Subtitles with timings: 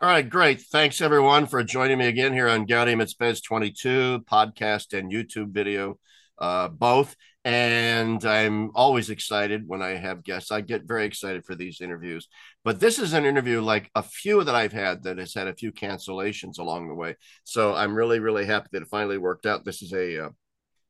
[0.00, 0.60] All right, great.
[0.60, 5.98] Thanks everyone for joining me again here on Gaudium Spes 22 podcast and YouTube video,
[6.36, 7.14] uh, both.
[7.44, 10.50] And I'm always excited when I have guests.
[10.50, 12.28] I get very excited for these interviews.
[12.64, 15.54] But this is an interview like a few that I've had that has had a
[15.54, 17.14] few cancellations along the way.
[17.44, 19.64] So I'm really, really happy that it finally worked out.
[19.64, 20.30] This is a uh,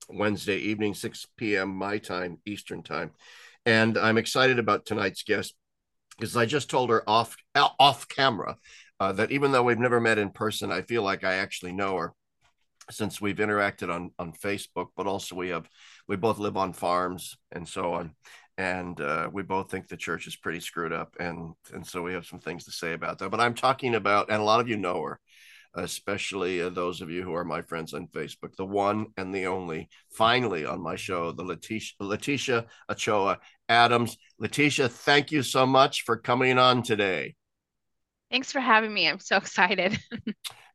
[0.08, 1.76] Wednesday evening, 6 p.m.
[1.76, 3.10] my time, Eastern time.
[3.66, 5.54] And I'm excited about tonight's guest
[6.18, 8.56] because I just told her off off camera
[9.00, 11.96] uh, that even though we've never met in person, I feel like I actually know
[11.96, 12.14] her
[12.90, 15.68] since we've interacted on on Facebook, but also we have
[16.08, 18.14] we both live on farms and so on,
[18.58, 22.12] and uh, we both think the church is pretty screwed up, and and so we
[22.12, 23.30] have some things to say about that.
[23.30, 25.20] But I'm talking about, and a lot of you know her,
[25.74, 29.46] especially uh, those of you who are my friends on Facebook, the one and the
[29.46, 34.16] only, finally on my show, the Leticia, Leticia Ochoa Adams.
[34.40, 37.34] Leticia, thank you so much for coming on today.
[38.30, 39.08] Thanks for having me.
[39.08, 39.98] I'm so excited.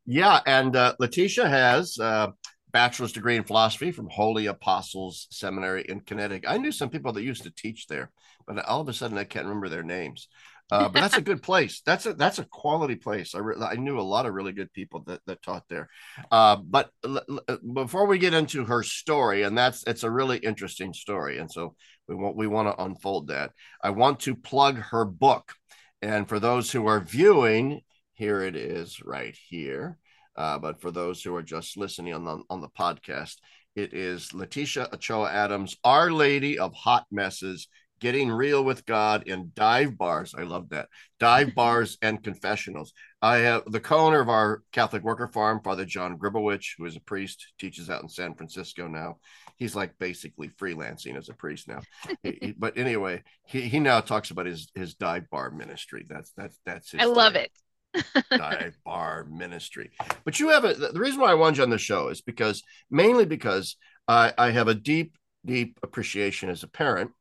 [0.06, 2.32] yeah, and uh, Leticia has a uh,
[2.72, 6.50] bachelor's degree in philosophy from Holy Apostles Seminary in Connecticut.
[6.50, 8.12] I knew some people that used to teach there,
[8.48, 10.28] but all of a sudden I can't remember their names.
[10.72, 11.82] Uh, but that's a good place.
[11.84, 13.34] That's a that's a quality place.
[13.34, 15.90] I, re- I knew a lot of really good people that, that taught there.
[16.32, 20.38] Uh, but l- l- before we get into her story, and that's it's a really
[20.38, 21.76] interesting story, and so
[22.08, 23.52] we want we want to unfold that.
[23.84, 25.54] I want to plug her book.
[26.02, 27.81] And for those who are viewing,
[28.14, 29.97] here it is right here.
[30.36, 33.36] Uh, but for those who are just listening on the, on the podcast,
[33.75, 37.67] it is Leticia Ochoa Adams, Our Lady of Hot Messes,
[38.00, 40.33] Getting Real with God in dive bars.
[40.38, 40.88] I love that.
[41.20, 42.94] Dive bars and confessionals.
[43.22, 47.02] I have the co-owner of our Catholic Worker Farm, Father John Gribowich, who is a
[47.02, 49.17] priest, teaches out in San Francisco now
[49.60, 51.82] he's like basically freelancing as a priest now.
[52.24, 56.06] he, he, but anyway, he, he now talks about his his dive bar ministry.
[56.10, 57.02] That's that's that's his.
[57.02, 57.52] I love it.
[58.32, 59.92] dive bar ministry.
[60.24, 62.64] But you have a the reason why I want you on the show is because
[62.90, 63.76] mainly because
[64.08, 67.12] I I have a deep deep appreciation as a parent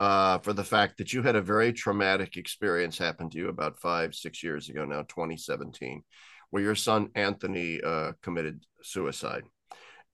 [0.00, 3.78] uh, for the fact that you had a very traumatic experience happen to you about
[3.78, 6.02] five, six years ago now, 2017,
[6.48, 9.44] where your son Anthony uh, committed suicide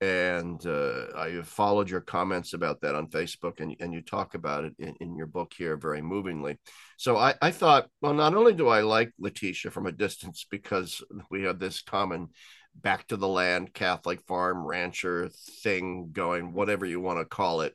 [0.01, 4.35] and uh, I have followed your comments about that on Facebook, and, and you talk
[4.35, 6.59] about it in, in your book here very movingly.
[6.99, 11.03] So I, I thought, well, not only do I like Leticia from a distance because
[11.31, 12.29] we have this common
[12.75, 15.31] back to the land Catholic farm rancher
[15.63, 17.75] thing going, whatever you want to call it.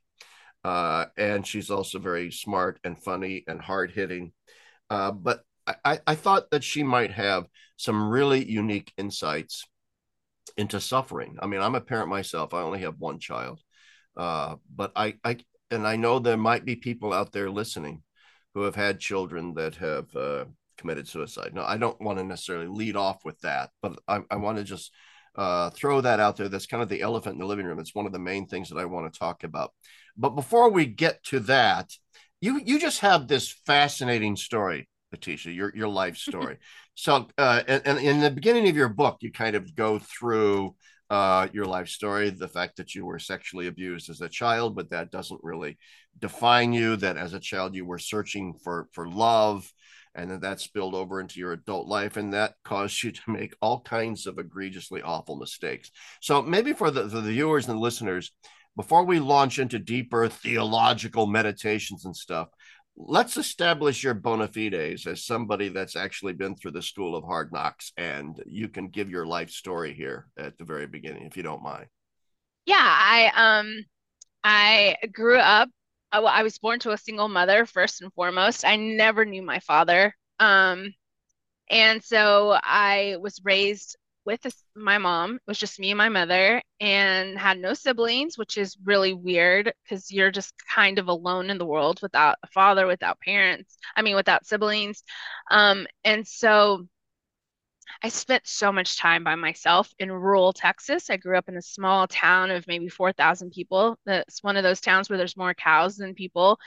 [0.64, 4.32] Uh, and she's also very smart and funny and hard hitting.
[4.92, 5.42] Uh, but
[5.84, 7.46] I, I thought that she might have
[7.78, 9.66] some really unique insights
[10.58, 11.38] into suffering.
[11.42, 12.54] I mean, I'm a parent myself.
[12.54, 13.62] I only have one child,
[14.18, 15.38] uh, but I, I,
[15.70, 18.04] and I know there might be people out there listening
[18.54, 20.46] who have had children that have uh,
[20.78, 21.54] committed suicide.
[21.54, 24.64] No, I don't want to necessarily lead off with that, but I, I want to
[24.64, 24.92] just
[25.36, 26.50] uh, throw that out there.
[26.50, 27.80] That's kind of the elephant in the living room.
[27.80, 29.72] It's one of the main things that I want to talk about.
[30.18, 31.92] But before we get to that,
[32.42, 36.58] you you just have this fascinating story, Leticia, your your life story.
[36.96, 40.76] So, uh, and, and, in the beginning of your book, you kind of go through
[41.10, 44.90] uh, your life story, the fact that you were sexually abused as a child, but
[44.92, 45.78] that doesn't really
[46.20, 46.96] define you.
[46.96, 49.70] That as a child you were searching for for love,
[50.16, 53.56] and then that spilled over into your adult life, and that caused you to make
[53.62, 55.92] all kinds of egregiously awful mistakes.
[56.22, 58.32] So, maybe for the, the viewers and listeners,
[58.76, 62.50] before we launch into deeper theological meditations and stuff,
[62.98, 67.52] let's establish your bona fides as somebody that's actually been through the school of hard
[67.52, 71.44] knocks and you can give your life story here at the very beginning if you
[71.44, 71.88] don't mind.
[72.66, 73.86] Yeah i um
[74.44, 75.70] i grew up
[76.12, 78.66] I, I was born to a single mother first and foremost.
[78.66, 80.14] I never knew my father.
[80.40, 80.94] Um
[81.70, 84.46] and so i was raised with
[84.76, 85.36] my mom.
[85.36, 89.74] It was just me and my mother, and had no siblings, which is really weird
[89.84, 93.78] because you're just kind of alone in the world without a father, without parents.
[93.96, 95.04] I mean, without siblings.
[95.50, 96.88] Um, and so
[98.04, 101.10] I spent so much time by myself in rural Texas.
[101.10, 103.98] I grew up in a small town of maybe 4,000 people.
[104.06, 106.60] That's one of those towns where there's more cows than people.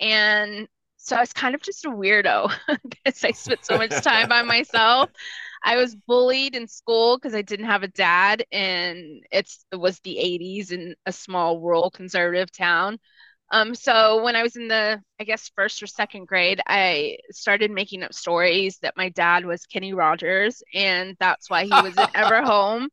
[0.00, 0.68] And
[1.02, 2.52] so I was kind of just a weirdo
[2.82, 5.10] because I spent so much time by myself.
[5.64, 9.98] I was bullied in school because I didn't have a dad, and it's it was
[10.00, 12.98] the 80s in a small rural conservative town.
[13.52, 17.70] Um, so when I was in the, I guess, first or second grade, I started
[17.70, 22.42] making up stories that my dad was Kenny Rogers, and that's why he wasn't ever
[22.44, 22.88] home.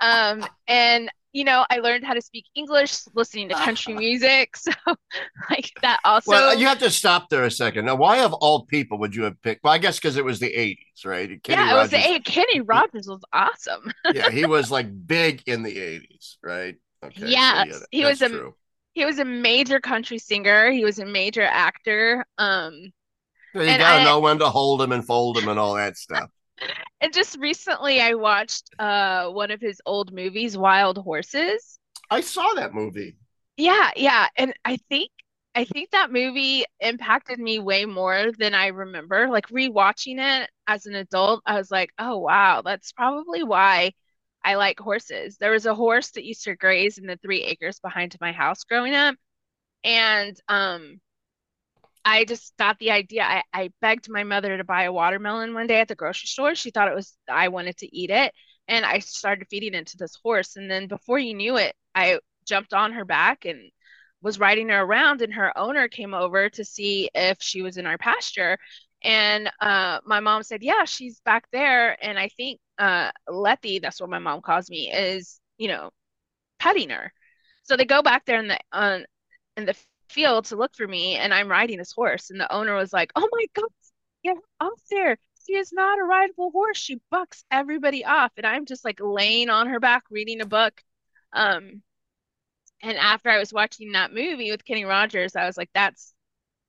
[0.00, 4.56] Um, and you know, I learned how to speak English listening to country music.
[4.56, 4.72] So,
[5.50, 6.30] like that also.
[6.30, 7.84] Well, you have to stop there a second.
[7.84, 9.62] Now, why of all people would you have picked?
[9.62, 11.42] Well, I guess because it was the '80s, right?
[11.42, 12.24] Kenny yeah, it Rogers, was the '80s.
[12.24, 13.92] Kenny Rogers was awesome.
[14.14, 16.76] yeah, he was like big in the '80s, right?
[17.04, 17.26] Okay.
[17.26, 18.54] Yeah, so yeah he was a true.
[18.94, 20.70] he was a major country singer.
[20.70, 22.24] He was a major actor.
[22.38, 22.92] Um,
[23.52, 26.30] you gotta I, know when to hold him and fold him and all that stuff.
[27.00, 31.78] And just recently, I watched uh one of his old movies, Wild Horses.
[32.10, 33.16] I saw that movie.
[33.56, 35.10] Yeah, yeah, and I think
[35.54, 39.28] I think that movie impacted me way more than I remember.
[39.28, 43.92] Like rewatching it as an adult, I was like, "Oh wow, that's probably why
[44.44, 47.80] I like horses." There was a horse that used to graze in the 3 acres
[47.80, 49.16] behind my house growing up,
[49.84, 51.00] and um
[52.06, 53.24] I just got the idea.
[53.24, 56.54] I, I begged my mother to buy a watermelon one day at the grocery store.
[56.54, 58.32] She thought it was, I wanted to eat it.
[58.68, 60.56] And I started feeding it to this horse.
[60.56, 63.72] And then before you knew it, I jumped on her back and
[64.22, 65.20] was riding her around.
[65.20, 68.58] And her owner came over to see if she was in our pasture.
[69.02, 71.98] And uh, my mom said, Yeah, she's back there.
[72.04, 75.90] And I think uh, Letty, that's what my mom calls me, is, you know,
[76.60, 77.12] petting her.
[77.64, 79.00] So they go back there in the, uh,
[79.56, 79.76] in the
[80.08, 82.30] field to look for me and I'm riding this horse.
[82.30, 83.68] And the owner was like, Oh my God,
[84.24, 85.18] get off there.
[85.46, 86.76] She is not a rideable horse.
[86.76, 88.32] She bucks everybody off.
[88.36, 90.80] And I'm just like laying on her back reading a book.
[91.32, 91.82] Um,
[92.82, 96.12] and after I was watching that movie with Kenny Rogers, I was like, that's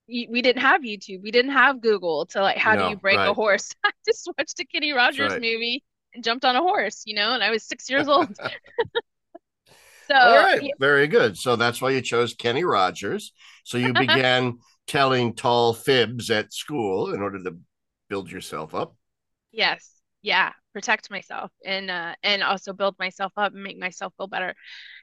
[0.08, 1.22] we didn't have YouTube.
[1.22, 3.30] We didn't have Google to like how no, do you break right.
[3.30, 3.74] a horse?
[3.84, 5.42] I just watched a Kenny Rogers right.
[5.42, 8.30] movie and jumped on a horse, you know, and I was six years old.
[10.08, 10.74] So all right, yeah.
[10.80, 11.38] very good.
[11.38, 13.34] So that's why you chose Kenny Rogers.
[13.64, 17.58] So you began telling tall fibs at school in order to
[18.10, 18.96] build yourself up.
[19.52, 19.92] Yes.
[20.22, 20.52] Yeah.
[20.74, 24.54] Protect myself and uh, and also build myself up and make myself feel better.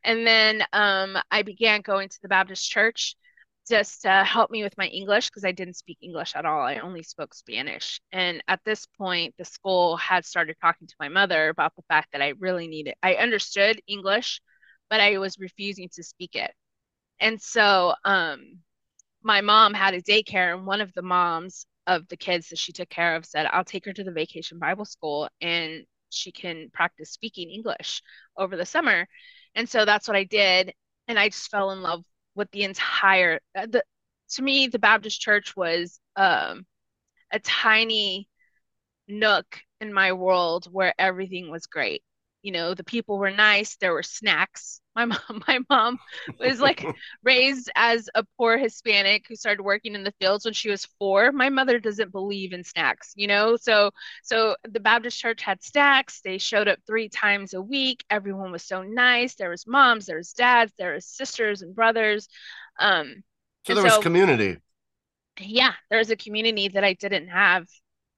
[0.05, 3.17] And then um, I began going to the Baptist church
[3.69, 6.61] just to help me with my English because I didn't speak English at all.
[6.61, 8.01] I only spoke Spanish.
[8.13, 12.09] And at this point, the school had started talking to my mother about the fact
[12.13, 14.41] that I really needed, I understood English,
[14.95, 16.53] but I was refusing to speak it.
[17.19, 18.61] And so um,
[19.25, 22.73] my mom had a daycare, and one of the moms of the kids that she
[22.73, 26.71] took care of said, I'll take her to the vacation Bible school and she can
[26.73, 28.03] practice speaking English
[28.37, 29.09] over the summer.
[29.57, 30.73] And so that's what I did.
[31.09, 32.05] And I just fell in love
[32.37, 33.83] with the entire, uh, the,
[34.35, 36.67] to me, the Baptist church was um,
[37.33, 38.29] a tiny
[39.09, 42.05] nook in my world where everything was great
[42.45, 45.99] you know the people were nice there were snacks my mom my mom
[46.39, 46.85] was like
[47.25, 51.33] raised as a poor hispanic who started working in the fields when she was 4
[51.33, 53.57] my mother doesn't believe in snacks you know?
[53.57, 53.91] So
[54.23, 56.21] so the baptist church had snacks.
[56.21, 58.05] They showed up 3 times a week.
[58.09, 59.35] Everyone was so nice.
[59.35, 62.29] There was moms there was dads there was sisters and brothers.
[62.79, 63.25] Um
[63.67, 64.59] so there so, was community.
[65.41, 67.67] Yeah there was a community that i didn't have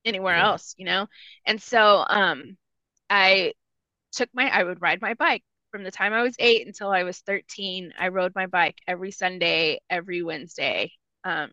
[0.04, 0.46] anywhere yeah.
[0.46, 1.06] else you know?
[1.46, 2.58] And so um
[3.08, 3.52] i
[4.12, 5.44] took my I would ride my bike
[5.76, 7.92] from the time I was 8 until I was 13.
[7.98, 10.90] I rode my bike every Sunday, every Wednesday
[11.22, 11.50] um,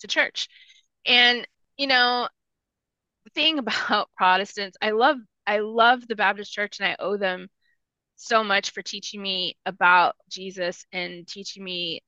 [0.00, 0.48] to church.
[1.06, 1.46] And
[1.76, 2.28] you know,
[3.24, 7.48] the thing about Protestants, I love I love the Baptist church and I owe them
[8.16, 12.02] so much for teaching me about Jesus and teaching me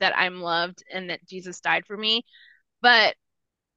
[0.00, 2.22] that I'm loved and that Jesus died for me.
[2.82, 3.14] But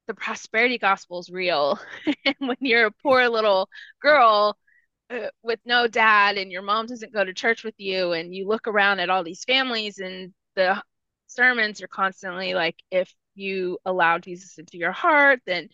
[0.06, 1.80] the prosperity gospel is real.
[2.26, 3.70] and when you're a poor little
[4.02, 4.58] girl
[5.10, 8.46] uh, with no dad and your mom doesn't go to church with you and you
[8.46, 10.82] look around at all these families and the
[11.26, 15.68] sermons are constantly like if you allow Jesus into your heart then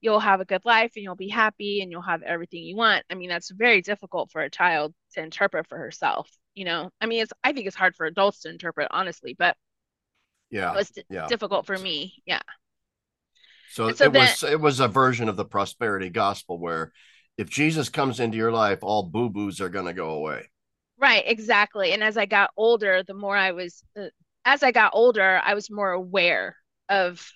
[0.00, 3.04] you'll have a good life and you'll be happy and you'll have everything you want.
[3.10, 6.90] I mean that's very difficult for a child to interpret for herself, you know.
[7.00, 9.56] I mean it's I think it's hard for adults to interpret honestly, but
[10.50, 10.72] yeah.
[10.72, 11.26] It was d- yeah.
[11.28, 12.22] difficult for me.
[12.26, 12.40] Yeah.
[13.70, 16.92] So, so, it then, was it was a version of the prosperity gospel where
[17.40, 20.50] if Jesus comes into your life, all boo boos are going to go away.
[20.98, 21.92] Right, exactly.
[21.92, 24.08] And as I got older, the more I was, uh,
[24.44, 26.54] as I got older, I was more aware
[26.90, 27.26] of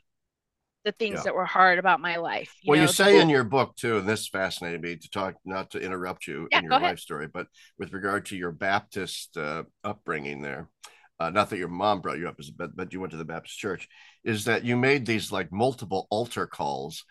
[0.84, 1.22] the things yeah.
[1.22, 2.52] that were hard about my life.
[2.62, 5.36] You well, know, you say in your book too, and this fascinated me to talk,
[5.46, 7.46] not to interrupt you yeah, in your life story, but
[7.78, 10.68] with regard to your Baptist uh, upbringing there,
[11.18, 13.58] uh, not that your mom brought you up, but but you went to the Baptist
[13.58, 13.88] church,
[14.22, 17.06] is that you made these like multiple altar calls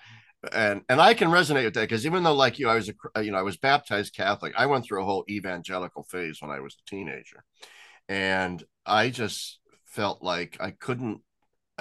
[0.51, 2.93] and and I can resonate with that because even though like you, I was a
[3.15, 4.53] uh, you know I was baptized Catholic.
[4.57, 7.43] I went through a whole evangelical phase when I was a teenager,
[8.09, 11.21] and I just felt like I couldn't.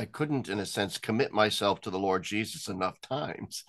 [0.02, 3.62] I couldn't, in a sense, commit myself to the Lord Jesus enough times.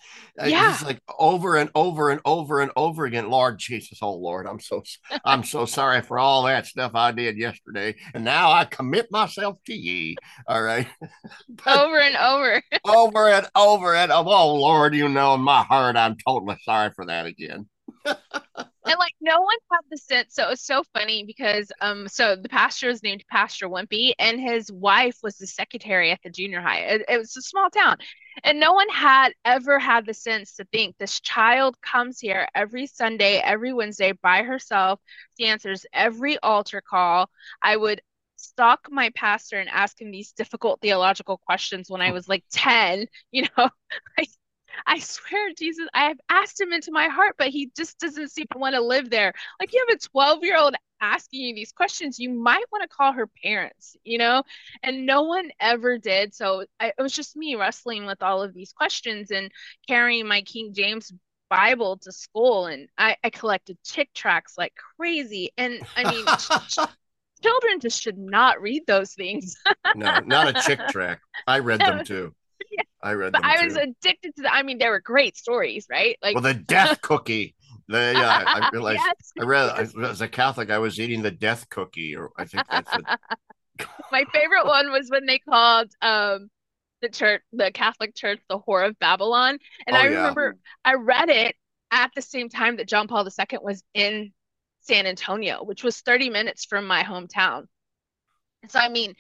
[0.44, 0.74] Yeah.
[0.74, 3.30] It's like over and over and over and over again.
[3.30, 4.82] Lord Jesus, oh Lord, I'm so
[5.24, 9.60] I'm so sorry for all that stuff I did yesterday, and now I commit myself
[9.68, 10.16] to ye.
[10.48, 10.88] All right,
[11.68, 16.18] over and over, over and over and oh Lord, you know in my heart I'm
[16.18, 17.68] totally sorry for that again.
[18.86, 20.36] And like no one had the sense.
[20.36, 24.40] So it was so funny because um, so the pastor was named Pastor Wimpy, and
[24.40, 26.80] his wife was the secretary at the junior high.
[26.80, 27.98] It, it was a small town,
[28.44, 32.88] and no one had ever had the sense to think this child comes here every
[32.88, 35.00] Sunday, every Wednesday by herself.
[35.40, 37.30] She answers every altar call.
[37.62, 38.02] I would
[38.38, 43.08] stalk my pastor and ask him these difficult theological questions when I was like 10,
[43.32, 43.70] you know,
[44.18, 44.30] like
[44.86, 48.48] I swear, Jesus, I have asked him into my heart, but he just doesn't seem
[48.52, 49.34] to want to live there.
[49.60, 52.96] Like you have a 12 year old asking you these questions, you might want to
[52.96, 54.44] call her parents, you know?
[54.82, 56.34] And no one ever did.
[56.34, 59.52] So I, it was just me wrestling with all of these questions and
[59.88, 61.12] carrying my King James
[61.50, 62.68] Bible to school.
[62.68, 65.52] And I, I collected Chick tracts like crazy.
[65.58, 66.26] And I mean,
[67.44, 69.58] children just should not read those things.
[69.96, 71.22] no, not a Chick tract.
[71.46, 72.34] I read them too.
[73.02, 73.42] I read them.
[73.44, 74.54] I was addicted to the.
[74.54, 76.18] I mean, they were great stories, right?
[76.22, 77.56] Like, well, the death cookie.
[77.88, 79.02] The yeah, I realized.
[79.04, 79.32] yes.
[79.40, 82.92] I read as a Catholic, I was eating the death cookie, or I think that's.
[84.12, 86.50] My favorite one was when they called um
[87.02, 90.92] the church, the Catholic Church, the Whore of Babylon, and oh, I remember yeah.
[90.92, 91.56] I read it
[91.92, 94.32] at the same time that John Paul II was in
[94.82, 97.66] San Antonio, which was 30 minutes from my hometown.
[98.70, 99.16] So, I mean,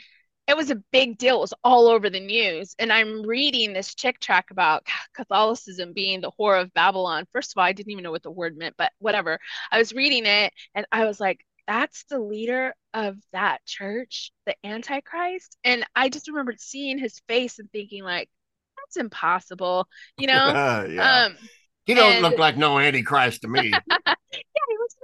[0.47, 1.37] it was a big deal.
[1.37, 2.75] It was all over the news.
[2.77, 4.85] And I'm reading this Chick tract about
[5.15, 7.25] Catholicism being the whore of Babylon.
[7.31, 9.39] First of all, I didn't even know what the word meant, but whatever.
[9.71, 14.55] I was reading it and I was like, that's the leader of that church, the
[14.65, 15.57] Antichrist.
[15.63, 18.29] And I just remembered seeing his face and thinking, like,
[18.77, 20.33] that's impossible, you know?
[20.89, 21.25] yeah.
[21.25, 21.37] Um,
[21.85, 22.21] he don't and...
[22.21, 23.69] look like no Antichrist to me.
[23.89, 24.95] yeah, he looks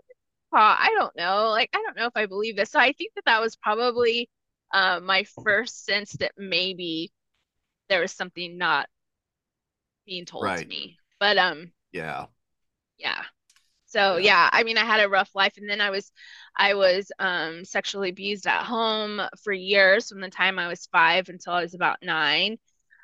[0.51, 1.50] like I don't know.
[1.50, 2.72] Like, I don't know if I believe this.
[2.72, 4.29] So I think that that was probably
[4.72, 7.12] uh, my first sense that maybe
[7.90, 8.88] there was something not
[10.06, 10.60] being told right.
[10.60, 10.98] to me.
[11.20, 12.28] But um yeah.
[12.98, 13.22] Yeah.
[13.88, 14.44] So yeah.
[14.44, 16.12] yeah, I mean I had a rough life and then I was
[16.56, 21.30] I was um sexually abused at home for years from the time I was 5
[21.30, 22.58] until I was about 9.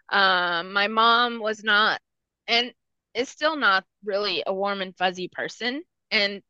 [0.10, 2.00] Um my mom was not
[2.48, 2.72] and
[3.14, 6.42] is still not really a warm and fuzzy person and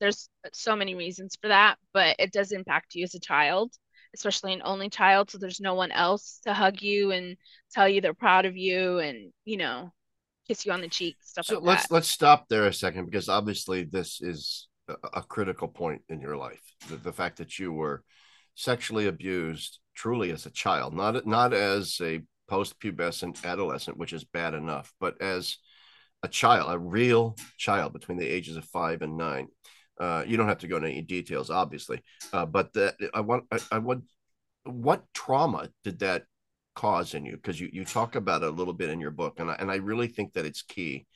[0.00, 3.72] there's so many reasons for that, but it does impact you as a child
[4.14, 7.36] especially an only child so there's no one else to hug you and
[7.72, 9.92] tell you they're proud of you and you know
[10.48, 11.94] kiss you on the cheek stuff so like let's that.
[11.94, 14.68] let's stop there a second because obviously this is
[15.14, 18.02] a, critical point in your life the, the fact that you were
[18.54, 24.52] sexually abused truly as a child not not as a post-pubescent adolescent which is bad
[24.52, 25.56] enough but as
[26.22, 29.48] a child a real child between the ages of five and nine
[29.98, 33.44] uh, you don't have to go into any details, obviously, uh, but the, I want
[33.50, 34.04] I, I want
[34.64, 36.24] what trauma did that
[36.74, 37.36] cause in you?
[37.36, 39.70] Because you you talk about it a little bit in your book, and I, and
[39.70, 41.06] I really think that it's key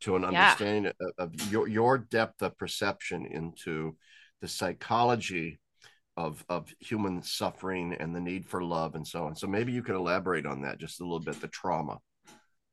[0.00, 1.08] to an understanding yeah.
[1.18, 3.96] of, of your your depth of perception into
[4.40, 5.58] the psychology
[6.16, 9.34] of of human suffering and the need for love and so on.
[9.34, 11.98] So maybe you could elaborate on that just a little bit, the trauma.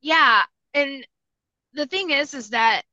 [0.01, 1.05] Yeah, and
[1.73, 2.83] the thing is, is that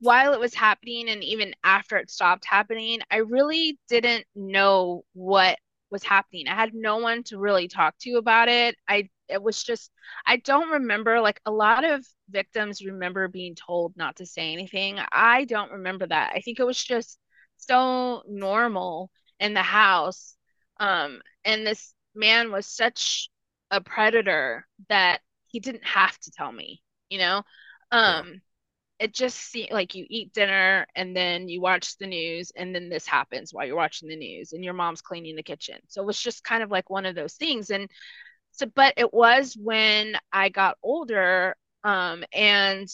[0.00, 5.58] while it was happening and even after it stopped happening, I really didn't know what
[5.90, 6.48] was happening.
[6.48, 8.76] I had no one to really talk to about it.
[8.88, 9.90] I it was just
[10.26, 14.98] I don't remember like a lot of victims remember being told not to say anything.
[15.12, 16.32] I don't remember that.
[16.34, 17.18] I think it was just
[17.56, 20.36] so normal in the house.
[20.80, 23.28] Um and this man was such
[23.70, 27.42] a predator that he didn't have to tell me, you know?
[27.90, 28.40] Um
[28.98, 32.88] it just seems like you eat dinner and then you watch the news and then
[32.88, 35.76] this happens while you're watching the news and your mom's cleaning the kitchen.
[35.86, 37.70] So it was just kind of like one of those things.
[37.70, 37.88] And
[38.52, 42.88] so, but it was when I got older um, and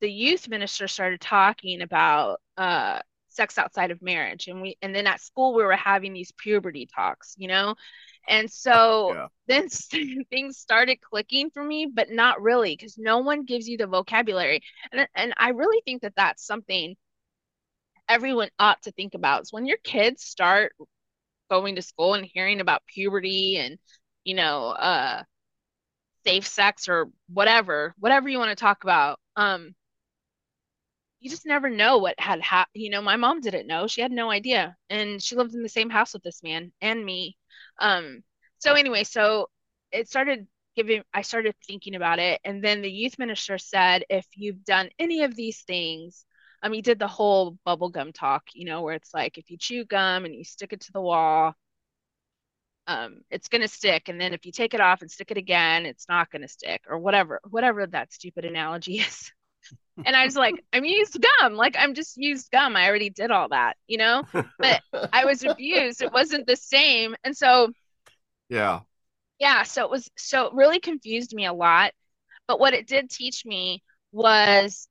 [0.00, 4.48] the youth minister started talking about uh, sex outside of marriage.
[4.48, 7.74] And we, and then at school, we were having these puberty talks, you know,
[8.28, 9.26] and so yeah.
[9.46, 9.68] then
[10.30, 14.62] things started clicking for me, but not really because no one gives you the vocabulary.
[14.92, 16.96] And, and I really think that that's something
[18.08, 20.72] everyone ought to think about is when your kids start
[21.50, 23.78] going to school and hearing about puberty and,
[24.24, 25.22] you know, uh,
[26.24, 29.18] safe sex or whatever, whatever you want to talk about.
[29.36, 29.74] Um,
[31.20, 32.82] you just never know what had happened.
[32.82, 33.86] You know, my mom didn't know.
[33.86, 34.76] She had no idea.
[34.90, 37.36] And she lived in the same house with this man and me
[37.78, 38.22] um,
[38.58, 39.48] so anyway, so
[39.92, 44.26] it started giving I started thinking about it and then the youth minister said if
[44.34, 46.24] you've done any of these things
[46.62, 49.56] um he did the whole bubble gum talk you know where it's like if you
[49.56, 51.54] chew gum and you stick it to the wall
[52.86, 55.86] um it's to stick and then if you take it off and stick it again
[55.86, 59.32] it's not to stick or whatever whatever that stupid analogy is
[60.04, 61.54] and I was like, I'm used gum.
[61.54, 62.76] Like I'm just used gum.
[62.76, 64.24] I already did all that, you know?
[64.60, 64.80] But
[65.12, 66.02] I was abused.
[66.02, 67.16] It wasn't the same.
[67.24, 67.72] And so
[68.48, 68.80] yeah
[69.38, 71.92] yeah so it was so it really confused me a lot
[72.48, 73.82] but what it did teach me
[74.12, 74.88] was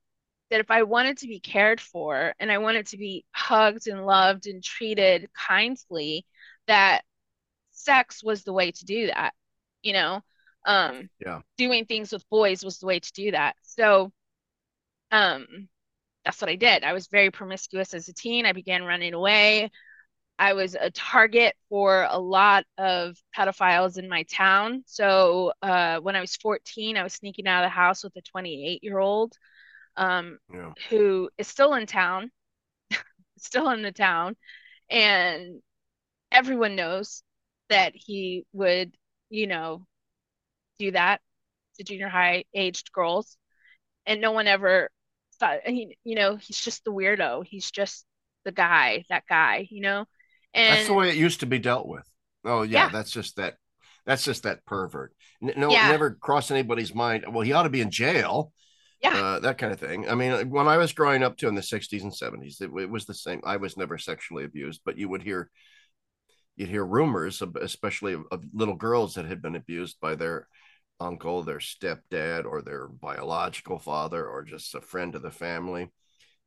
[0.50, 4.04] that if i wanted to be cared for and i wanted to be hugged and
[4.06, 6.24] loved and treated kindly
[6.66, 7.02] that
[7.72, 9.32] sex was the way to do that
[9.82, 10.20] you know
[10.66, 14.12] um yeah doing things with boys was the way to do that so
[15.10, 15.68] um
[16.24, 19.70] that's what i did i was very promiscuous as a teen i began running away
[20.38, 24.84] I was a target for a lot of pedophiles in my town.
[24.86, 28.22] So uh, when I was 14, I was sneaking out of the house with a
[28.22, 29.32] 28 year old
[29.96, 30.72] um, yeah.
[30.90, 32.30] who is still in town,
[33.38, 34.36] still in the town.
[34.90, 35.62] And
[36.30, 37.22] everyone knows
[37.70, 38.94] that he would,
[39.30, 39.86] you know,
[40.78, 41.22] do that
[41.76, 43.38] to junior high aged girls.
[44.04, 44.90] And no one ever
[45.38, 47.44] thought, he, you know, he's just the weirdo.
[47.46, 48.04] He's just
[48.44, 50.06] the guy, that guy, you know?
[50.54, 52.04] And that's the way it used to be dealt with.
[52.44, 52.88] Oh yeah, yeah.
[52.90, 53.54] that's just that.
[54.06, 55.12] That's just that pervert.
[55.40, 55.90] No, yeah.
[55.90, 57.24] never crossed anybody's mind.
[57.28, 58.52] Well, he ought to be in jail.
[59.02, 60.08] Yeah, uh, that kind of thing.
[60.08, 62.88] I mean, when I was growing up too in the '60s and '70s, it, it
[62.88, 63.40] was the same.
[63.44, 65.50] I was never sexually abused, but you would hear
[66.56, 70.48] you'd hear rumors, of, especially of, of, little girls that had been abused by their
[71.00, 75.90] uncle, their stepdad, or their biological father, or just a friend of the family.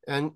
[0.08, 0.32] And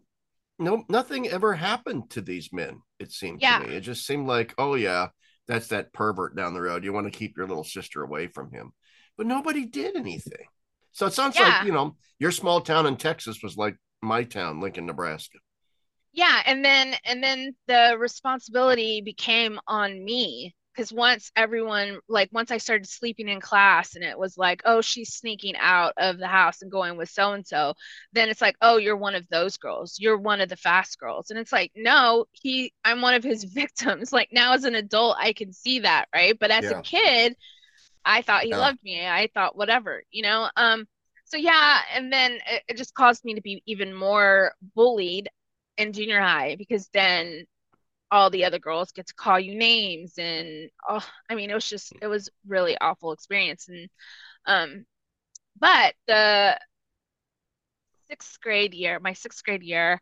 [0.60, 3.60] no nothing ever happened to these men it seemed yeah.
[3.60, 5.08] to me it just seemed like oh yeah
[5.48, 8.52] that's that pervert down the road you want to keep your little sister away from
[8.52, 8.72] him
[9.18, 10.46] but nobody did anything
[10.92, 11.58] so it sounds yeah.
[11.58, 15.40] like you know your small town in texas was like my town lincoln nebraska
[16.12, 22.52] yeah and then and then the responsibility became on me because once everyone like once
[22.52, 26.28] i started sleeping in class and it was like oh she's sneaking out of the
[26.28, 27.74] house and going with so and so
[28.12, 29.98] then it's like oh you're one of those girls.
[30.00, 31.30] You're one of the fast girls.
[31.30, 34.12] And it's like no he i'm one of his victims.
[34.12, 36.38] Like now as an adult i can see that right?
[36.40, 36.80] But as yeah.
[36.80, 37.36] a kid
[38.06, 38.58] i thought he yeah.
[38.58, 39.08] loved me.
[39.08, 40.50] I thought whatever you know?
[40.56, 40.86] Um
[41.26, 45.30] so yeah and then it, it just caused me to be even more bullied
[45.78, 47.46] in junior high because then
[48.14, 51.68] all the other girls get to call you names and oh i mean it was
[51.68, 53.68] just it was really awful experience.
[53.70, 53.90] And
[54.46, 54.86] um
[55.60, 56.60] but the
[58.10, 60.00] sixth grade year my sixth grade year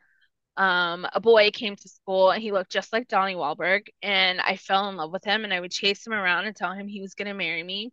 [0.58, 3.88] um a boy came to school and he looked just like donnie wahlberg.
[4.02, 6.74] And i fell in love with him and i would chase him around and tell
[6.74, 7.92] him he was going to marry me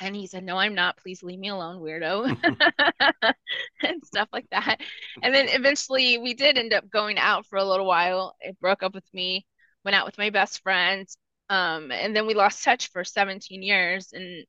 [0.00, 0.96] and he said, No, I'm not.
[0.96, 2.36] Please leave me alone, weirdo.
[3.82, 4.80] and stuff like that.
[5.22, 8.34] And then eventually we did end up going out for a little while.
[8.40, 9.46] It broke up with me,
[9.84, 11.06] went out with my best friend.
[11.50, 14.12] Um, and then we lost touch for 17 years.
[14.12, 14.44] And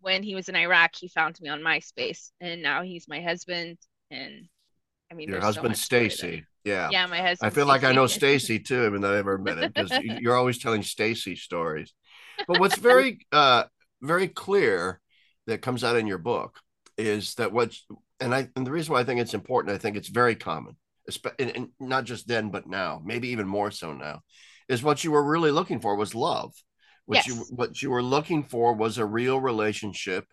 [0.00, 2.30] when he was in Iraq, he found me on MySpace.
[2.40, 3.76] And now he's my husband.
[4.10, 4.48] And
[5.10, 6.44] I mean, your husband, so Stacy.
[6.64, 6.88] Yeah.
[6.90, 7.50] Yeah, my husband.
[7.50, 9.90] I feel like I know Stacy too, even though I never met him, because
[10.20, 11.92] you're always telling Stacy stories.
[12.46, 13.64] But what's very uh
[14.02, 15.00] very clear
[15.46, 16.60] that comes out in your book
[16.96, 17.86] is that what's
[18.20, 20.76] and I and the reason why I think it's important, I think it's very common,
[21.38, 24.20] and, and not just then but now, maybe even more so now,
[24.68, 26.52] is what you were really looking for was love.
[27.06, 27.26] What yes.
[27.26, 30.26] you what you were looking for was a real relationship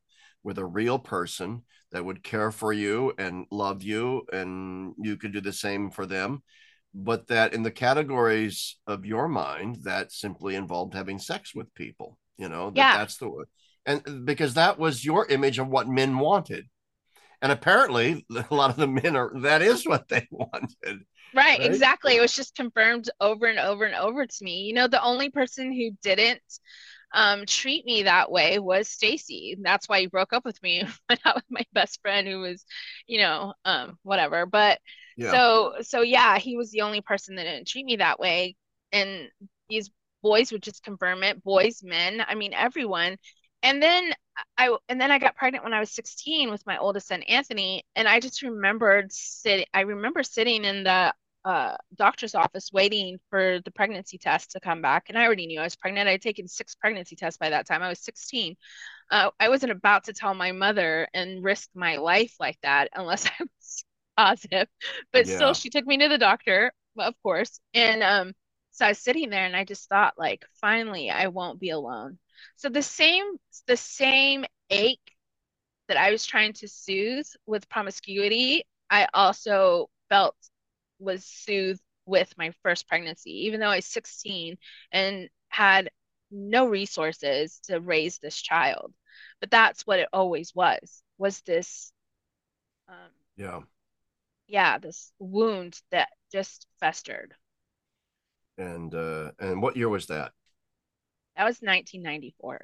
[0.43, 5.31] with a real person that would care for you and love you, and you could
[5.31, 6.43] do the same for them.
[6.93, 12.17] But that in the categories of your mind, that simply involved having sex with people.
[12.37, 12.97] You know, that yeah.
[12.97, 13.45] that's the
[13.85, 16.67] and because that was your image of what men wanted
[17.41, 20.75] and apparently a lot of the men are that is what they wanted
[21.33, 24.73] right, right, exactly it was just confirmed over and over and over to me you
[24.73, 26.41] know the only person who didn't
[27.13, 29.57] um, treat me that way was Stacy.
[29.61, 30.83] That's why he broke up with me.
[31.09, 32.65] Went out with my best friend who was,
[33.07, 34.45] you know, um, whatever.
[34.45, 34.79] But
[35.15, 35.31] yeah.
[35.31, 38.57] so so yeah, he was the only person that didn't treat me that way.
[38.91, 39.29] And
[39.69, 39.89] these
[40.27, 41.43] boys would just confirm it.
[41.43, 43.17] Boys, men, I mean everyone
[43.63, 44.13] and then
[44.57, 47.83] I and then I got pregnant when I was 16 with my oldest son Anthony,
[47.95, 49.65] and I just remembered sitting.
[49.73, 51.13] I remember sitting in the
[51.43, 55.59] uh, doctor's office waiting for the pregnancy test to come back, and I already knew
[55.59, 56.07] I was pregnant.
[56.07, 57.81] I had taken six pregnancy tests by that time.
[57.81, 58.55] I was 16.
[59.09, 63.25] Uh, I wasn't about to tell my mother and risk my life like that unless
[63.39, 63.85] I was
[64.17, 64.67] positive.
[65.13, 65.35] But yeah.
[65.35, 68.33] still, she took me to the doctor, of course, and um,
[68.77, 72.19] so I was sitting there, and I just thought, like, finally, I won't be alone
[72.57, 73.25] So the same
[73.67, 75.01] the same ache
[75.87, 80.35] that I was trying to soothe with promiscuity, I also felt
[80.99, 84.57] was soothed with my first pregnancy, even though I was 16
[84.91, 85.91] and had
[86.31, 88.93] no resources to raise this child.
[89.41, 91.93] But that's what it always was, was this
[92.89, 93.61] um, yeah.
[94.47, 97.35] Yeah, this wound that just festered.
[98.57, 100.31] And uh and what year was that?
[101.35, 102.59] That was 1994.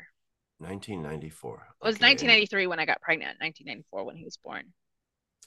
[0.58, 1.54] 1994.
[1.54, 2.06] It was okay.
[2.06, 4.64] 1993 when I got pregnant, 1994 when he was born.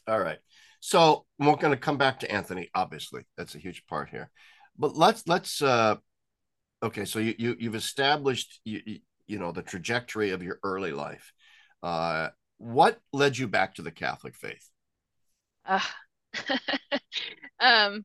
[0.07, 0.39] All right.
[0.81, 3.23] So we're going to come back to Anthony, obviously.
[3.37, 4.31] That's a huge part here.
[4.79, 5.97] But let's let's uh
[6.83, 11.33] okay, so you, you you've established you, you know the trajectory of your early life.
[11.83, 12.29] Uh
[12.59, 14.69] what led you back to the Catholic faith?
[15.65, 15.81] Uh,
[17.61, 18.05] um,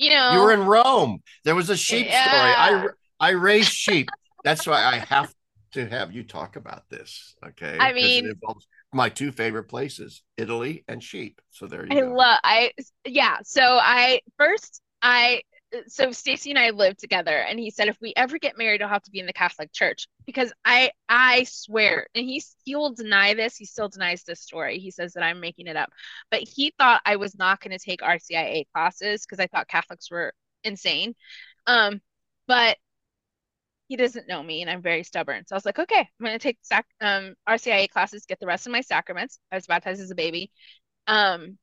[0.00, 1.22] you know, you were in Rome.
[1.44, 2.24] There was a sheep yeah.
[2.24, 2.88] story.
[3.20, 4.08] I I raised sheep.
[4.42, 5.32] That's why I have
[5.72, 7.36] to have you talk about this.
[7.46, 7.76] Okay.
[7.78, 11.40] I mean, it involves my two favorite places, Italy and sheep.
[11.50, 11.96] So there you go.
[11.96, 12.12] I go.
[12.14, 12.72] love I
[13.04, 13.36] yeah.
[13.44, 15.42] So I first I
[15.86, 18.88] so Stacy and I lived together and he said if we ever get married I'll
[18.88, 20.08] have to be in the Catholic Church.
[20.26, 24.78] Because I I swear and he he will deny this he still denies this story.
[24.78, 25.90] He says that I'm making it up.
[26.30, 30.10] But he thought I was not going to take RCIA classes because I thought Catholics
[30.10, 31.14] were insane.
[31.66, 32.00] Um
[32.46, 32.78] but
[33.88, 35.46] he doesn't know me and I'm very stubborn.
[35.46, 38.46] So I was like okay I'm going to take sac- um RCIA classes get the
[38.46, 39.38] rest of my sacraments.
[39.50, 40.50] I was baptized as a baby.
[41.06, 41.58] Um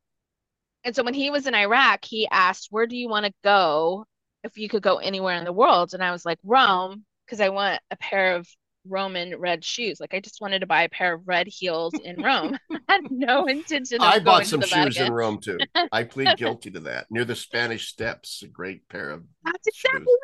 [0.88, 4.06] and so when he was in Iraq, he asked, Where do you want to go
[4.42, 5.92] if you could go anywhere in the world?
[5.92, 8.48] And I was like, Rome, because I want a pair of
[8.86, 10.00] Roman red shoes.
[10.00, 12.56] Like I just wanted to buy a pair of red heels in Rome.
[12.72, 13.98] I had no intention.
[14.00, 15.08] I bought some shoes Vatican.
[15.08, 15.58] in Rome too.
[15.92, 17.04] I plead guilty to that.
[17.10, 19.24] Near the Spanish Steps, a great pair of.
[19.44, 20.06] That's exactly.
[20.06, 20.18] Shoes.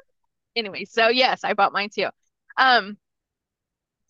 [0.56, 2.08] Anyway, so yes, I bought mine too.
[2.56, 2.96] Um,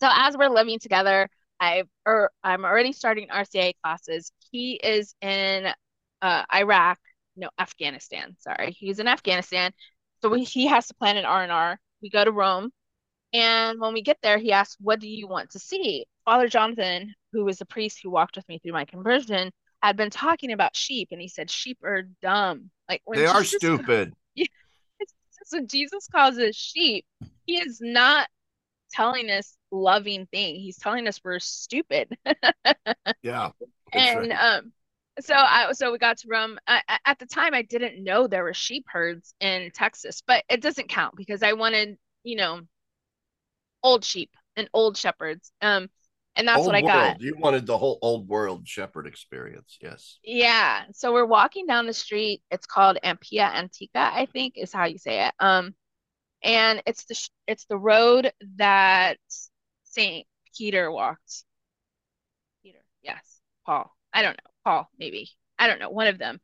[0.01, 4.31] so as we're living together, I or I'm already starting RCIA classes.
[4.53, 5.75] He is in
[6.25, 6.99] uh, Iraq,
[7.37, 8.35] no, Afghanistan.
[8.41, 9.73] Sorry, he's in Afghanistan.
[10.23, 11.79] So we, he has to plan an R and R.
[12.01, 12.71] We go to Rome,
[13.35, 17.15] and when we get there, he asks, "What do you want to see?" Father Jonathan,
[17.33, 20.75] who was the priest who walked with me through my conversion, had been talking about
[20.75, 22.71] sheep, and he said sheep are dumb.
[22.89, 24.15] Like they Jesus are stupid.
[25.45, 27.05] so Jesus calls us sheep.
[27.45, 28.29] He is not
[28.93, 30.55] telling us loving thing.
[30.55, 32.17] He's telling us we're stupid.
[33.23, 33.51] yeah.
[33.93, 34.57] And right.
[34.59, 34.73] um
[35.21, 36.59] so I so we got to Rome.
[36.67, 40.61] I, at the time, I didn't know there were sheep herds in Texas, but it
[40.61, 42.61] doesn't count because I wanted, you know,
[43.83, 45.53] old sheep and old shepherds.
[45.61, 45.89] Um,
[46.37, 46.93] and that's old what I world.
[46.93, 47.21] got.
[47.21, 50.19] You wanted the whole old world shepherd experience, yes.
[50.25, 50.83] Yeah.
[50.93, 52.43] So we're walking down the street.
[52.51, 55.35] It's called Appia Antica, I think is how you say it.
[55.39, 55.75] Um,
[56.43, 59.19] and it's the it's the road that
[59.85, 61.45] Saint Peter walked.
[62.63, 63.95] Peter, yes, Paul.
[64.13, 64.54] I don't know.
[64.65, 65.31] Paul, maybe.
[65.59, 66.41] I don't know, one of them.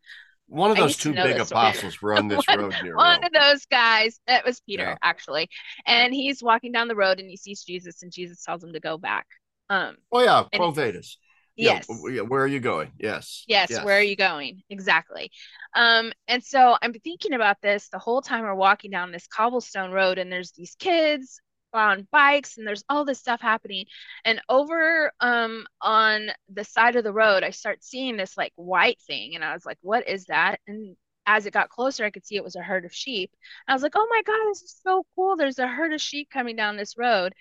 [0.46, 3.24] One of those two big apostles were on this one, road near One Rome.
[3.24, 4.96] of those guys, that was Peter, yeah.
[5.00, 5.48] actually.
[5.86, 8.80] And he's walking down the road and he sees Jesus, and Jesus tells him to
[8.80, 9.26] go back.
[9.68, 11.18] Um, oh, yeah, Quo Vadis.
[11.56, 11.86] Yes.
[12.10, 12.90] Yeah, where are you going?
[12.98, 13.44] Yes.
[13.46, 13.70] yes.
[13.70, 13.84] Yes.
[13.84, 14.62] Where are you going?
[14.70, 15.30] Exactly.
[15.74, 19.92] Um, and so I'm thinking about this the whole time we're walking down this cobblestone
[19.92, 21.40] road, and there's these kids
[21.72, 23.86] on bikes and there's all this stuff happening.
[24.24, 29.00] And over um on the side of the road i start seeing this like white
[29.06, 30.60] thing and i was like what is that?
[30.66, 33.30] And as it got closer i could see it was a herd of sheep.
[33.66, 35.36] And i was like oh my god this is so cool.
[35.36, 37.34] There's a herd of sheep coming down this road.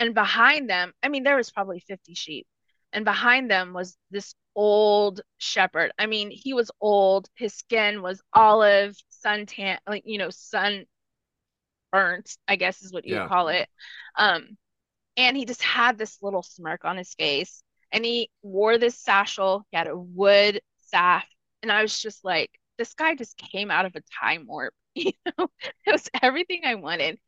[0.00, 2.46] And behind them i mean there was probably 50 sheep.
[2.92, 5.92] And behind them was this old shepherd.
[5.98, 7.28] I mean he was old.
[7.34, 10.84] His skin was olive suntan like you know sun
[11.92, 13.22] burnt, I guess is what you yeah.
[13.22, 13.68] would call it.
[14.16, 14.56] Um,
[15.16, 19.66] and he just had this little smirk on his face and he wore this satchel.
[19.70, 21.24] He had a wood staff.
[21.62, 24.74] And I was just like, this guy just came out of a time warp.
[24.94, 25.48] You know,
[25.86, 27.18] it was everything I wanted.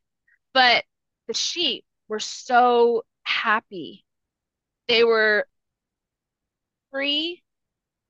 [0.53, 0.83] But
[1.27, 4.05] the sheep were so happy.
[4.87, 5.47] They were
[6.91, 7.41] free.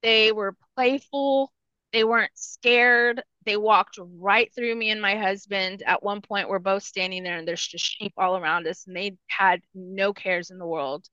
[0.03, 1.53] They were playful.
[1.95, 3.23] They weren't scared.
[3.45, 5.81] They walked right through me and my husband.
[5.81, 8.93] At one point, we're both standing there and there's just sheep all around us, and
[8.93, 11.07] they had no cares in the world.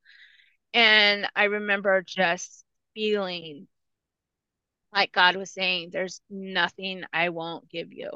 [0.75, 2.65] And I remember just
[2.97, 3.69] feeling
[4.93, 8.11] like God was saying, There's nothing I won't give you.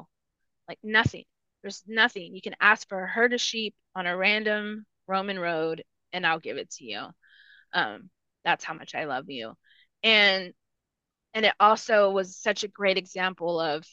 [0.68, 1.24] Like nothing.
[1.62, 2.34] There's nothing.
[2.34, 6.40] You can ask for a herd of sheep on a random Roman road, and I'll
[6.40, 7.06] give it to you.
[7.72, 8.10] Um,
[8.44, 9.54] that's how much I love you.
[10.02, 10.52] And
[11.36, 13.84] and it also was such a great example of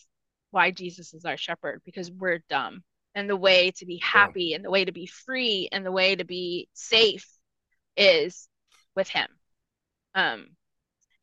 [0.51, 2.83] why Jesus is our shepherd because we're dumb.
[3.15, 4.55] and the way to be happy yeah.
[4.55, 7.27] and the way to be free and the way to be safe
[7.95, 8.47] is
[8.95, 9.27] with him
[10.15, 10.47] um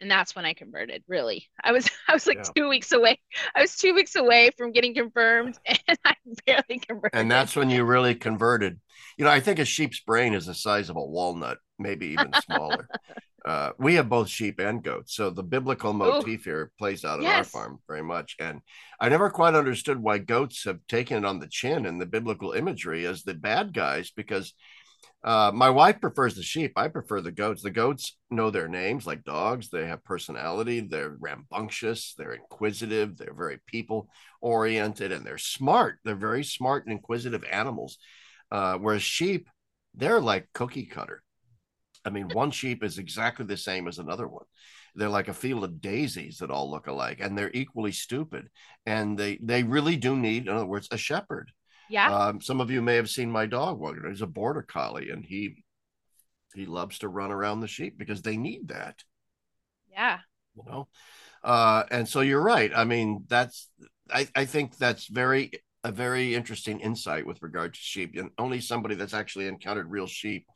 [0.00, 2.52] and that's when i converted really i was i was like yeah.
[2.54, 3.18] two weeks away
[3.56, 6.14] i was two weeks away from getting confirmed and i
[6.46, 8.78] barely converted and that's when you really converted
[9.16, 12.32] you know i think a sheep's brain is the size of a walnut maybe even
[12.44, 12.88] smaller
[13.44, 15.14] uh, we have both sheep and goats.
[15.14, 16.50] So the biblical motif Ooh.
[16.50, 17.36] here plays out yes.
[17.36, 18.36] our farm very much.
[18.38, 18.60] And
[19.00, 22.52] I never quite understood why goats have taken it on the chin in the biblical
[22.52, 24.52] imagery as the bad guys, because
[25.24, 26.72] uh, my wife prefers the sheep.
[26.76, 27.62] I prefer the goats.
[27.62, 29.68] The goats know their names like dogs.
[29.68, 30.80] They have personality.
[30.80, 32.14] They're rambunctious.
[32.16, 33.16] They're inquisitive.
[33.16, 34.08] They're very people
[34.42, 35.98] oriented and they're smart.
[36.04, 37.98] They're very smart and inquisitive animals.
[38.50, 39.48] Uh, whereas sheep,
[39.94, 41.22] they're like cookie cutter
[42.04, 44.44] I mean, one sheep is exactly the same as another one.
[44.94, 48.48] They're like a field of daisies that all look alike, and they're equally stupid.
[48.86, 51.52] And they they really do need, in other words, a shepherd.
[51.88, 52.14] Yeah.
[52.14, 53.78] Um, some of you may have seen my dog.
[53.78, 55.64] Well, he's a border collie, and he
[56.54, 59.02] he loves to run around the sheep because they need that.
[59.90, 60.18] Yeah.
[60.56, 60.88] You know,
[61.44, 62.72] uh, and so you're right.
[62.74, 63.68] I mean, that's
[64.12, 68.60] I I think that's very a very interesting insight with regard to sheep, and only
[68.60, 70.46] somebody that's actually encountered real sheep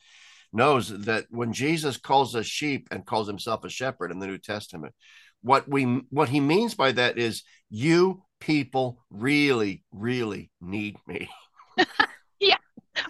[0.54, 4.38] knows that when Jesus calls us sheep and calls himself a shepherd in the New
[4.38, 4.94] Testament,
[5.42, 11.28] what we what he means by that is you people really really need me.
[12.40, 12.56] yeah.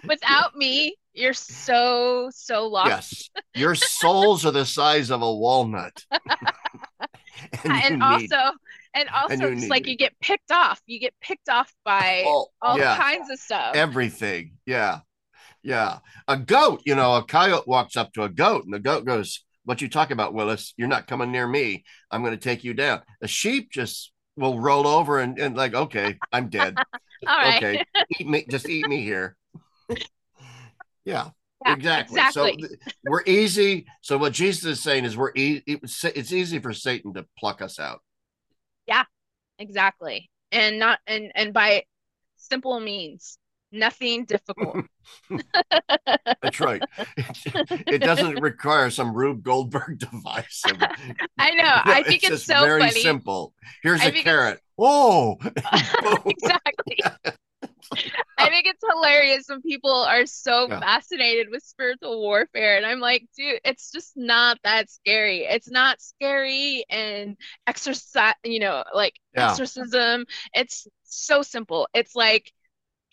[0.05, 2.89] Without me, you're so so lost.
[2.89, 3.29] Yes.
[3.55, 6.03] Your souls are the size of a walnut.
[7.63, 8.35] and, and also
[8.93, 9.91] and also and it's like me.
[9.91, 10.81] you get picked off.
[10.85, 12.97] You get picked off by oh, all yeah.
[12.97, 13.75] kinds of stuff.
[13.75, 14.57] Everything.
[14.65, 14.99] Yeah.
[15.65, 15.97] Yeah.
[16.27, 19.43] A goat, you know, a coyote walks up to a goat and the goat goes,
[19.63, 20.75] What you talk about, Willis?
[20.77, 21.83] You're not coming near me.
[22.11, 23.01] I'm going to take you down.
[23.23, 26.75] A sheep just will roll over and, and like, okay, I'm dead.
[27.27, 27.83] okay.
[28.19, 29.35] eat me, just eat me here.
[31.03, 31.29] yeah.
[31.65, 32.19] Yeah, exactly.
[32.19, 32.63] exactly.
[32.63, 32.75] So
[33.05, 33.87] we're easy.
[34.01, 37.79] So what Jesus is saying is we're e- it's easy for Satan to pluck us
[37.79, 38.01] out.
[38.85, 39.05] Yeah,
[39.57, 40.29] exactly.
[40.51, 41.85] And not and and by
[42.35, 43.39] simple means
[43.75, 44.85] nothing difficult.
[46.41, 46.81] That's right.
[47.17, 50.63] It, it, doesn't require some Rube Goldberg device.
[51.37, 51.81] I know.
[51.83, 53.01] I think it's, it's so very funny.
[53.01, 53.53] simple.
[53.83, 54.59] Here's I a carrot.
[54.77, 55.37] Oh,
[56.25, 56.99] exactly.
[58.37, 60.79] I think it's hilarious when people are so yeah.
[60.79, 62.77] fascinated with spiritual warfare.
[62.77, 65.45] And I'm like, dude, it's just not that scary.
[65.45, 69.49] It's not scary and exercise, you know, like yeah.
[69.49, 70.25] exorcism.
[70.53, 71.87] It's so simple.
[71.93, 72.51] It's like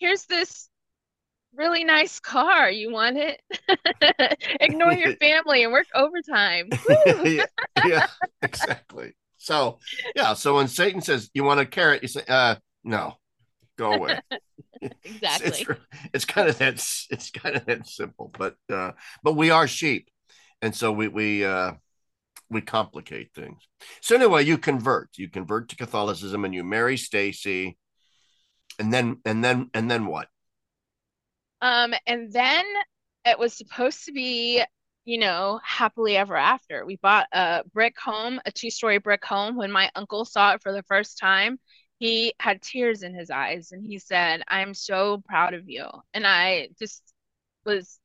[0.03, 0.67] here's this
[1.55, 2.69] really nice car.
[2.69, 3.41] You want it?
[4.59, 6.69] Ignore your family and work overtime.
[7.23, 7.45] yeah,
[7.85, 8.07] yeah,
[8.41, 9.15] exactly.
[9.37, 9.79] So,
[10.15, 10.33] yeah.
[10.33, 12.01] So when Satan says, You want a carrot?
[12.01, 13.13] You say, uh, No,
[13.77, 14.19] go away.
[14.81, 15.47] exactly.
[15.47, 15.79] It's, it's,
[16.13, 16.73] it's, kind of that,
[17.09, 18.91] it's kind of that simple, but, uh,
[19.23, 20.09] but we are sheep.
[20.61, 21.73] And so we, we, uh,
[22.49, 23.61] we complicate things.
[24.01, 25.11] So anyway, you convert.
[25.17, 27.77] You convert to Catholicism and you marry Stacy
[28.79, 30.27] and then and then and then what?
[31.61, 32.65] Um and then
[33.25, 34.63] it was supposed to be
[35.05, 36.85] you know happily ever after.
[36.85, 39.55] We bought a brick home a two story brick home.
[39.55, 41.59] When my uncle saw it for the first time
[41.99, 45.85] he had tears in his eyes and he said i'm so proud of you.
[46.13, 47.01] And i just
[47.65, 47.99] was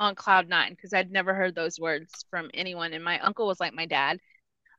[0.00, 2.92] on cloud nine because i'd never heard those words from anyone.
[2.92, 4.18] And my uncle was like my dad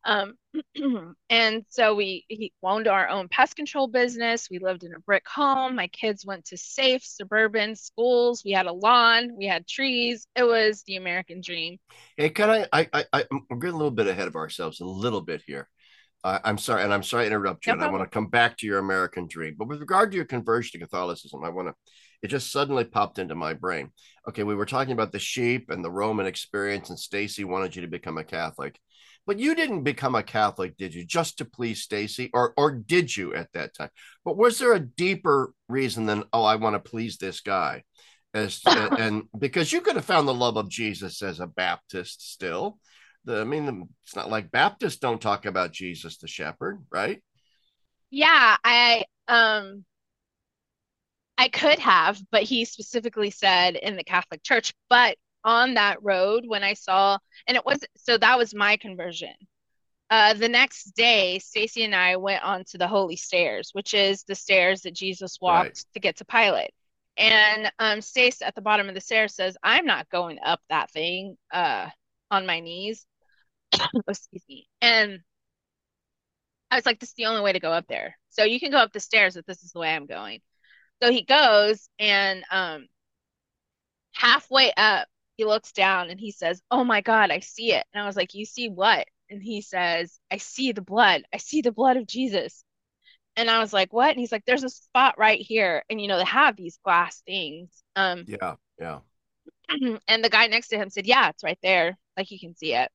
[0.05, 0.35] um,
[1.29, 4.47] and so we he owned our own pest control business.
[4.49, 5.75] We lived in a brick home.
[5.75, 8.43] My kids went to safe suburban schools.
[8.45, 9.35] We had a lawn.
[9.35, 10.27] We had trees.
[10.35, 11.77] It was the American dream.
[12.15, 12.67] Hey, can I?
[12.71, 15.67] I, I, I we're getting a little bit ahead of ourselves, a little bit here.
[16.23, 17.73] Uh, I'm sorry, and I'm sorry to interrupt you.
[17.73, 20.15] No and I want to come back to your American dream, but with regard to
[20.15, 21.75] your conversion to Catholicism, I want to.
[22.23, 23.91] It just suddenly popped into my brain.
[24.27, 27.83] Okay, we were talking about the sheep and the Roman experience, and Stacy wanted you
[27.83, 28.79] to become a Catholic.
[29.27, 31.03] But you didn't become a Catholic, did you?
[31.03, 33.89] Just to please Stacy, or or did you at that time?
[34.23, 37.83] But was there a deeper reason than oh, I want to please this guy?
[38.33, 42.77] As and because you could have found the love of Jesus as a Baptist still.
[43.23, 47.23] The, I mean, it's not like Baptists don't talk about Jesus the shepherd, right?
[48.11, 49.83] Yeah, I um
[51.38, 56.43] I could have, but he specifically said in the Catholic Church, but on that road
[56.45, 59.34] when I saw, and it was so that was my conversion.
[60.10, 64.23] Uh, the next day, Stacy and I went on to the Holy Stairs, which is
[64.23, 65.86] the stairs that Jesus walked right.
[65.93, 66.71] to get to Pilate.
[67.17, 70.91] And um, Stace at the bottom of the stairs says, "I'm not going up that
[70.91, 71.89] thing uh,
[72.29, 73.05] on my knees."
[74.08, 74.67] Excuse me.
[74.81, 75.19] And
[76.69, 78.17] I was like, "This is the only way to go up there.
[78.29, 80.41] So you can go up the stairs, but this is the way I'm going."
[81.01, 82.88] So he goes and um
[84.15, 87.85] halfway up, he looks down and he says, Oh my God, I see it.
[87.93, 89.07] And I was like, You see what?
[89.29, 91.23] And he says, I see the blood.
[91.33, 92.63] I see the blood of Jesus.
[93.35, 94.11] And I was like, What?
[94.11, 95.83] And he's like, There's a spot right here.
[95.89, 97.69] And you know, they have these glass things.
[97.95, 98.99] Um, yeah, yeah.
[100.07, 101.97] and the guy next to him said, Yeah, it's right there.
[102.17, 102.91] Like you can see it.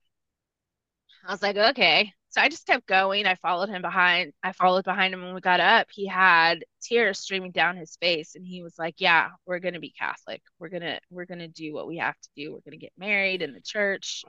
[1.27, 2.13] I was like, Okay.
[2.31, 3.27] So I just kept going.
[3.27, 4.33] I followed him behind.
[4.43, 5.89] I followed behind him when we got up.
[5.91, 9.81] He had tears streaming down his face and he was like, "Yeah, we're going to
[9.81, 10.41] be Catholic.
[10.61, 12.53] We're going to we're going to do what we have to do.
[12.53, 14.25] We're going to get married in the church."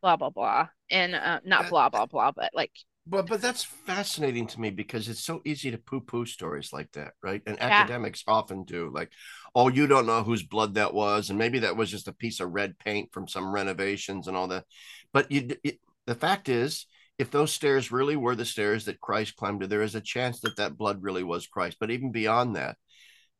[0.00, 0.68] Blah blah blah.
[0.90, 2.72] And uh, not blah blah blah, but like
[3.06, 7.12] but but that's fascinating to me because it's so easy to poo-poo stories like that,
[7.22, 7.40] right?
[7.46, 7.66] And yeah.
[7.66, 9.12] academics often do like,
[9.54, 12.40] "Oh, you don't know whose blood that was and maybe that was just a piece
[12.40, 14.64] of red paint from some renovations and all that."
[15.12, 16.86] But you it, the fact is
[17.18, 20.40] if those stairs really were the stairs that Christ climbed to, there is a chance
[20.40, 21.78] that that blood really was Christ.
[21.80, 22.76] But even beyond that,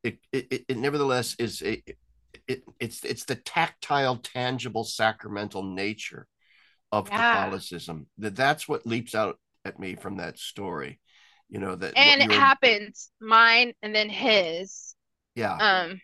[0.03, 1.83] it it, it nevertheless is a,
[2.47, 6.27] it, it's it's the tactile, tangible, sacramental nature
[6.91, 7.33] of yeah.
[7.33, 10.99] Catholicism that that's what leaps out at me from that story.
[11.49, 14.95] You know that, and it happens mine and then his.
[15.35, 15.55] Yeah.
[15.55, 16.01] Um,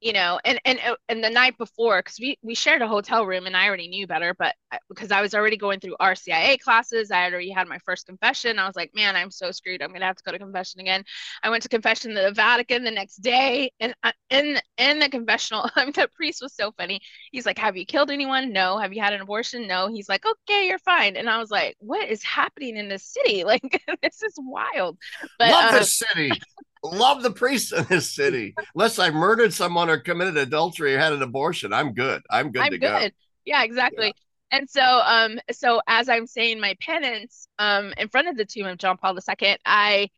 [0.00, 3.26] you know and and uh, and the night before because we we shared a hotel
[3.26, 4.54] room and i already knew better but
[4.88, 8.66] because i was already going through rcia classes i already had my first confession i
[8.66, 11.04] was like man i'm so screwed i'm gonna have to go to confession again.
[11.42, 13.94] I went to confession in the vatican the next day and
[14.30, 17.00] in in the confessional I mean, the priest was so funny.
[17.32, 18.52] He's like have you killed anyone?
[18.52, 18.78] No.
[18.78, 19.66] Have you had an abortion?
[19.66, 19.88] No.
[19.88, 21.16] He's like okay you're fine.
[21.16, 23.44] And i was like what is happening in this city?
[23.48, 24.98] Like this is wild.
[25.38, 26.30] But love uh, the city
[26.82, 28.54] love the priests in this city.
[28.74, 32.22] Unless I murdered someone or committed adultery or had an abortion, I'm good.
[32.30, 33.12] I'm good I'm to good.
[33.12, 33.16] go.
[33.44, 34.06] Yeah, exactly.
[34.06, 34.58] Yeah.
[34.58, 38.66] And so, um, so as I'm saying my penance, um, in front of the tomb
[38.66, 40.08] of John Paul II, I,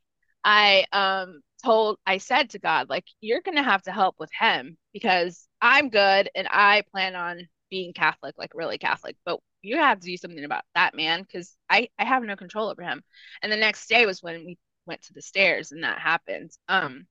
[0.44, 4.76] I, um, told, I said to God, like, you're gonna have to help with him
[4.92, 10.00] because I'm good and I plan on being Catholic, like really Catholic, but you have
[10.00, 13.02] to do something about that man because I, I have no control over him.
[13.42, 14.58] And the next day was when we
[14.90, 16.50] went to the stairs and that happened.
[16.68, 17.06] Um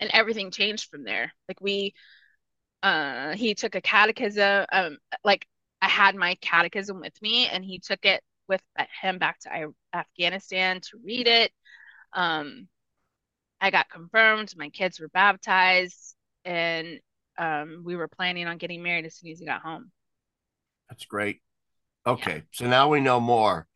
[0.00, 1.30] and everything changed from there.
[1.46, 1.94] Like we
[2.82, 5.46] uh he took a catechism um like
[5.80, 8.62] i had my catechism with me and he took it with
[9.00, 11.52] him back to afghanistan to read it.
[12.12, 12.68] Um
[13.60, 17.00] i got confirmed my kids were baptized and
[17.38, 19.90] um we were planning on getting married as soon as he got home.
[20.88, 21.40] That's great.
[22.06, 22.40] Okay yeah.
[22.52, 23.66] so now we know more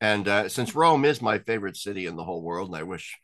[0.00, 3.18] and uh, since Rome is my favorite city in the whole world, and I wish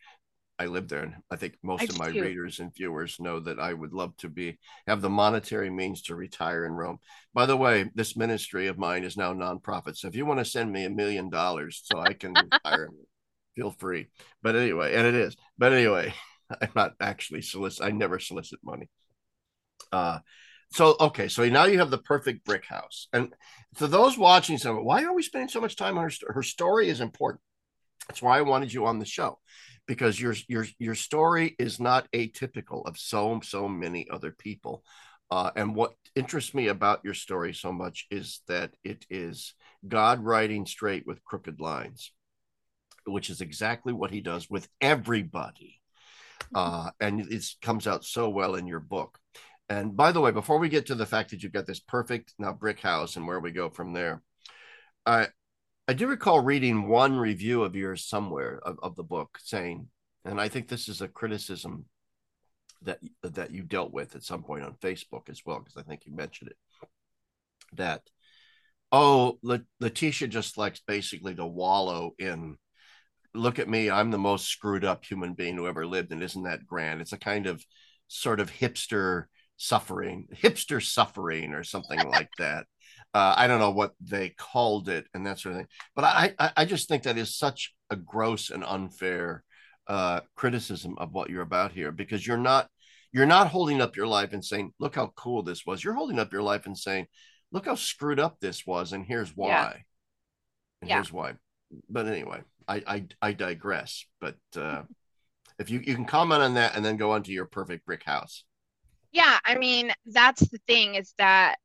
[0.59, 2.23] I lived there, and I think most I of my too.
[2.23, 6.15] readers and viewers know that I would love to be have the monetary means to
[6.15, 6.99] retire in Rome.
[7.35, 10.45] By the way, this ministry of mine is now nonprofit, so if you want to
[10.45, 12.89] send me a million dollars so I can retire,
[13.57, 14.09] feel free.
[14.43, 15.37] But anyway, and it is.
[15.59, 16.15] But anyway,
[16.63, 17.85] I'm not actually solicit.
[17.85, 18.89] I never solicit money.
[19.91, 20.21] Uh,
[20.73, 23.35] so okay, so now you have the perfect brick house, and
[23.75, 26.33] for those watching, so why are we spending so much time on her?
[26.33, 27.41] Her story is important.
[28.09, 29.39] That's why I wanted you on the show,
[29.87, 34.85] because your your your story is not atypical of so so many other people.
[35.31, 39.55] Uh, and what interests me about your story so much is that it is
[39.87, 42.13] God writing straight with crooked lines,
[43.07, 45.81] which is exactly what He does with everybody.
[46.55, 49.19] Uh, and it comes out so well in your book.
[49.73, 52.35] And by the way, before we get to the fact that you've got this perfect
[52.39, 54.23] now brick house and where we go from there,
[55.07, 55.29] I
[55.89, 59.89] I do recall reading one review of yours somewhere of, of the book saying,
[60.27, 61.87] and I think this is a criticism
[62.83, 66.03] that that you dealt with at some point on Facebook as well, because I think
[66.05, 66.57] you mentioned it,
[67.73, 68.03] that
[68.93, 72.59] oh, Leticia just likes basically to wallow in
[73.35, 76.43] look at me, I'm the most screwed up human being who ever lived, and isn't
[76.43, 77.01] that grand?
[77.01, 77.65] It's a kind of
[78.09, 79.25] sort of hipster
[79.63, 82.67] suffering, hipster suffering, or something like that.
[83.15, 85.69] Uh, I don't know what they called it and that sort of thing.
[85.95, 89.45] But I, I, I just think that is such a gross and unfair
[89.87, 92.69] uh, criticism of what you're about here because you're not
[93.13, 96.19] you're not holding up your life and saying, "Look how cool this was." You're holding
[96.19, 97.07] up your life and saying,
[97.53, 99.73] "Look how screwed up this was, and here's why." Yeah.
[100.81, 100.97] And yeah.
[100.97, 101.35] here's why.
[101.89, 104.07] But anyway, I I, I digress.
[104.21, 104.83] But uh,
[105.59, 108.03] if you you can comment on that and then go on to your perfect brick
[108.03, 108.45] house
[109.13, 111.57] yeah i mean that's the thing is that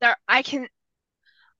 [0.00, 0.68] there i can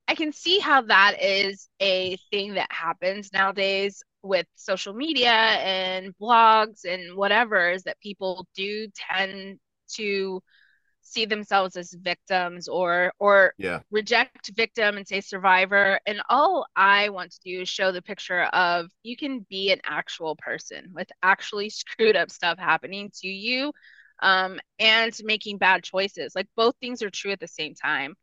[0.08, 6.14] i can see how that is a thing that happens nowadays with social media and
[6.20, 9.58] blogs and whatever is that people do tend
[9.88, 10.42] to
[11.04, 13.80] see themselves as victims or or yeah.
[13.90, 16.00] reject victim and say survivor.
[16.06, 19.80] And all i want to do is show the picture of you can be an
[19.84, 23.72] actual person with actually screwed up stuff happening to you
[24.22, 28.14] um, and making bad choices like both things are true at the same time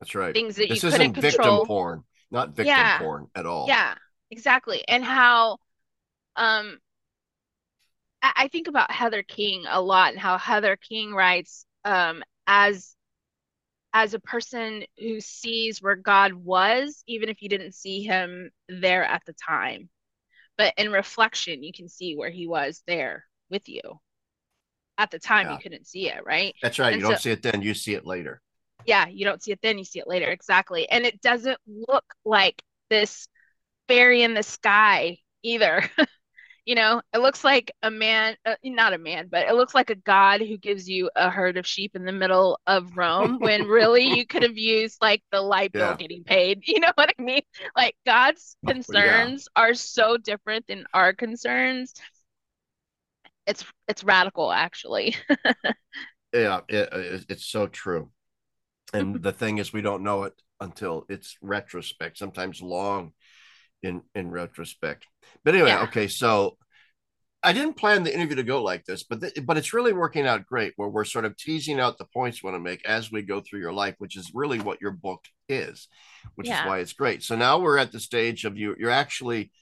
[0.00, 2.90] that's right things that this you isn't couldn't victim control porn not victim Yeah.
[2.90, 3.94] porn at all yeah
[4.30, 5.58] exactly and how
[6.36, 6.78] um
[8.22, 12.94] I, I think about heather king a lot and how heather king writes um as
[13.92, 19.04] as a person who sees where God was, even if you didn't see him there
[19.04, 19.88] at the time.
[20.58, 23.82] But in reflection, you can see where he was there with you.
[24.98, 25.52] At the time, Yeah.
[25.54, 26.54] you couldn't see it, right?
[26.60, 28.42] that's right And you don't so- see it then you see it later
[28.86, 30.26] Yeah, you don't see it then, you see it later.
[30.26, 30.88] Exactly.
[30.88, 33.28] And it doesn't look like this
[33.86, 35.88] fairy in the sky either.
[36.64, 39.88] You know, it looks like a man, uh, not a man, but it looks like
[39.88, 43.66] a god who gives you a herd of sheep in the middle of Rome when
[43.66, 45.96] really you could have used like the light bill Yeah.
[45.96, 46.60] getting paid.
[46.66, 47.40] You know what I mean?
[47.74, 48.72] Like God's yeah.
[48.74, 51.94] concerns are so different than our concerns.
[53.48, 55.16] It's it's radical actually.
[56.32, 58.10] yeah it, it- it's so true
[58.92, 63.12] and the thing is we don't know it until it's retrospect sometimes long
[63.82, 65.06] in in retrospect
[65.44, 65.84] but anyway Yeah.
[65.84, 66.56] okay so
[67.42, 70.26] i didn't plan the interview to go like this but th- but it's really working
[70.26, 73.10] out great where we're sort of teasing out the points we want to make as
[73.12, 75.88] we go through your life which is really what your book is
[76.34, 76.62] which Yeah.
[76.64, 79.52] is why it's great so now we're at the stage of you you're actually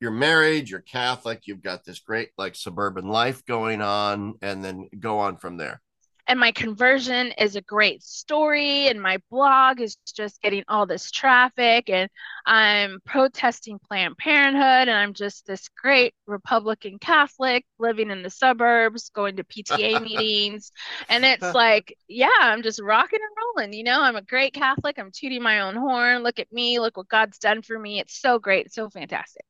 [0.00, 4.88] you're married you're catholic you've got this great like suburban life going on and then
[4.98, 5.80] go on from there.
[6.28, 11.12] And my conversion is a great story and my blog is just getting all this
[11.12, 12.10] traffic and
[12.46, 19.08] i'm protesting planned parenthood and i'm just this great republican catholic living in the suburbs
[19.10, 20.72] going to pta meetings
[21.08, 24.00] and it's like yeah i'm just rocking and rolling you know?
[24.02, 27.38] I'm a great catholic i'm tooting my own horn look at me look what god's
[27.38, 29.44] done for me it's so great it's so fantastic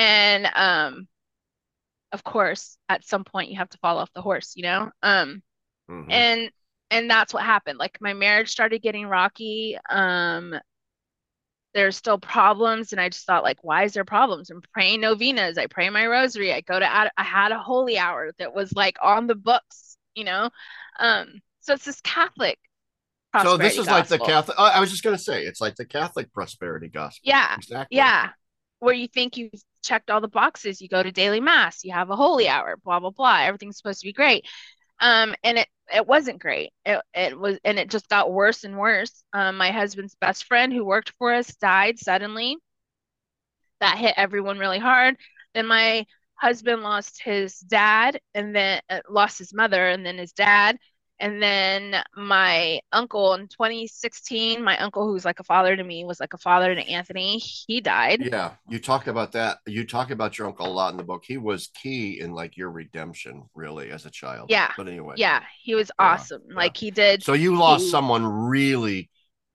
[0.00, 1.08] and um
[2.12, 4.90] of course at some point you have to fall off the horse you know?
[5.02, 5.42] Um
[5.90, 6.10] Mhm.
[6.10, 6.50] and
[6.92, 7.78] and that's what happened.
[7.78, 9.78] Like my marriage started getting rocky.
[9.90, 10.54] Um
[11.72, 14.50] there's still problems and i just thought like why is there problems?
[14.50, 16.52] I'm praying novenas i pray my rosary.
[16.52, 19.96] I go to ad- i had a holy hour that was like on the books
[20.14, 20.50] you know?
[20.98, 22.58] Um so it's this catholic
[23.42, 25.84] so this is like the catholic i was just going to say it's like the
[25.84, 27.28] catholic prosperity gospel.
[27.30, 27.96] Yeah exactly.
[27.96, 28.30] yeah.
[28.80, 29.52] Where you think you've
[29.82, 30.80] checked all the boxes.
[30.80, 33.40] You go to daily mass you have a holy hour blah blah blah.
[33.42, 34.46] Everything's supposed to be great.
[35.00, 36.72] Um and it it wasn't great.
[36.86, 39.22] It, it was and it just got worse and worse.
[39.32, 42.56] Um my husband's best friend who worked for us died suddenly.
[43.80, 45.16] That hit everyone really hard.
[45.54, 50.32] Then my husband lost his dad and then uh, lost his mother and then his
[50.32, 50.78] dad
[51.20, 56.18] and then my uncle in 2016 my uncle who's like a father to me was
[56.20, 57.38] like a father to anthony.
[57.38, 58.20] He died.
[58.22, 61.24] Yeah you talk about that you talk about your uncle a lot in the book.
[61.26, 64.50] He was key in like your redemption really as a child.
[64.50, 64.72] Yeah.
[64.76, 65.14] but anyway.
[65.18, 66.42] Yeah he was Yeah, awesome.
[66.52, 69.10] like he did so you lost He- someone really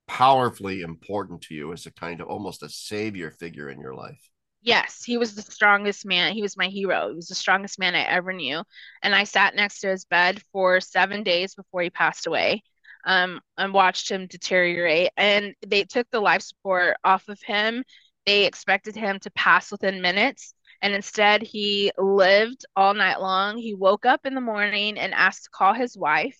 [0.07, 4.29] powerfully important to you as a kind of almost a savior figure in your life
[4.65, 6.33] Yes, he was the strongest man.
[6.33, 7.09] He was my hero.
[7.09, 8.63] He was the strongest man I ever knew.
[9.03, 12.63] And I sat next to his bed for seven days before he passed away,
[13.05, 15.11] um, and watched him deteriorate.
[15.17, 17.83] And they took the life support off of him.
[18.25, 20.55] They expected him to pass within minutes.
[20.81, 23.57] And instead, he lived all night long.
[23.59, 26.39] He woke up in the morning and asked to call his wife.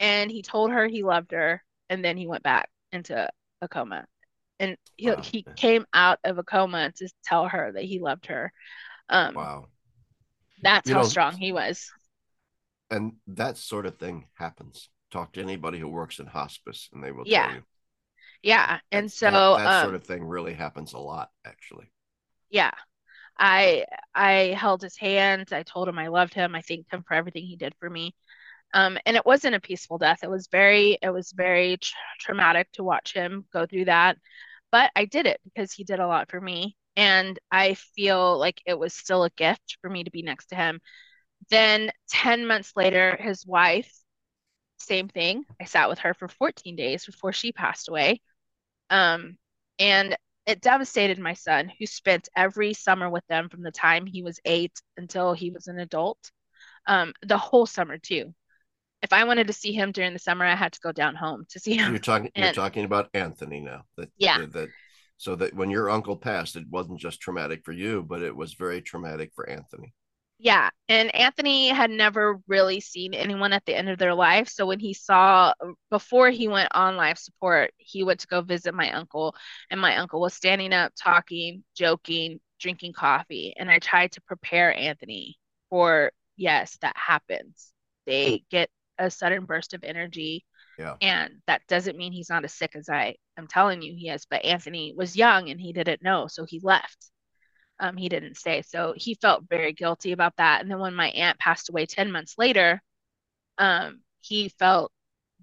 [0.00, 1.62] And he told her he loved her.
[1.88, 3.28] And then he went back into
[3.60, 4.06] a coma.
[4.62, 5.20] And he, Wow.
[5.22, 8.52] he came out of a coma to tell her that he loved her.
[9.10, 9.66] Um, wow
[10.62, 11.90] That's You how know- strong he was.
[12.90, 17.10] and that sort of thing happens talk to anybody who works in hospice and they
[17.12, 17.46] will Yeah.
[17.46, 17.64] tell you
[18.42, 18.80] Yeah.
[18.90, 21.90] And so, that, that um, sort of thing really happens a lot actually
[22.50, 22.70] yeah,
[23.38, 25.48] I I held his hand.
[25.52, 26.54] I told him I loved him.
[26.54, 28.14] I thanked him for everything he did for me.
[28.74, 30.20] Um, and it wasn't a peaceful death.
[30.22, 34.18] It was very, it was very tra- traumatic to watch him go through that.
[34.72, 36.76] But I did it because he did a lot for me.
[36.96, 40.56] And I feel like it was still a gift for me to be next to
[40.56, 40.80] him.
[41.50, 43.90] Then 10 months later, his wife,
[44.78, 45.44] same thing.
[45.60, 48.20] I sat with her for 14 days before she passed away.
[48.90, 49.38] Um,
[49.78, 50.16] and
[50.46, 54.40] it devastated my son, who spent every summer with them from the time he was
[54.44, 56.18] eight until he was an adult.
[56.86, 58.34] Um, the whole summer too.
[59.02, 61.44] If I wanted to see him during the summer, I had to go down home
[61.50, 61.92] to see him.
[61.92, 64.38] you're talking you're talking about anthony now that Yeah.
[64.52, 64.70] that
[65.16, 68.54] so that when your uncle passed it wasn't just traumatic for you but it was
[68.54, 69.92] very traumatic for anthony
[70.38, 74.48] Yeah, and Anthony had never really seen anyone at the end of their life.
[74.48, 75.54] So when he saw,
[75.88, 79.36] before he went on life support, he went to go visit my uncle,
[79.70, 83.54] and my uncle was standing up, talking, joking, drinking coffee.
[83.56, 85.36] And I tried to prepare Anthony
[85.70, 87.72] for, yes, that happens.
[88.06, 88.68] They get
[89.02, 90.44] a sudden burst of energy.
[90.78, 90.96] Yeah.
[91.00, 94.26] And that doesn't mean he's not as sick as I am telling you he is,
[94.28, 97.10] but Anthony was young and he didn't know, so he left
[97.82, 98.62] um, he didn't stay.
[98.62, 100.62] So he felt very guilty about that.
[100.62, 102.80] And then when my aunt passed away 10 months later,
[103.58, 104.92] um, he felt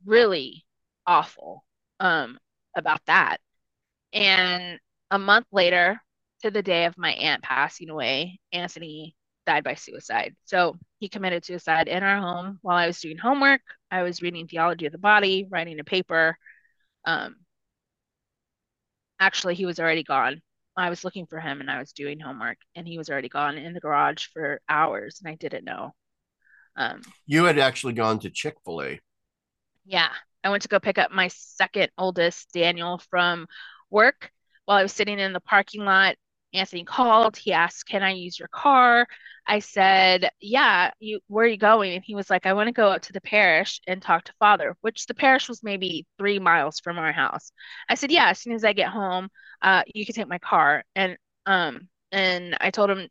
[0.05, 0.65] really
[1.05, 1.65] awful
[1.99, 2.39] um,
[2.75, 3.39] about that.
[4.13, 4.79] And
[5.11, 6.01] a month later,
[6.43, 9.15] to the day of my aunt passing away, Anthony
[9.49, 10.35] died by suicide.
[10.45, 13.61] So he committed suicide in our home while I was doing homework.
[13.89, 16.37] I was reading theology of the body, writing a paper.
[17.05, 17.35] Um,
[19.19, 20.41] actually, he was already gone
[20.79, 23.57] I was looking for him and I was doing homework and he was already gone
[23.57, 25.93] in the garage for hours and I didn't know.
[26.75, 28.99] Um, you had actually gone to Chick fil A.
[29.85, 30.09] Yeah.
[30.43, 33.47] I went to go pick up my second oldest, Daniel, from
[33.89, 34.31] work
[34.63, 36.15] while I was sitting in the parking lot.
[36.53, 37.37] Anthony called.
[37.37, 39.07] He asked, Can I use your car?
[39.47, 41.93] I said, Yeah, you where are you going?
[41.93, 44.33] And he was like, I want to go up to the parish and talk to
[44.39, 47.51] father, which the parish was maybe three miles from our house.
[47.89, 49.29] I said, Yeah, as soon as I get home,
[49.61, 50.83] uh, you can take my car.
[50.95, 53.07] And um, and I told him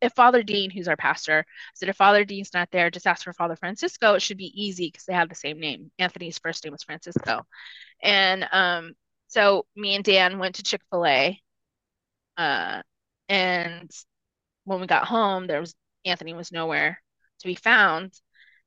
[0.00, 1.44] if Father Dean, who's our pastor,
[1.74, 4.14] said if Father Dean's not there, just ask for Father Francisco.
[4.14, 5.90] It should be easy because they have the same name.
[5.98, 7.46] Anthony's first name was Francisco.
[8.02, 8.94] And um,
[9.28, 11.40] so me and Dan went to Chick-fil-A
[12.42, 12.82] uh,
[13.28, 13.90] and
[14.64, 15.74] when we got home, there was
[16.04, 17.00] Anthony was nowhere
[17.40, 18.12] to be found.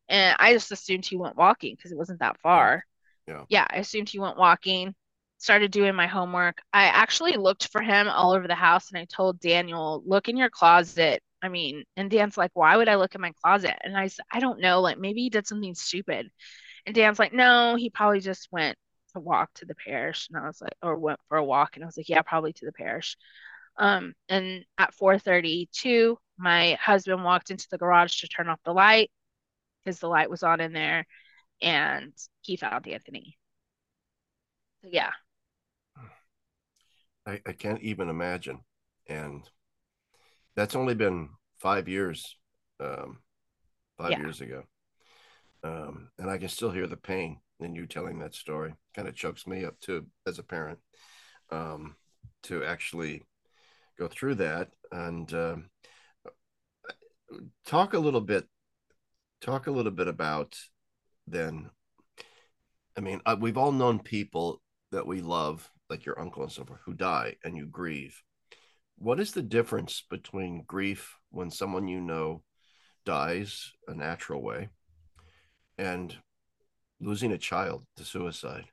[0.07, 2.84] And I just assumed he went walking because it wasn't that far.
[3.28, 3.43] Yeah.
[3.49, 4.95] Yeah, I assumed he went walking.
[5.38, 6.61] Started doing my homework.
[6.71, 10.38] I actually looked for him all over the house and I told Daniel, look in
[10.38, 11.21] your closet.
[11.41, 13.76] I mean, and Dan's like, why would I look in my closet?
[13.84, 14.80] And I said, I don't know.
[14.82, 16.32] Like maybe he did something stupid.
[16.86, 18.78] And Dan's like, no, he probably just went
[19.13, 20.30] to walk to the parish.
[20.30, 21.76] And I was like, or went for a walk.
[21.76, 23.17] And I was like, yeah, probably to the parish.
[23.78, 29.11] Um, and at 4:32, my husband walked into the garage to turn off the light
[29.84, 31.05] because the light was on in there,
[31.61, 33.38] and he found Anthony.
[34.82, 35.11] So yeah.
[37.28, 38.59] I, I can't even imagine.
[39.07, 39.47] And
[40.55, 42.38] that's only been five years,
[42.80, 43.19] um,
[43.97, 44.19] five yeah.
[44.19, 44.63] years ago.
[45.63, 48.76] Um, and I can still hear the pain in you telling that story.
[48.95, 50.80] Kind of chokes me up too as a parent
[51.51, 51.95] um,
[52.43, 53.23] to actually
[53.97, 55.55] go through that and uh,
[57.65, 58.45] talk a little bit
[59.41, 60.57] talk a little bit about
[61.27, 61.69] then
[62.97, 66.65] i mean uh, we've all known people that we love like your uncle and so
[66.65, 68.21] forth who die and you grieve.
[68.97, 72.43] What is the difference between grief when someone you know
[73.05, 74.69] dies a natural way
[75.77, 76.15] and
[76.99, 78.65] losing a child to suicide?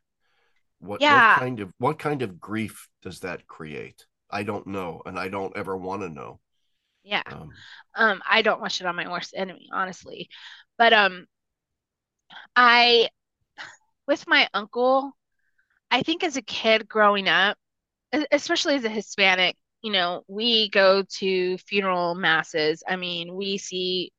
[0.78, 1.34] What, yeah.
[1.34, 5.28] what kind of what kind of grief does that create I don't know, and I
[5.28, 6.40] don't ever want to know.
[7.04, 7.22] Yeah.
[7.26, 7.52] Um,
[7.94, 10.28] um, I don't wish it on my worst enemy, honestly.
[10.78, 11.26] But um,
[12.56, 13.08] I,
[14.06, 15.12] with my uncle,
[15.90, 17.58] I think as a kid growing up,
[18.30, 22.82] especially as a Hispanic, you know, we go to funeral masses.
[22.88, 24.12] I mean, we see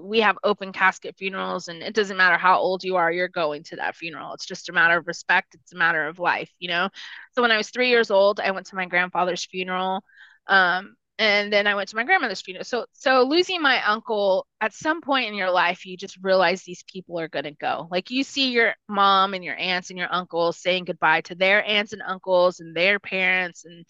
[0.00, 3.62] we have open casket funerals and it doesn't matter how old you are you're going
[3.64, 4.32] to that funeral.
[4.34, 5.54] It's just a matter of respect.
[5.54, 6.88] It's a matter of life you know?
[7.32, 10.02] So when i was three years old i went to my grandfather's funeral
[10.46, 12.64] um, and then i went to my grandmother's funeral.
[12.64, 16.84] So so losing my uncle at some point in your life you just realize these
[16.90, 17.88] people are going to go.
[17.90, 21.64] Like you see your mom and your aunts and your uncles saying goodbye to their
[21.64, 23.84] aunts and uncles and their parents and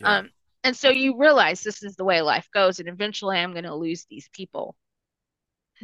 [0.00, 0.18] yeah.
[0.18, 0.30] um
[0.64, 3.74] and so you realize this is the way life goes and eventually i'm going to
[3.74, 4.74] lose these people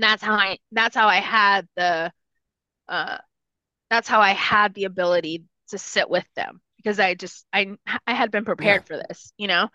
[0.01, 2.11] and that's how I that's how I had the
[2.89, 3.19] uh
[3.91, 7.77] that's how I had the ability to sit with them because I just I
[8.07, 8.97] I had been prepared yeah.
[8.97, 9.69] for this, you know.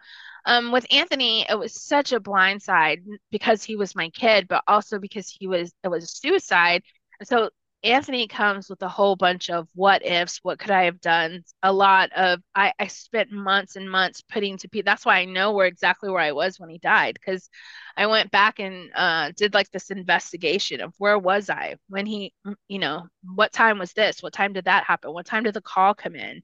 [0.48, 4.64] Um, with Anthony, it was such a blind side because he was my kid, but
[4.68, 6.82] also because he was it was suicide.
[7.20, 7.52] And so
[7.86, 11.44] Anthony comes with a whole bunch of what ifs, what could I have done?
[11.62, 14.90] A lot of I, I spent months and months putting to people.
[14.90, 17.48] That's why I know where exactly where I was when he died because
[17.96, 22.34] I went back and uh, did like this investigation of where was I when he,
[22.68, 24.24] you know, what time was this?
[24.24, 25.14] What time did that happen?
[25.14, 26.42] What time did the call come in?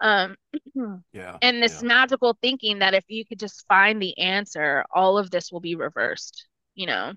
[0.00, 0.36] Um,
[1.14, 1.38] yeah.
[1.40, 1.88] And this yeah.
[1.88, 5.76] magical thinking that if you could just find the answer, all of this will be
[5.76, 6.46] reversed.
[6.74, 7.14] You know.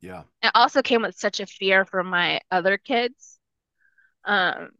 [0.00, 0.22] Yeah.
[0.42, 3.38] It also came with such a fear for my other kids.
[4.24, 4.70] Um,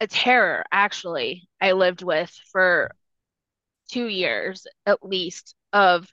[0.00, 2.90] a terror, actually, I lived with for
[3.90, 6.08] two years at least of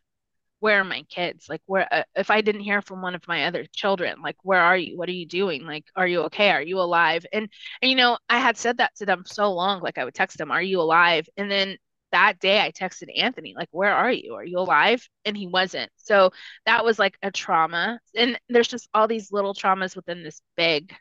[0.60, 1.48] where are my kids?
[1.50, 4.62] Like, where, uh, if I didn't hear from one of my other children, like, where
[4.62, 4.98] are you?
[4.98, 5.66] What are you doing?
[5.66, 6.52] Like, are you okay?
[6.52, 7.26] Are you alive?
[7.34, 7.50] And,
[7.82, 10.38] and, you know, I had said that to them so long, like, I would text
[10.38, 11.28] them, are you alive?
[11.38, 11.78] And then
[12.12, 14.36] that day I texted Anthony, like, where are you?
[14.36, 15.08] Are you alive?
[15.26, 15.92] And he wasn't.
[15.98, 16.32] So
[16.66, 18.00] that was like a trauma.
[18.16, 20.94] And there's just all these little traumas within this big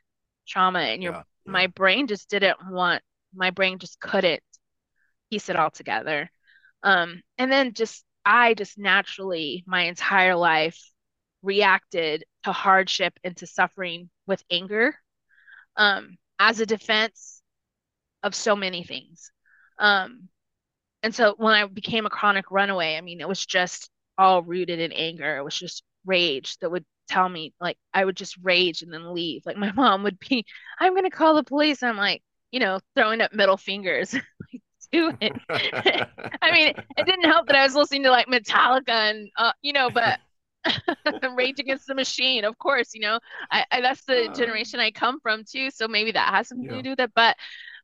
[0.47, 0.81] trauma.
[0.81, 1.53] And your, yeah, yeah.
[1.53, 3.03] my brain just didn't want,
[3.35, 4.43] my brain just couldn't
[5.31, 6.31] piece it all together.
[6.83, 10.79] Um, and then just I just naturally, my entire life,
[11.43, 14.95] reacted to hardship and to suffering with anger
[15.77, 17.43] um, as a defense
[18.23, 19.31] of so many things.
[19.79, 20.29] Um,
[21.03, 24.81] and so when I became a chronic runaway, I mean, it was just all rooted
[24.81, 25.37] in anger.
[25.37, 29.15] It was just rage that would tell me, like, I would just rage and then
[29.15, 29.43] leave.
[29.47, 30.45] Like, my mom would be,
[30.79, 31.83] I'm going to call the police.
[31.83, 34.15] I'm like, you know, throwing up middle fingers.
[34.91, 35.33] do it.
[36.43, 39.73] I mean, it didn't help that I was listening to like Metallica and uh, you
[39.73, 40.19] know, but
[41.37, 43.19] Rage Against the Machine, of course, you know,
[43.51, 46.71] I, I that's the uh, generation I come from too, so maybe that has something
[46.71, 46.77] yeah.
[46.77, 47.13] to do with it.
[47.15, 47.37] But,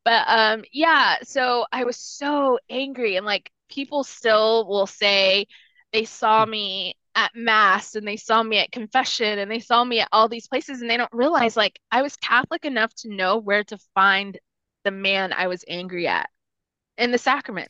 [0.04, 1.16] but um, yeah.
[1.22, 5.46] So I was so angry, and like people still will say
[5.92, 10.00] they saw me at mass and they saw me at confession and they saw me
[10.00, 13.38] at all these places and they don't realize like I was Catholic enough to know
[13.38, 14.36] where to find
[14.82, 16.28] the man I was angry at
[16.98, 17.68] in the sacrament.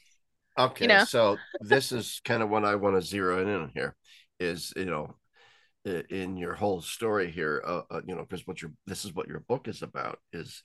[0.59, 1.05] Okay, you know?
[1.05, 3.95] so this is kind of what I want to zero in on here
[4.41, 5.15] is you know
[5.85, 9.29] in your whole story here, uh, uh, you know, because what your this is what
[9.29, 10.63] your book is about is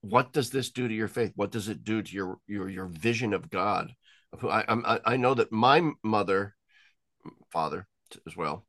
[0.00, 1.32] what does this do to your faith?
[1.36, 3.92] What does it do to your your your vision of God?
[4.42, 6.54] I I, I know that my mother,
[7.52, 7.86] father
[8.26, 8.66] as well,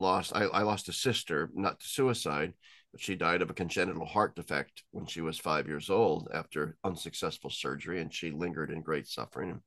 [0.00, 0.34] lost.
[0.34, 2.54] I, I lost a sister, not to suicide,
[2.92, 6.76] but she died of a congenital heart defect when she was five years old after
[6.84, 9.60] unsuccessful surgery, and she lingered in great suffering.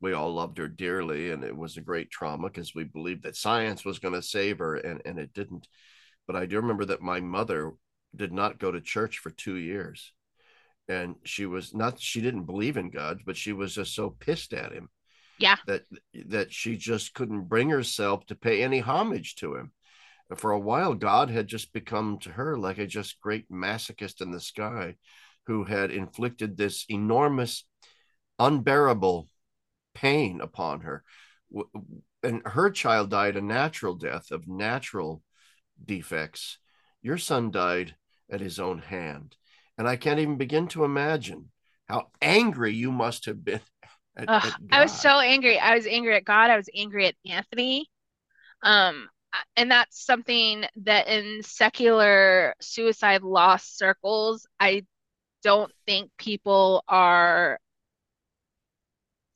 [0.00, 3.36] We all loved her dearly, and it was a great trauma because we believed that
[3.36, 5.68] science was going to save her, and, and it didn't.
[6.26, 7.72] But I do remember that my mother
[8.14, 10.12] did not go to church for two years.
[10.88, 14.52] And she was not, she didn't believe in God, but she was just so pissed
[14.52, 14.88] at him.
[15.38, 15.56] Yeah.
[15.66, 15.82] That
[16.26, 19.72] that she just couldn't bring herself to pay any homage to him
[20.34, 24.32] for a while, God had just become to her like a just great masochist in
[24.32, 24.96] the sky
[25.46, 27.64] who had inflicted this enormous,
[28.38, 29.28] unbearable
[29.94, 31.04] pain upon her.
[32.24, 35.22] And her child died a natural death of natural
[35.84, 36.58] defects.
[37.02, 37.94] Your son died
[38.28, 39.36] at his own hand.
[39.78, 41.50] And I can't even begin to imagine
[41.88, 43.60] how angry you must have been.
[44.16, 45.58] At, at I was so angry.
[45.58, 46.50] I was angry at God.
[46.50, 47.88] I was angry at Anthony.
[48.62, 49.08] Um,
[49.56, 54.86] and that's something that in secular suicide loss circles, I
[55.42, 57.58] don't think people are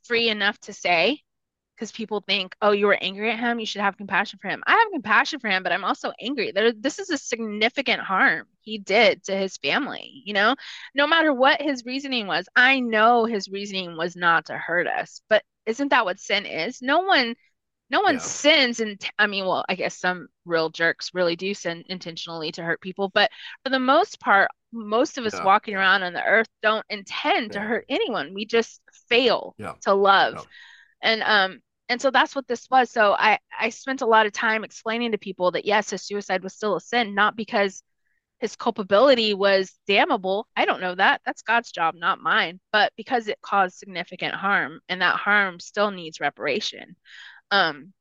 [0.04, 1.20] free enough to say
[1.76, 4.62] because people think, oh, you were angry at him, you should have compassion for him.
[4.66, 6.52] I have compassion for him, but I'm also angry.
[6.52, 10.54] There, this is a significant harm he did to his family, you know?
[10.94, 15.20] No matter what his reasoning was, I know his reasoning was not to hurt us,
[15.28, 16.80] but isn't that what sin is?
[16.80, 17.34] No one
[17.90, 18.20] no one yeah.
[18.20, 22.62] sins and i mean well i guess some real jerks really do sin intentionally to
[22.62, 23.30] hurt people but
[23.64, 25.44] for the most part most of us yeah.
[25.44, 30.46] walking around on the earth don't intend to hurt anyone we just fail to love
[31.02, 34.32] and um and so that's what this was so i i spent a lot of
[34.32, 37.82] time explaining to people that yes his suicide was still a sin not because
[38.40, 43.28] his culpability was damnable i don't know that that's god's job not mine but because
[43.28, 46.96] it caused significant harm and that harm still needs reparation
[47.52, 47.92] um,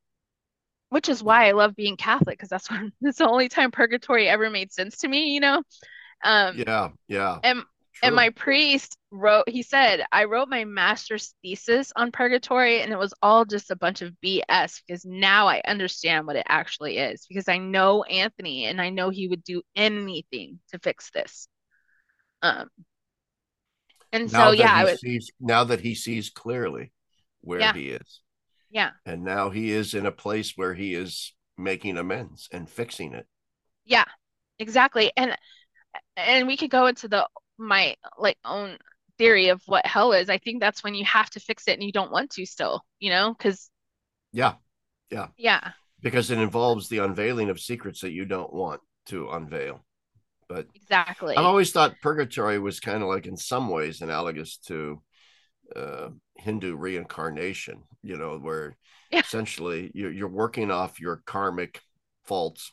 [0.90, 4.28] which is why I love being Catholic because that's when it's the only time purgatory
[4.28, 5.64] ever made sense to me, you know.
[6.24, 7.40] Um, yeah, yeah.
[7.44, 7.64] And
[8.00, 8.08] True.
[8.08, 9.50] and my priest wrote.
[9.50, 13.76] He said I wrote my master's thesis on purgatory, and it was all just a
[13.76, 18.66] bunch of BS because now I understand what it actually is because I know Anthony
[18.66, 21.48] and I know he would do anything to fix this.
[22.42, 22.70] Um.
[24.12, 26.92] And now so yeah, I sees, now that he sees clearly
[27.42, 27.74] where yeah.
[27.74, 28.22] he is.
[28.72, 28.92] Yeah.
[29.06, 33.28] And now he is in a place where he is making amends and fixing it.
[33.86, 34.06] Yeah.
[34.58, 35.12] Exactly.
[35.16, 35.36] And
[36.18, 37.28] and we could go into the
[37.60, 38.78] my like own
[39.18, 40.30] theory of what hell is.
[40.30, 42.84] I think that's when you have to fix it and you don't want to still,
[43.00, 43.70] you know, cuz
[44.32, 44.56] Yeah.
[45.10, 45.28] Yeah.
[45.38, 45.72] Yeah.
[46.02, 49.84] Because it involves the unveiling of secrets that you don't want to unveil.
[50.48, 51.36] But Exactly.
[51.36, 55.02] I've always thought purgatory was kind of like in some ways analogous to
[55.76, 58.76] uh, Hindu reincarnation, you know, where
[59.12, 59.20] yeah.
[59.20, 61.82] essentially you're, you're working off your karmic
[62.26, 62.72] faults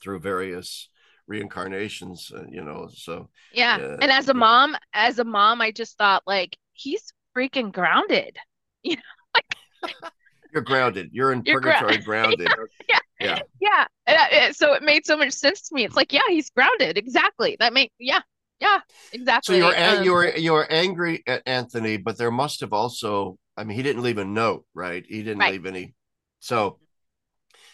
[0.00, 0.88] through various
[1.28, 2.88] reincarnations, uh, you know.
[2.92, 3.76] So, yeah.
[3.76, 8.36] Uh, and as a mom, as a mom, I just thought like he's freaking grounded,
[8.82, 9.02] you know,
[9.34, 9.94] like
[10.52, 11.10] you're grounded.
[11.12, 12.48] You're in you're purgatory grounded.
[12.88, 12.98] yeah.
[13.20, 13.38] Yeah.
[13.60, 13.86] Yeah.
[14.06, 15.84] Uh, so it made so much sense to me.
[15.84, 16.96] It's like, yeah, he's grounded.
[16.96, 17.56] Exactly.
[17.60, 18.20] That made, yeah.
[18.60, 18.80] Yeah,
[19.12, 19.60] exactly.
[19.60, 23.38] So you're um, you're you're angry at Anthony, but there must have also.
[23.56, 25.04] I mean, he didn't leave a note, right?
[25.08, 25.52] He didn't right.
[25.52, 25.94] leave any.
[26.40, 26.80] So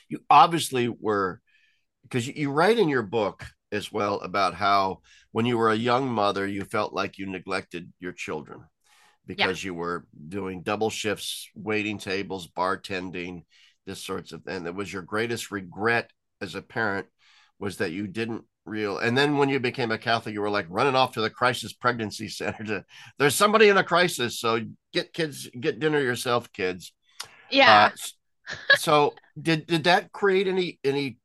[0.08, 1.40] you obviously were
[2.14, 5.00] because you, write in your book as well about how
[5.32, 8.60] when you were a young mother, you felt like you neglected your children
[9.26, 9.68] because yeah.
[9.68, 13.42] you were doing double shifts, waiting tables, bartending,
[13.84, 16.08] this sorts of, and it was your greatest regret
[16.40, 17.08] as a parent
[17.58, 20.64] was that you didn't real and then when you became a catholic you were like
[20.70, 22.84] running off to the crisis pregnancy center to
[23.18, 24.58] there's somebody in a crisis so
[24.94, 26.94] get kids get dinner yourself kids
[27.50, 27.90] yeah
[28.48, 31.18] uh, so did did that create any any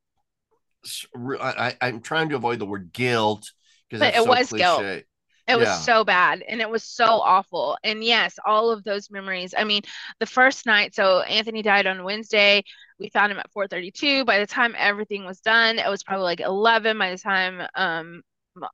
[1.42, 3.52] I, i'm trying to avoid the word guilt
[3.90, 4.64] because it so was cliche.
[4.64, 5.04] guilt
[5.50, 7.76] it was so bad and it was so awful.
[7.84, 9.56] And yes, all of those memories.
[9.58, 9.82] I mean,
[10.20, 12.64] the first night, so Anthony died on Wednesday.
[13.00, 14.26] We found him at 4:32.
[14.26, 18.22] By the time everything was done, it was probably like 11 by the time um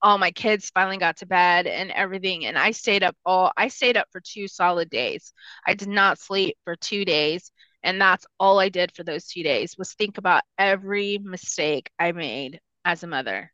[0.01, 3.67] all my kids finally got to bed and everything and I stayed up all I
[3.67, 5.31] stayed up for two solid days.
[5.65, 7.51] I did not sleep for 2 days
[7.85, 12.11] and that's all I did for those 2 days was think about every mistake I
[12.11, 13.51] made as a mother.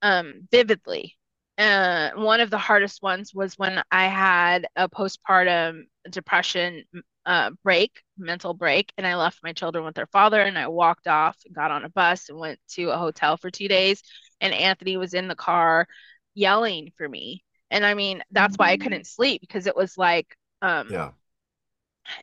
[0.00, 1.16] Um vividly
[1.58, 6.84] uh, one of the hardest ones was when I had a postpartum depression
[7.26, 11.06] uh, break, mental break, and I left my children with their father and I walked
[11.06, 14.02] off and got on a bus and went to a hotel for two days.
[14.40, 15.86] And Anthony was in the car
[16.34, 17.44] yelling for me.
[17.70, 18.82] And I mean, that's why I mm-hmm.
[18.82, 21.10] couldn't sleep because it was like, um, yeah,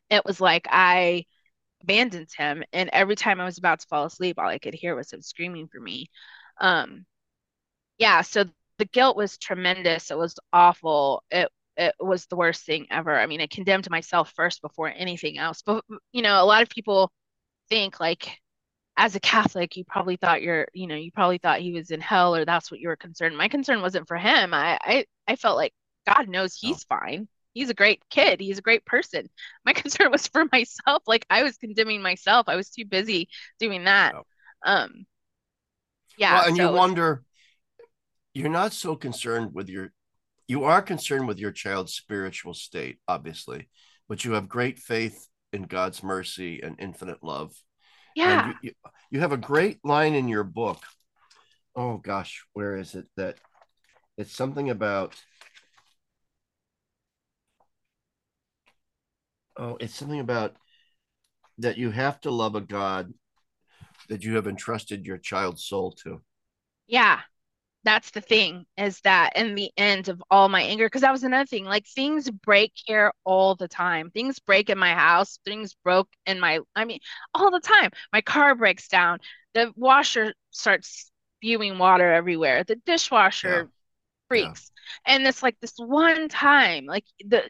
[0.09, 1.25] it was like I
[1.81, 2.63] abandoned him.
[2.73, 5.21] And every time I was about to fall asleep, all I could hear was him
[5.21, 6.09] screaming for me.
[6.59, 7.05] Um,
[7.97, 8.45] yeah, so
[8.77, 10.11] the guilt was tremendous.
[10.11, 11.23] It was awful.
[11.31, 13.17] It it was the worst thing ever.
[13.17, 15.61] I mean, I condemned myself first before anything else.
[15.65, 17.11] But you know, a lot of people
[17.69, 18.37] think like
[18.97, 22.01] as a Catholic, you probably thought you're, you know, you probably thought he was in
[22.01, 23.37] hell or that's what you were concerned.
[23.37, 24.53] My concern wasn't for him.
[24.53, 25.73] I I, I felt like
[26.07, 26.97] God knows he's oh.
[26.97, 27.27] fine.
[27.53, 28.39] He's a great kid.
[28.39, 29.29] He's a great person.
[29.65, 31.03] My concern was for myself.
[31.07, 32.47] Like I was condemning myself.
[32.47, 33.29] I was too busy
[33.59, 34.15] doing that.
[34.15, 34.23] Oh.
[34.63, 35.05] Um
[36.17, 36.33] yeah.
[36.33, 37.23] Well, and so you wonder
[38.33, 39.91] you're not so concerned with your
[40.47, 43.69] you are concerned with your child's spiritual state obviously
[44.07, 47.53] but you have great faith in god's mercy and infinite love
[48.15, 48.71] yeah you, you,
[49.11, 50.81] you, have a great line in your book
[51.75, 53.37] oh gosh where is it that
[54.17, 55.15] it's something about
[59.59, 60.55] oh it's something about
[61.59, 63.13] that you have to love a god
[64.07, 66.21] that you have entrusted your child's soul to
[66.87, 67.19] yeah
[67.83, 71.23] that's the thing is that in the end of all my anger because that was
[71.23, 75.75] another thing like things break here all the time things break in my house things
[75.83, 76.99] broke in my i mean
[77.33, 79.19] all the time my car breaks down
[79.53, 84.27] the washer starts spewing water everywhere the dishwasher yeah.
[84.27, 84.71] freaks
[85.05, 85.15] yeah.
[85.15, 87.43] and it's like this one time like the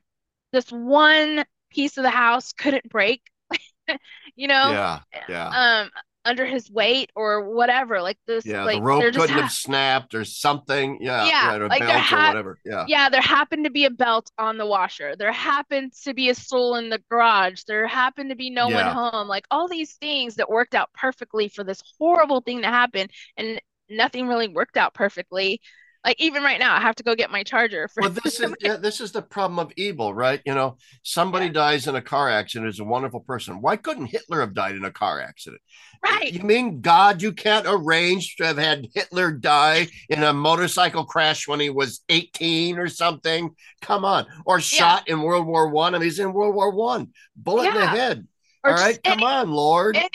[0.51, 3.21] this one piece of the house couldn't break
[4.35, 5.49] you know yeah yeah
[5.83, 5.89] um
[6.25, 8.01] under his weight or whatever.
[8.01, 10.99] Like this, yeah, like the rope couldn't ha- have snapped or something.
[11.01, 12.59] Yeah, yeah, yeah like there ha- or whatever.
[12.65, 13.09] Yeah, yeah.
[13.09, 15.15] There happened to be a belt on the washer.
[15.15, 17.63] There happened to be a stool in the garage.
[17.63, 18.93] There happened to be no yeah.
[18.93, 19.27] one home.
[19.27, 23.07] Like all these things that worked out perfectly for this horrible thing to happen,
[23.37, 25.61] and nothing really worked out perfectly
[26.09, 28.53] like even right now i have to go get my charger for well this is
[28.61, 30.41] yeah, this is the problem of evil right?
[30.45, 31.53] You know somebody yeah.
[31.53, 33.61] dies in a car accident is a wonderful person.
[33.61, 35.61] Why couldn't hitler have died in a car accident?
[36.03, 36.31] Right.
[36.31, 41.47] you mean god you can't arrange to have had hitler die in a motorcycle crash
[41.47, 43.55] when he was 18 or something?
[43.81, 44.25] Come on.
[44.45, 45.13] Or shot yeah.
[45.13, 45.93] in world war one.
[45.93, 47.09] I and he's in world war one.
[47.35, 48.27] Bullet in the head.
[48.63, 49.01] Or all right?
[49.03, 49.95] come any, on lord.
[49.95, 50.09] any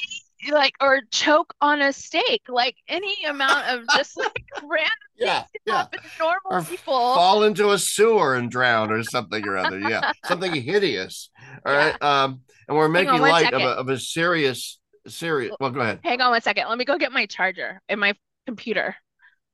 [0.51, 5.87] like or choke on a steak like any amount of just like random yeah yeah.
[6.19, 6.93] normal or people.
[6.93, 10.13] fall into a sewer and drown or something or other yeah.
[10.25, 11.31] Something hideous
[11.65, 11.91] All yeah.
[11.91, 16.01] right, um and we're making light of a, of a serious serious well go ahead.
[16.03, 16.69] hang on one second.
[16.69, 18.15] Let me go get my charger in my
[18.47, 18.95] computer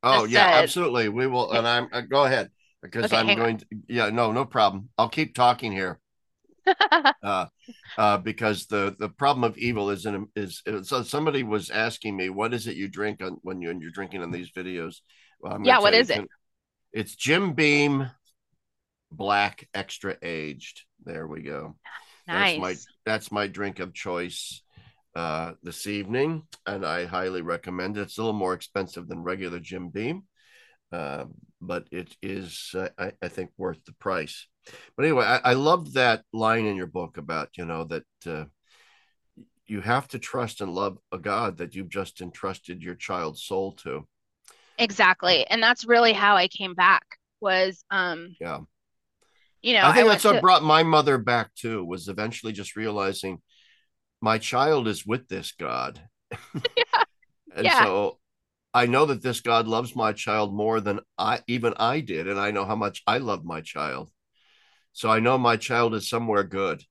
[0.03, 0.63] oh yeah said...
[0.63, 1.09] absolutely.
[1.09, 2.51] We will and i'm uh, go ahead
[2.83, 3.59] because okay, i'm going on.
[3.59, 4.89] to yeah no no problem.
[4.97, 6.00] I'll keep talking here
[7.23, 7.47] uh,
[7.99, 12.17] uh, because the the problem of evil is in is, is so somebody was asking
[12.17, 14.97] me what is it you drink on when you when you're drinking on these videos?
[15.41, 16.27] Well, yeah what is it?
[16.93, 18.11] It's jim beam
[19.11, 20.83] black extra aged.
[21.05, 21.77] There we go.
[22.27, 22.53] Nice.
[22.53, 24.63] that's my that's my drink of choice
[25.17, 28.03] uh this evening and i highly recommend it.
[28.03, 30.25] It's a little more expensive than regular jim beam.
[30.93, 31.25] Uh,
[31.61, 34.47] but it is uh, I, I think worth the price
[34.97, 38.45] but anyway, I, I love that line in your book about you know that uh,
[39.67, 43.73] you have to trust and love a God that you've just entrusted your child's soul
[43.85, 44.07] to.
[44.79, 45.47] Exactly.
[45.47, 47.05] And that's really how I came back
[47.41, 48.61] was um yeah.
[49.63, 52.53] You know, I think I that's what to, brought my mother back too, was eventually
[52.53, 53.43] just realizing
[54.23, 56.01] my child is with this God.
[56.55, 57.03] yeah.
[57.55, 57.85] and yeah.
[57.85, 58.19] so
[58.73, 62.39] I know that this God loves my child more than I even I did, and
[62.39, 64.11] I know how much I love my child.
[64.93, 66.83] So I know my child is somewhere good.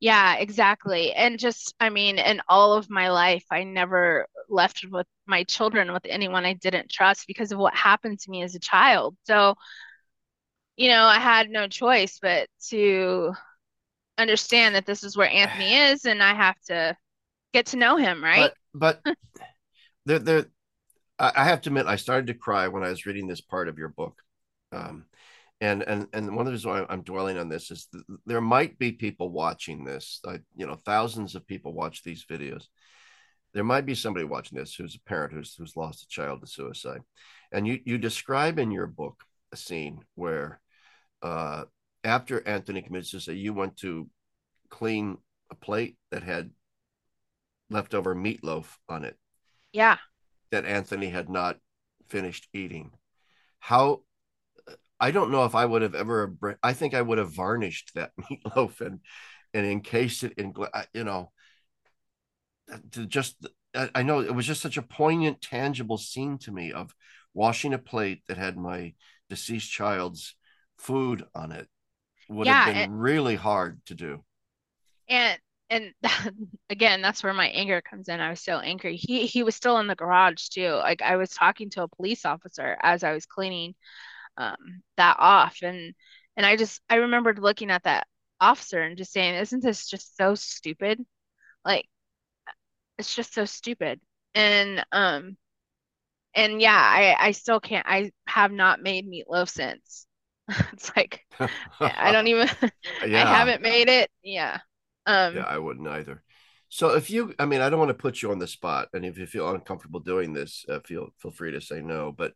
[0.00, 1.12] Yeah, exactly.
[1.12, 5.92] And just, I mean, in all of my life, I never left with my children
[5.92, 9.16] with anyone I didn't trust because of what happened to me as a child.
[9.22, 9.54] So,
[10.76, 13.32] you know, I had no choice but to
[14.18, 16.96] understand that this is where Anthony is and I have to
[17.52, 18.52] get to know him, right?
[18.74, 19.16] But but
[20.06, 20.46] there there
[21.18, 23.78] I have to admit I started to cry when I was reading this part of
[23.78, 24.20] your book.
[24.72, 25.04] Um,
[25.60, 27.86] and and and one of the reasons why I'm dwelling on this is
[28.26, 30.20] there might be people watching this.
[30.56, 32.64] You know, thousands of people watch these videos.
[33.54, 36.48] There might be somebody watching this who's a parent who's who's lost a child to
[36.48, 37.02] suicide,
[37.52, 39.22] and you you describe in your book
[39.52, 40.60] a scene where,
[41.22, 41.64] uh,
[42.02, 44.08] after Anthony committed suicide, you went to
[44.70, 45.18] clean
[45.50, 46.50] a plate that had
[47.70, 49.16] leftover meatloaf on it.
[49.72, 49.98] Yeah.
[50.50, 51.58] That Anthony had not
[52.08, 52.92] finished eating.
[53.58, 54.02] How
[55.02, 56.36] I don't know if I would have ever.
[56.62, 59.00] I think I would have varnished that meatloaf and
[59.52, 60.54] and encased it in,
[60.94, 61.32] you know,
[62.92, 63.44] to just.
[63.74, 66.94] I know it was just such a poignant, tangible scene to me of
[67.32, 68.92] washing a plate that had my
[69.30, 70.36] deceased child's
[70.76, 71.68] food on it.
[72.28, 74.22] Would yeah, have been and, really hard to do.
[75.08, 75.38] And
[75.72, 75.94] and
[76.70, 78.20] again, that's where my anger comes in.
[78.20, 78.96] I was so angry.
[78.96, 80.70] He he was still in the garage too.
[80.70, 83.74] Like I was talking to a police officer as I was cleaning
[84.36, 85.58] um, that off.
[85.62, 85.94] And
[86.36, 88.06] and I just I remembered looking at that
[88.40, 91.04] officer and just saying, "Isn't this just so stupid?
[91.64, 91.88] Like,
[92.98, 94.00] it's just so stupid."
[94.34, 95.36] And um,
[96.34, 97.86] and yeah, I I still can't.
[97.88, 100.06] I have not made meatloaf since.
[100.72, 101.26] it's like
[101.80, 102.48] I don't even.
[103.06, 103.24] yeah.
[103.24, 104.10] I haven't made it.
[104.22, 104.58] Yeah.
[105.06, 106.22] Um, yeah, I wouldn't either.
[106.68, 109.04] So if you, I mean, I don't want to put you on the spot, and
[109.04, 112.12] if you feel uncomfortable doing this, uh, feel feel free to say no.
[112.12, 112.32] But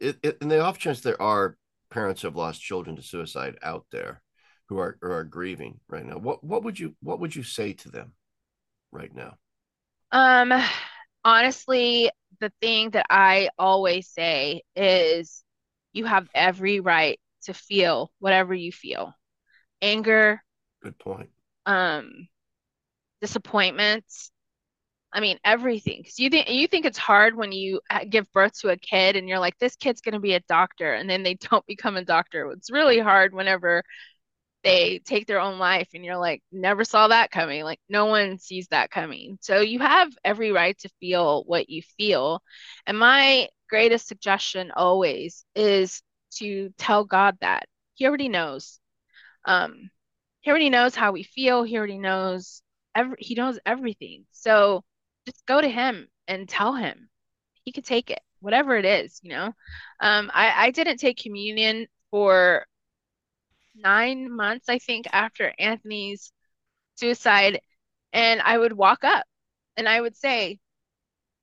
[0.00, 1.56] it, it, in the off chance there are
[1.90, 4.22] parents who have lost children to suicide out there
[4.68, 7.72] who are who are grieving right now, what what would you what would you say
[7.72, 8.12] to them
[8.90, 9.36] right now?
[10.10, 10.52] Um,
[11.24, 15.44] honestly, the thing that I always say is
[15.92, 19.14] you have every right to feel whatever you feel.
[19.80, 20.42] Anger.
[20.82, 21.30] Good point.
[21.66, 22.28] Um,
[23.20, 24.32] disappointments
[25.12, 26.00] I mean, everything.
[26.02, 29.28] Because you think you think it's hard when you give birth to a kid and
[29.28, 32.04] you're like, this kid's going to be a doctor, and then they don't become a
[32.04, 32.50] doctor.
[32.52, 33.82] It's really hard whenever
[34.64, 37.64] they take their own life, and you're like, never saw that coming.
[37.64, 39.38] Like no one sees that coming.
[39.42, 42.42] So you have every right to feel what you feel.
[42.86, 46.02] And my greatest suggestion always is
[46.36, 48.80] to tell God that He already knows.
[49.46, 49.90] Um,
[50.42, 51.62] he already knows how we feel.
[51.64, 52.62] He already knows
[52.94, 53.16] every.
[53.18, 54.26] He knows everything.
[54.32, 54.84] So
[55.26, 57.08] just go to him and tell him
[57.64, 59.46] he could take it whatever it is you know
[60.00, 62.66] um i i didn't take communion for
[63.76, 66.32] nine months i think after anthony's
[66.96, 67.60] suicide
[68.12, 69.24] and i would walk up
[69.76, 70.58] and i would say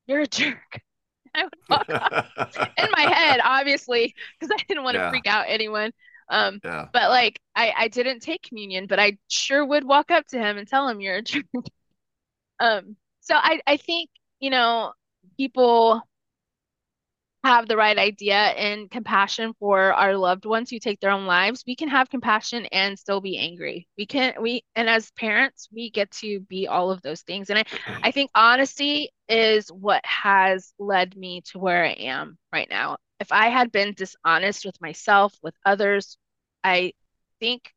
[0.07, 0.81] you're a jerk
[1.35, 2.25] i would walk up
[2.77, 5.09] in my head obviously because i didn't want to yeah.
[5.09, 5.91] freak out anyone
[6.29, 6.87] um yeah.
[6.93, 10.57] but like i i didn't take communion but i sure would walk up to him
[10.57, 11.45] and tell him you're a jerk
[12.59, 12.95] um
[13.29, 14.09] so I, I think,
[14.39, 14.93] you know,
[15.37, 16.01] people
[17.43, 21.63] have the right idea and compassion for our loved ones who take their own lives,
[21.67, 23.87] we can have compassion and still be angry.
[23.99, 27.51] We can we and as parents, we get to be all of those things.
[27.51, 27.65] And I,
[28.01, 32.97] I think honesty is what has led me to where I am right now.
[33.19, 36.17] If I had been dishonest with myself, with others,
[36.63, 36.93] I
[37.39, 37.73] think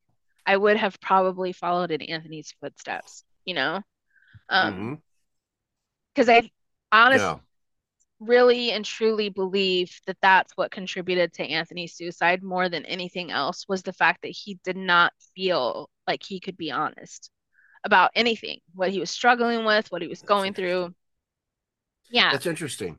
[0.47, 3.83] I would have probably followed in Anthony's footsteps, you know?
[4.49, 4.95] Um mm-hmm
[6.15, 6.51] because I
[6.91, 7.39] honestly yeah.
[8.21, 13.67] really and truly believe that that's what contributed to Anthony's suicide more than anything else
[13.69, 17.31] was the fact that he did not feel like he could be honest
[17.85, 20.95] about anything, what he was struggling with, what he was going through.
[22.11, 22.99] Yeah, that's interesting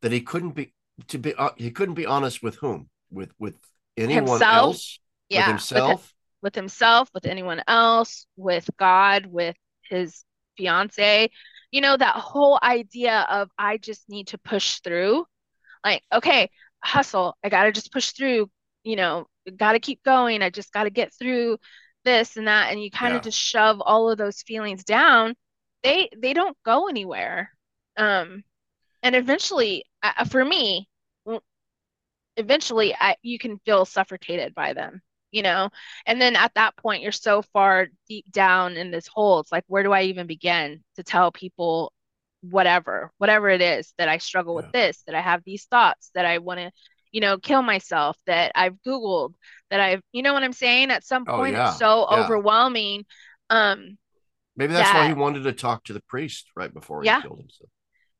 [0.00, 0.72] that he couldn't be
[1.08, 3.56] to be uh, he couldn't be honest with whom with with
[3.96, 4.42] anyone himself.
[4.42, 6.12] else yeah with himself with,
[6.42, 9.56] with himself with anyone else with God with
[9.88, 10.24] his
[10.56, 11.30] fiance
[11.72, 15.24] you know, that whole idea of I just need to push through.
[15.82, 16.50] Like, okay,
[16.84, 17.36] hustle.
[17.42, 18.50] I got to just push through,
[18.84, 19.26] you know,
[19.56, 20.42] got to keep going.
[20.42, 21.56] I just got to get through
[22.04, 22.70] this and that.
[22.70, 23.30] And you kind of yeah.
[23.30, 25.34] just shove all of those feelings down
[25.82, 27.50] they they don't go anywhere.
[27.96, 28.44] Um,
[29.02, 30.88] and eventually, uh, for me,
[32.36, 35.70] eventually, I you can feel suffocated by them, you know.
[36.06, 39.40] And then at that point, you're so far deep down in this hole.
[39.40, 41.92] It's like, where do I even begin to tell people
[42.42, 44.62] whatever, whatever it is that I struggle yeah.
[44.62, 46.70] with this, that I have these thoughts, that I want to
[47.12, 49.34] you know, kill myself, that I've Googled,
[49.70, 50.90] that I've, you know what I'm saying?
[50.90, 51.68] At some oh, point, oh, yeah.
[51.68, 52.24] it's so yeah.
[52.24, 53.04] overwhelming.
[53.50, 53.98] Um,
[54.56, 57.38] Maybe that's that, why he wanted to talk to the priest right before he killed
[57.38, 57.70] himself.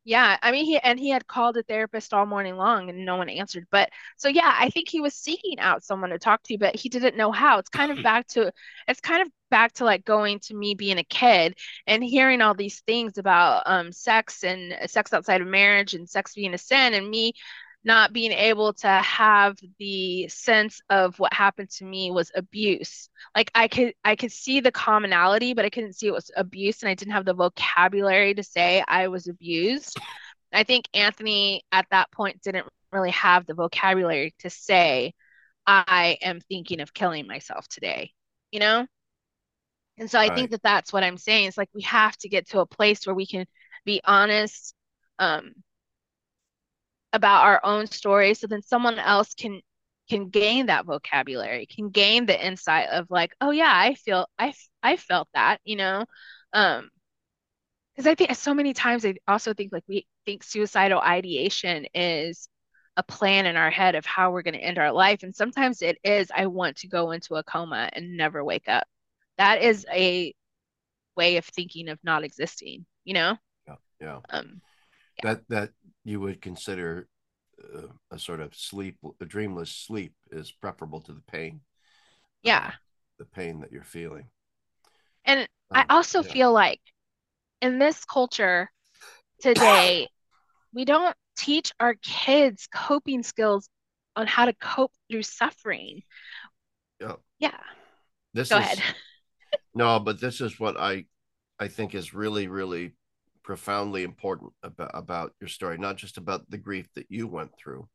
[0.05, 3.17] Yeah, I mean, he and he had called a therapist all morning long and no
[3.17, 3.69] one answered.
[3.71, 6.89] But so yeah, I think he was seeking out someone to talk to, but he
[6.89, 7.59] didn't know how.
[7.59, 8.53] It's kind of back to
[8.89, 12.55] it's kind of back to like going to me being a kid and hearing all
[12.55, 16.95] these things about um sex and sex outside of marriage and sex being a sin
[16.95, 17.33] and me
[17.85, 23.09] not being able to have the sense of what happened to me was abuse.
[23.35, 26.83] Like i could i could see the commonality but i couldn't see it was abuse
[26.83, 29.97] and i didn't have the vocabulary to say i was abused.
[30.53, 35.15] I think anthony at that point didn't really have the vocabulary to say
[35.67, 38.13] i am thinking of killing myself today
[38.53, 38.87] you know?
[39.99, 40.35] And so i right.
[40.35, 41.49] think that that's what i'm saying.
[41.49, 43.47] It's like we have to get to a place where we can
[43.85, 44.75] be honest
[45.19, 45.53] um
[47.13, 49.61] about our own story so then someone else can
[50.09, 54.53] can gain that vocabulary can gain the insight of like oh yeah i feel i
[54.83, 56.05] i felt that you know?
[56.53, 56.91] Um
[57.95, 62.49] because i think so many times i also think like we think suicidal ideation is
[62.97, 65.81] a plan in our head of how we're going to end our life and sometimes
[65.83, 68.87] it is i want to go into a coma and never wake up.
[69.39, 70.35] That is a
[71.17, 73.37] way of thinking of not existing you know?
[73.67, 74.19] Yeah yeah.
[74.31, 74.72] Um yeah.
[75.23, 75.71] That that
[76.05, 77.09] you would consider
[77.75, 81.61] uh, a sort of sleep, a dreamless sleep is preferable to the pain.
[82.43, 82.69] Yeah.
[82.69, 82.71] Uh,
[83.19, 84.27] the pain that you're feeling.
[85.25, 86.33] And um, I also yeah.
[86.33, 86.81] feel like
[87.61, 88.71] in this culture
[89.41, 90.09] today,
[90.75, 93.69] we don't teach our kids coping skills
[94.17, 96.03] on how to cope through suffering.
[97.01, 97.15] Yeah.
[97.39, 97.59] Yeah.
[98.35, 98.83] This Go is, ahead.
[99.75, 101.07] no, but this is what I
[101.59, 102.95] I think is really, really
[103.43, 107.89] profoundly important about, about your story, not just about the grief that you went through,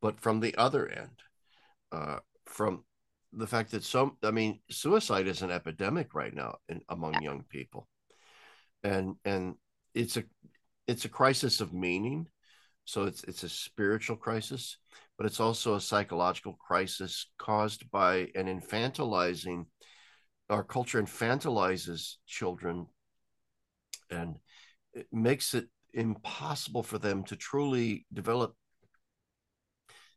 [0.00, 1.22] but from the other end,
[1.92, 2.84] uh, from
[3.32, 7.20] the fact that some, I mean, suicide is an epidemic right now in, among yeah.
[7.22, 7.88] young people,
[8.82, 9.54] and and
[9.94, 10.24] it's a
[10.86, 12.26] it's a crisis of meaning,
[12.84, 14.76] so it's it's a spiritual crisis,
[15.16, 19.66] but it's also a psychological crisis caused by an infantilizing.
[20.50, 22.86] Our culture infantilizes children
[24.10, 24.36] and
[24.94, 28.54] it makes it impossible for them to truly develop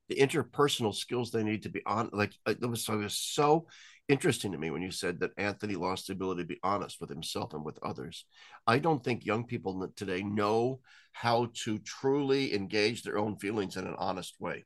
[0.07, 3.67] the interpersonal skills they need to be on like uh, it was, it was so
[4.07, 7.09] interesting to me when you said that anthony lost the ability to be honest with
[7.09, 8.25] himself and with others.
[8.67, 10.79] I don't think young people today know
[11.11, 14.63] how to truly engage their own feelings in an honest way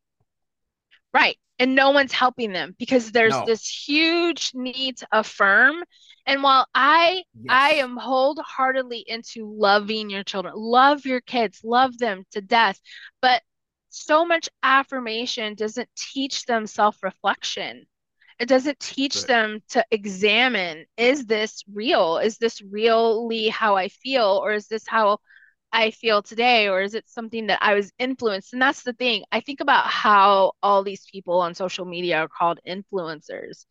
[1.13, 3.45] right and no one's helping them because there's no.
[3.45, 5.83] this huge need to affirm
[6.25, 7.45] and while i yes.
[7.49, 12.79] i am wholeheartedly into loving your children love your kids love them to death
[13.21, 13.41] but
[13.89, 17.85] so much affirmation doesn't teach them self-reflection
[18.39, 19.27] it doesn't teach right.
[19.27, 24.83] them to examine is this real is this really how i feel or is this
[24.87, 25.17] how
[25.71, 28.53] I feel today, or is it something that I was influenced?
[28.53, 29.23] And that's the thing.
[29.31, 33.65] I think about how all these people on social media are called influencers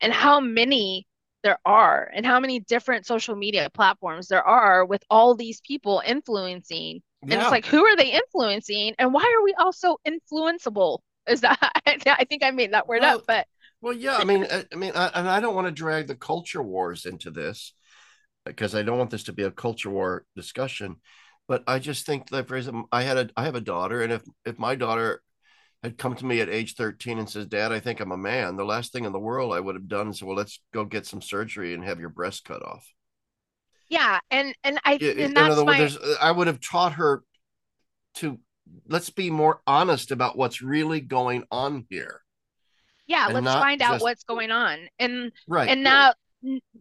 [0.00, 1.06] and how many
[1.44, 6.02] there are, and how many different social media platforms there are with all these people
[6.04, 7.02] influencing.
[7.22, 7.34] Yeah.
[7.34, 8.94] And it's like, who are they influencing?
[8.98, 11.00] And why are we all so influenceable?
[11.28, 13.46] Is that, I think I made that word well, up, but.
[13.82, 16.14] Well, yeah, I mean, I, I mean, I, and I don't want to drag the
[16.14, 17.74] culture wars into this
[18.46, 20.96] because I don't want this to be a culture war discussion
[21.48, 24.12] but I just think that for example, I had a I have a daughter, and
[24.12, 25.22] if if my daughter
[25.84, 28.56] had come to me at age 13 and says, Dad, I think I'm a man,
[28.56, 31.04] the last thing in the world I would have done is, well, let's go get
[31.04, 32.90] some surgery and have your breast cut off.
[33.90, 34.18] Yeah.
[34.30, 35.78] And, and I, and in other my...
[35.78, 37.22] words, I would have taught her
[38.14, 38.40] to
[38.88, 42.22] let's be more honest about what's really going on here.
[43.06, 43.28] Yeah.
[43.30, 43.92] Let's find just...
[43.92, 44.78] out what's going on.
[44.98, 45.68] And, right.
[45.68, 46.14] And now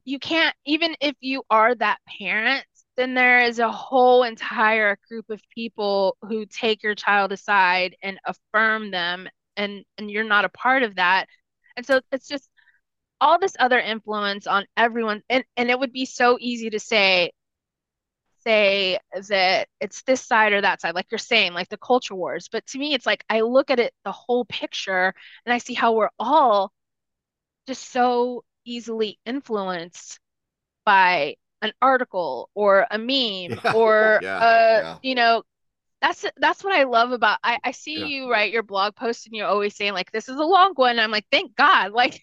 [0.05, 2.63] you can't, even if you are that parent,
[2.97, 8.19] then there is a whole entire group of people who take your child aside and
[8.25, 9.27] affirm them
[9.57, 11.27] and and you're not a part of that.
[11.77, 12.49] And so it's just
[13.21, 17.31] all this other influence on everyone and and it would be so easy to say
[18.43, 22.49] say that it's this side or that side like you're saying like the culture wars.
[22.51, 25.13] But to me it's like i look at it the whole picture
[25.45, 26.71] and i see how we're all
[27.67, 30.19] just so easily influenced
[30.85, 35.43] by an article or a meme Yeah, or yeah, a, yeah, you know,
[36.01, 39.33] that's that's what I love about I, I see you write your blog post and
[39.33, 40.99] you're always saying like this is a long one.
[40.99, 42.21] I'm like, thank God, like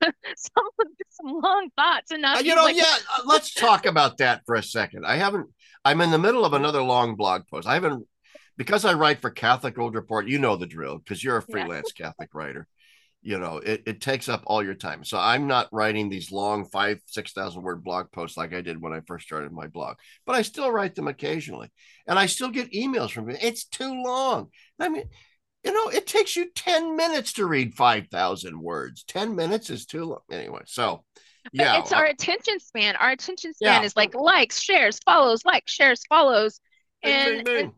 [0.00, 2.84] someone with some long thoughts and Uh, not you know, like yeah.
[2.84, 5.04] uh, Let's talk about that for a second.
[5.04, 5.48] I haven't.
[5.84, 7.66] I'm in the middle of another long blog post.
[7.66, 8.06] I haven't
[8.56, 10.28] because I write for Catholic World Report.
[10.28, 12.68] You know the drill because you're a freelance Catholic writer.
[13.26, 15.02] You know it, it takes up all your time.
[15.02, 18.80] So I'm not writing these long five six thousand word blog posts like I did
[18.80, 19.96] when I first started my blog.
[20.24, 21.72] But I still write them occasionally,
[22.06, 23.36] and I still get emails from you.
[23.40, 24.50] It's too long.
[24.78, 25.06] I mean,
[25.64, 29.02] you know, it takes you ten minutes to read five thousand words.
[29.02, 30.20] Ten minutes is too long.
[30.30, 31.04] Anyway, so
[31.52, 32.94] yeah, it's our attention span.
[32.94, 33.86] Our attention span yeah.
[33.86, 36.60] is like likes, shares, follows, likes, shares, follows.
[37.02, 37.64] And bing, bing.
[37.64, 37.72] and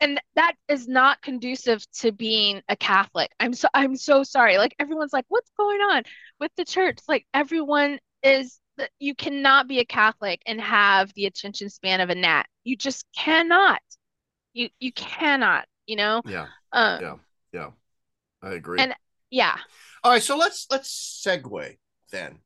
[0.00, 3.30] that is not conducive to being a Catholic.
[3.40, 4.58] I'm so I'm so sorry.
[4.58, 6.02] Like everyone's like, what's going on
[6.40, 6.98] with the church?
[7.08, 8.60] Like everyone is
[8.98, 12.46] you cannot be a Catholic and have the attention span of a gnat.
[12.64, 13.80] You just cannot.
[14.52, 16.22] You you cannot, you know?
[16.26, 17.16] Yeah, Um yeah,
[17.52, 17.70] yeah.
[18.42, 18.80] I agree.
[18.80, 18.94] and
[19.30, 19.56] yeah.
[20.02, 21.76] All right, so let's let's segue
[22.10, 22.38] then.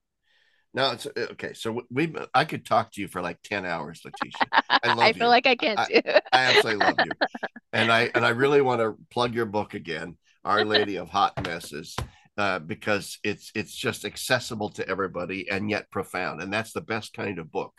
[0.74, 1.52] Now it's uh, okay.
[1.54, 4.46] So we, I could talk to you for like ten hours, Leticia.
[4.82, 5.30] I love I feel you.
[5.30, 6.02] like I can I, too.
[6.32, 7.12] I absolutely love you,
[7.72, 11.42] and I and I really want to plug your book again, Our Lady of Hot
[11.44, 11.96] Messes,
[12.36, 17.14] uh, because it's it's just accessible to everybody and yet profound, and that's the best
[17.14, 17.72] kind of book,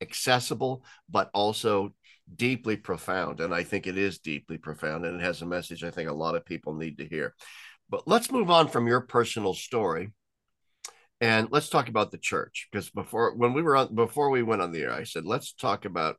[0.00, 1.92] accessible but also
[2.34, 5.90] deeply profound, and I think it is deeply profound, and it has a message I
[5.90, 7.34] think a lot of people need to hear.
[7.90, 10.12] But let's move on from your personal story
[11.20, 14.62] and let's talk about the church because before when we were on before we went
[14.62, 16.16] on the air i said let's talk about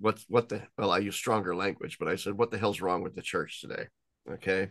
[0.00, 3.02] what's what the well i use stronger language but i said what the hell's wrong
[3.02, 3.86] with the church today?
[4.30, 4.70] Okay?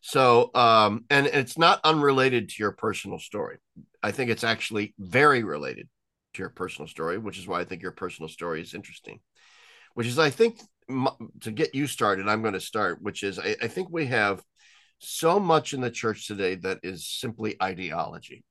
[0.00, 3.58] So um and it's not unrelated to your personal story.
[4.02, 5.88] I think it's actually very related
[6.34, 9.20] to your personal story which is why i think your personal story is interesting.
[9.94, 10.60] Which is i think
[11.40, 14.42] to get you started i'm going to start which is I, I think we have
[14.98, 18.44] so much in the church today that is simply ideology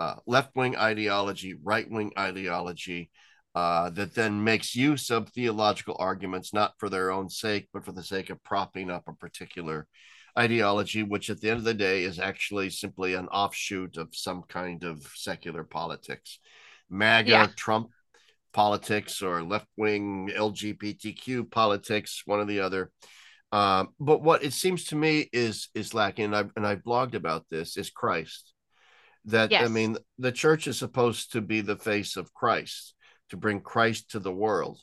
[0.00, 3.10] uh, left wing ideology, right wing ideology
[3.54, 7.92] uh, that then makes use of theological arguments, not for their own sake, but for
[7.92, 9.86] the sake of propping up a particular
[10.36, 14.42] ideology, which at the end of the day is actually simply an offshoot of some
[14.48, 16.40] kind of secular politics.
[16.90, 17.46] MAGA, Yeah.
[17.56, 17.90] Trump
[18.52, 22.90] politics, or left wing LGBTQ politics, one or the other.
[23.52, 27.14] Um, but what it seems to me is is lacking, and I've, and I've blogged
[27.14, 28.53] about this, is Christ
[29.26, 32.94] that I mean the church is supposed to be the face of Christ
[33.30, 34.80] to bring Christ to the world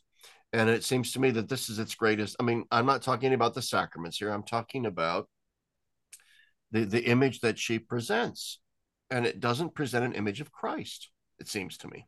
[0.54, 3.34] and it seems to me that this is its greatest I mean I'm not talking
[3.34, 5.30] about the sacraments here I'm talking about
[6.72, 8.60] the the image that she presents
[9.10, 12.08] and it doesn't present an image of Christ it seems to me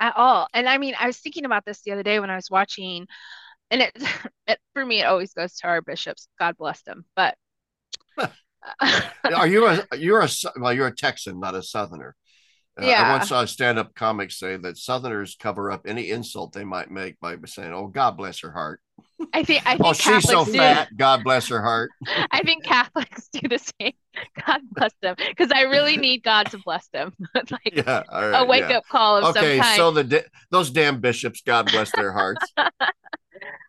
[0.00, 0.48] at all.
[0.52, 3.06] And I mean, I was thinking about this the other day when I was watching,
[3.70, 3.92] and it,
[4.46, 6.28] it for me, it always goes to our bishops.
[6.38, 7.04] God bless them.
[7.14, 7.36] But
[9.34, 10.28] are you a you're a
[10.60, 12.14] well you're a Texan not a southerner
[12.78, 16.64] Uh, I once saw a stand-up comic say that Southerners cover up any insult they
[16.64, 18.80] might make by saying, "Oh, God bless her heart."
[19.32, 20.58] I think I Oh, think she's so Catholics do.
[20.58, 20.88] fat.
[20.96, 21.90] God bless her heart.
[22.32, 23.92] I think Catholics do the same.
[24.46, 28.02] God bless them, because I really need God to bless them, like Yeah.
[28.10, 28.48] All a right.
[28.48, 28.76] wake Yeah.
[28.78, 29.58] up call of some Okay.
[29.60, 29.76] kind.
[29.76, 32.52] So the those damn bishops, God bless their hearts.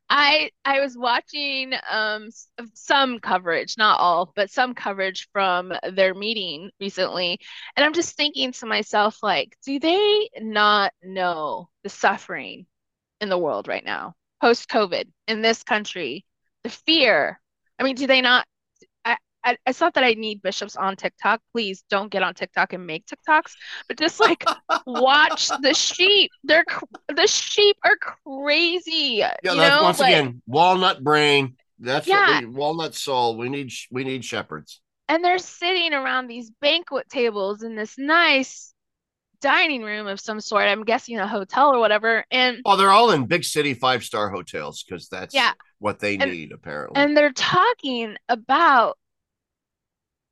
[0.10, 2.30] I I was watching um
[2.74, 7.40] some coverage, not all, but some coverage from their meeting recently,
[7.76, 12.66] and I'm just thinking to myself, like, do they not know the suffering
[13.22, 16.26] in the world right now, post COVID, in this country,
[16.64, 17.40] the fear?
[17.80, 18.46] I mean, do they not?
[19.48, 21.42] I, I it's not that I need bishops on TikTok.
[21.54, 23.54] Please don't get on TikTok and make TikToks,
[23.88, 24.44] but just like
[24.86, 26.32] watch the sheep.
[26.44, 26.66] They're
[27.16, 29.16] the sheep are crazy.
[29.18, 29.36] Yeah.
[29.44, 31.56] You That's know, once like again walnut brain.
[31.80, 33.38] That's yeah, what we walnut soul.
[33.38, 34.82] We need we need shepherds.
[35.10, 38.74] and they're sitting around these banquet tables in this nice
[39.42, 40.64] dining room of some sort.
[40.64, 42.26] I'm guessing a hotel or whatever.
[42.32, 46.18] And Oh, they're all in big city five star hotels because that's yeah, what they
[46.18, 47.02] and need apparently.
[47.02, 48.98] and they're talking about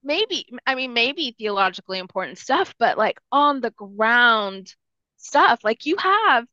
[0.05, 4.73] maybe, I mean, maybe theologically important stuff, but like on the ground
[5.17, 5.59] stuff.
[5.63, 6.45] Like you have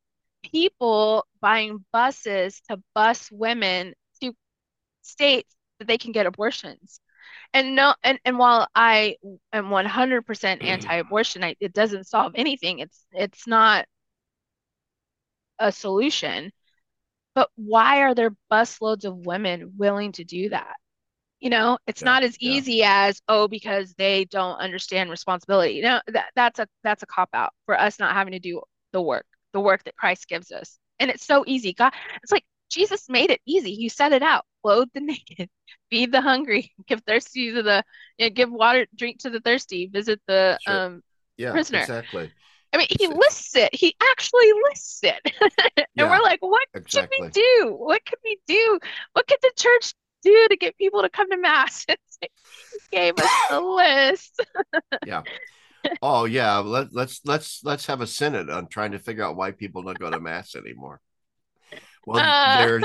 [0.43, 4.33] people buying buses to bus women to
[5.03, 7.01] states that they can get abortions.
[7.55, 9.17] And no, and, and while I
[9.53, 10.65] am 100% mm.
[10.65, 12.79] anti-abortion, I, it doesn't solve anything.
[12.79, 13.87] It's it's not
[15.59, 16.51] a solution.
[17.35, 20.77] But why are there busloads of women willing to do that?
[21.43, 22.07] You know, it's Yeah.
[22.07, 22.53] not as Yeah.
[22.53, 25.75] easy as, oh, because they don't understand responsibility.
[25.75, 28.63] You know, that that's a that's a cop out for us not having to do
[28.93, 29.27] the work.
[29.53, 30.79] the work that Christ gives us.
[30.99, 31.75] And it's so easy.
[31.75, 31.93] God,
[32.23, 33.75] it's like Jesus made it easy.
[33.75, 34.47] He set it out.
[34.63, 35.51] Clothe the naked,
[35.91, 37.85] feed the hungry, give thirsty to the,
[38.19, 40.87] you know, give water, drink to the thirsty, visit the sure.
[40.87, 41.03] um,
[41.37, 41.81] yeah, prisoner.
[41.81, 42.31] Exactly.
[42.73, 43.75] I mean, he lists it.
[43.75, 45.21] He actually lists it.
[45.77, 47.29] and yeah, we're like, what exactly.
[47.29, 47.75] should we do?
[47.77, 48.79] What could we do?
[49.13, 49.93] What could the church
[50.23, 51.87] do to get people to come to mass?
[52.21, 52.29] he
[52.91, 54.43] gave us the list.
[55.07, 55.23] yeah.
[56.01, 56.59] Oh yeah.
[56.59, 59.99] Let, let's let's let's have a synod on trying to figure out why people don't
[59.99, 61.01] go to mass anymore.
[62.07, 62.59] Well, uh...
[62.59, 62.81] there,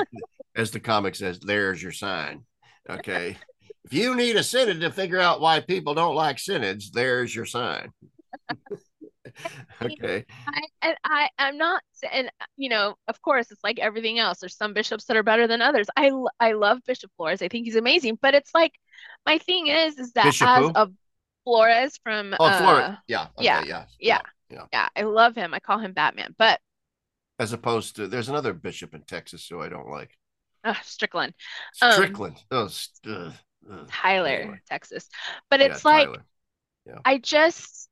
[0.56, 2.44] as the comic says, there's your sign.
[2.90, 3.38] Okay.
[3.84, 7.46] if you need a synod to figure out why people don't like synods, there's your
[7.46, 7.92] sign.
[9.82, 10.26] Okay.
[10.82, 11.82] I, I, I'm not,
[12.12, 14.40] and you know, of course, it's like everything else.
[14.40, 15.88] There's some bishops that are better than others.
[15.96, 17.42] I, I love Bishop Flores.
[17.42, 18.20] I think he's amazing.
[18.22, 18.74] But it's like,
[19.26, 20.72] my thing is, is that Bishop as who?
[20.76, 20.90] a
[21.44, 24.90] Flores from, oh, uh, Flores, yeah, okay, yeah, yeah, yeah, yeah, yeah.
[24.96, 25.54] I love him.
[25.54, 26.36] I call him Batman.
[26.38, 26.60] But
[27.40, 30.12] as opposed to, there's another bishop in Texas who I don't like.
[30.64, 31.34] Uh, Strickland.
[31.74, 32.36] Strickland.
[32.52, 33.32] Um, oh, uh,
[33.72, 34.60] uh, Tyler, anyway.
[34.68, 35.08] Texas.
[35.50, 36.10] But it's yeah, like,
[36.86, 37.00] yeah.
[37.06, 37.87] I just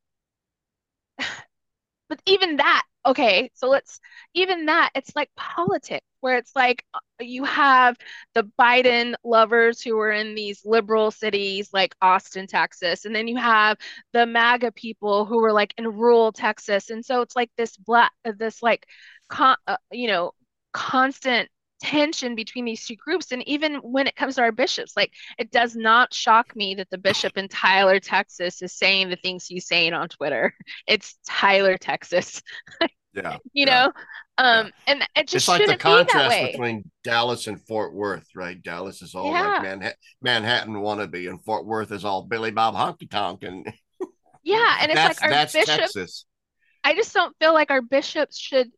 [2.10, 4.00] but even that okay so let's
[4.34, 7.96] even that it's like politics where it's like uh, you have
[8.34, 13.38] the biden lovers who are in these liberal cities like austin texas and then you
[13.38, 13.78] have
[14.14, 16.90] the maga people who are like in rural texas.
[16.90, 18.88] And so it's like this black uh, this like
[19.30, 20.32] con- uh, you know
[20.74, 21.50] constant
[21.82, 25.52] tension between these two groups and even when it comes to our bishops like it
[25.52, 29.68] does not shock me that the bishop in tyler texas is saying the things he's
[29.68, 30.54] saying on twitter
[30.88, 32.42] it's tyler texas
[33.14, 33.66] yeah you yeah.
[33.66, 33.92] know
[34.38, 34.72] um yeah.
[34.88, 39.14] and it just it's like the contrast between dallas and fort worth right dallas is
[39.14, 39.42] all yeah.
[39.42, 43.72] like manhattan manhattan wannabe and fort worth is all billy bob honky tonk and
[44.44, 46.26] yeah and it's like our that's bishops Texas.
[46.86, 48.70] i just don't feel like our bishops should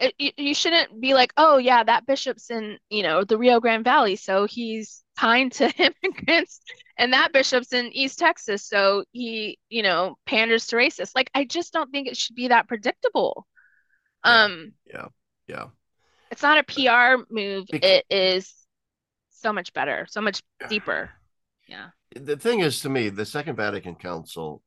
[0.00, 3.84] it, you, shouldn't be like, oh yeah, that bishop's in you know the Rio Grande
[3.84, 5.70] Valley, so he's kind to
[6.04, 6.60] immigrants,
[6.98, 11.12] and that bishop's in East Texas, so he you know panders to racists.
[11.14, 13.46] Like I just don't think it should be that predictable.
[14.24, 15.06] Yeah, um, yeah,
[15.46, 15.64] yeah.
[16.30, 17.66] It's not a PR move.
[17.70, 18.52] Because, it is
[19.30, 21.10] so much better, so much deeper.
[21.68, 21.90] Yeah.
[22.16, 24.62] The thing is, to me, the Second Vatican Council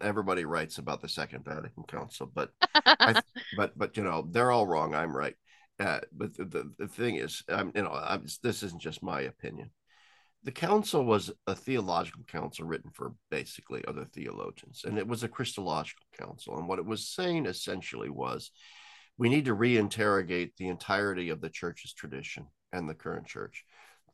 [0.00, 3.20] everybody writes about the Second Vatican Council, but I,
[3.56, 4.94] but but you know they're all wrong.
[4.94, 5.34] I'm right.
[5.78, 9.22] Uh, but the, the, the, thing is, um, you know, I'm, this isn't just my
[9.22, 9.70] opinion.
[10.44, 15.28] The council was a theological council written for basically other theologians, and it was a
[15.28, 16.58] Christological council.
[16.58, 18.50] And what it was saying essentially was,
[19.16, 23.64] we need to reinterrogate the entirety of the church's tradition and the current church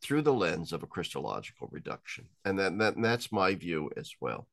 [0.00, 4.12] through the lens of a Christological reduction, and that, that and that's my view as
[4.20, 4.46] well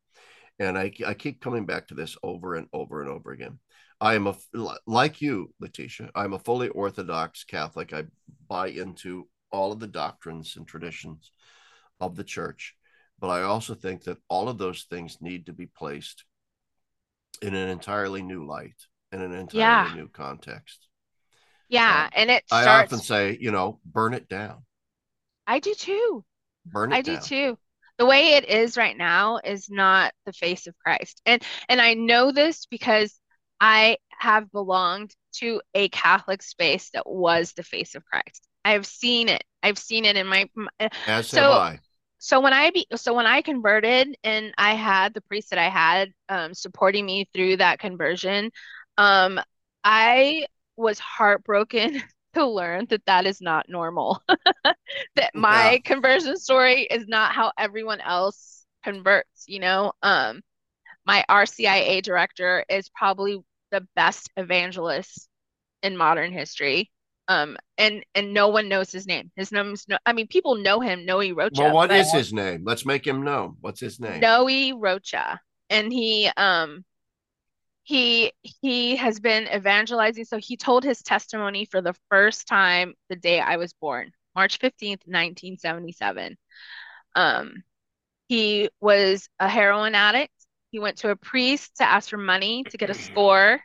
[0.64, 3.60] and I, I keep coming back to this over and over and over again.
[4.00, 4.36] I am a
[4.86, 6.10] like you, Leticia.
[6.16, 7.94] I'm a fully Orthodox Catholic.
[7.94, 8.06] I
[8.50, 11.32] buy into all of the doctrines and traditions
[12.00, 12.76] of the church,
[13.20, 16.26] but I also think that all of those things need to be placed
[17.42, 18.76] in an entirely new light,
[19.12, 19.94] in an entirely yeah.
[19.96, 20.88] new context.
[21.70, 22.44] Yeah, and it.
[22.48, 22.68] Starts...
[22.68, 24.64] I often say, you know, burn it down.
[25.48, 26.26] I do too.
[26.66, 26.96] Burn it.
[26.96, 27.16] I down.
[27.16, 27.58] do too
[27.98, 31.22] the way it is right now is not the face of Christ.
[31.26, 33.20] And and I know this because
[33.60, 38.48] I have belonged to a Catholic space that was the face of Christ.
[38.66, 39.44] I've seen it.
[39.62, 41.80] I've seen it in my, my As so, have I.
[42.20, 45.70] So when I be so when I converted and I had the priest that I
[45.70, 48.52] had um, supporting me through that conversion,
[48.98, 49.40] um,
[49.84, 50.46] I
[50.78, 52.02] was heartbroken
[52.34, 54.22] to learn that that is not normal.
[55.16, 55.78] that my yeah.
[55.80, 59.94] conversion story is not how everyone else converts, you know?
[60.02, 60.42] Um
[61.06, 63.40] my RCIA director is probably
[63.72, 65.28] the best evangelist
[65.82, 66.92] in modern history.
[67.28, 69.32] Um and and no one knows his name.
[69.36, 71.62] His name's no I mean people know him, Noe Rocha.
[71.62, 72.64] Well, what is his name?
[72.66, 73.58] Let's make him know.
[73.62, 74.20] What's his name?
[74.20, 75.40] Noe Rocha.
[75.70, 76.84] And he um
[77.84, 80.26] he he has been evangelizing.
[80.26, 84.60] So he told his testimony for the first time the day i was born march
[84.60, 86.38] 15th 1977
[87.16, 87.64] um
[88.28, 90.34] he was a heroin addict.
[90.72, 93.62] He went to a priest to ask for money to get a score.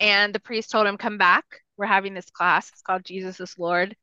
[0.00, 1.44] And the priest told him come back.
[1.76, 2.70] We're having this class.
[2.70, 3.96] It's called jesus is lord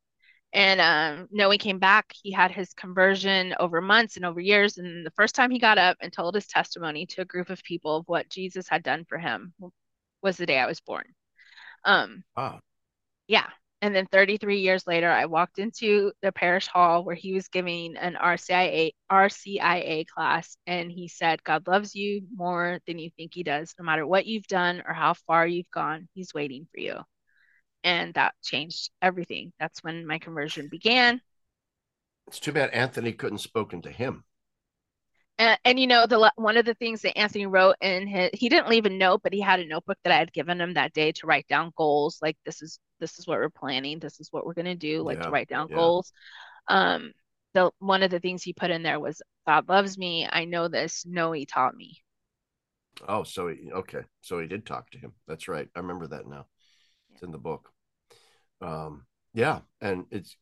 [0.54, 2.14] and um, no, he came back.
[2.22, 4.78] He had his conversion over months and over years.
[4.78, 7.62] And the first time he got up and told his testimony to a group of
[7.64, 9.52] people of what Jesus had done for him
[10.22, 11.06] was the day I was born.
[11.84, 12.60] Um, wow.
[13.26, 13.48] Yeah.
[13.82, 17.96] And then 33 years later, I walked into the parish hall where he was giving
[17.96, 23.42] an RCIA RCIA class, and he said, "God loves you more than you think He
[23.42, 23.74] does.
[23.78, 26.94] No matter what you've done or how far you've gone, He's waiting for you."
[27.84, 29.52] And that changed everything.
[29.60, 31.20] That's when my conversion began.
[32.26, 34.24] It's too bad Anthony couldn't spoken to him.
[35.36, 38.48] And, and, you know the one of the things that Anthony wrote in his he
[38.48, 40.92] didn't leave a note, but he had a notebook that I had given him that
[40.92, 42.18] day to write down goals.
[42.22, 43.98] Like this is this is what we're planning.
[43.98, 45.02] This is what we're gonna do.
[45.02, 45.76] Like yeah, to write down yeah.
[45.76, 46.12] goals.
[46.68, 47.12] Um,
[47.52, 50.28] the one of the things he put in there was God loves me.
[50.30, 51.04] I know this.
[51.04, 51.98] No, he taught me.
[53.08, 54.02] Oh, so he okay.
[54.20, 55.14] So he did talk to him.
[55.26, 55.68] That's right.
[55.74, 56.46] I remember that now.
[57.12, 57.73] It's in the book.
[58.60, 60.36] Um, yeah, and it's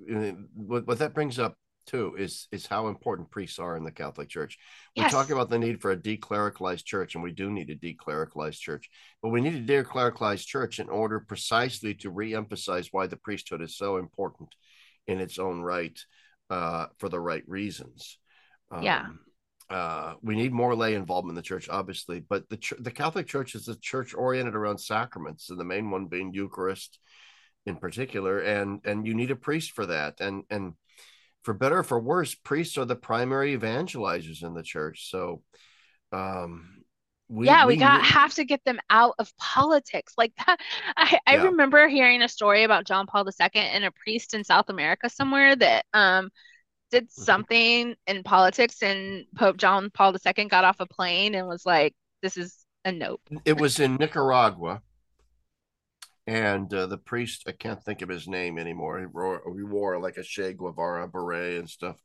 [0.55, 1.57] what, what that brings up
[1.87, 4.59] too is is how important priests are in the Catholic Church.
[4.97, 5.13] We yes.
[5.13, 8.89] talk about the need for a declericalized church, and we do need a declericalized church,
[9.23, 13.77] but we need a declericalized church in order precisely to reemphasize why the priesthood is
[13.77, 14.51] so important
[15.07, 15.99] in its own right
[16.51, 18.19] uh, for the right reasons.
[18.71, 19.07] Um, yeah.
[19.71, 23.55] Uh, we need more lay involvement in the church, obviously, but the the Catholic Church
[23.55, 26.99] is a church oriented around sacraments, and the main one being Eucharist,
[27.67, 30.75] in particular, and and you need a priest for that, and and
[31.43, 35.11] for better or for worse, priests are the primary evangelizers in the church.
[35.11, 35.43] So,
[36.13, 36.85] um,
[37.29, 40.59] we, yeah, we, we got have to get them out of politics like that.
[40.97, 41.45] I, I yeah.
[41.45, 45.57] remember hearing a story about John Paul II and a priest in South America somewhere
[45.57, 46.31] that um
[46.91, 47.23] did mm-hmm.
[47.23, 51.95] something in politics, and Pope John Paul II got off a plane and was like,
[52.23, 54.83] "This is a nope." It was in Nicaragua
[56.27, 59.99] and uh, the priest i can't think of his name anymore he wore, he wore
[59.99, 61.97] like a che guevara beret and stuff.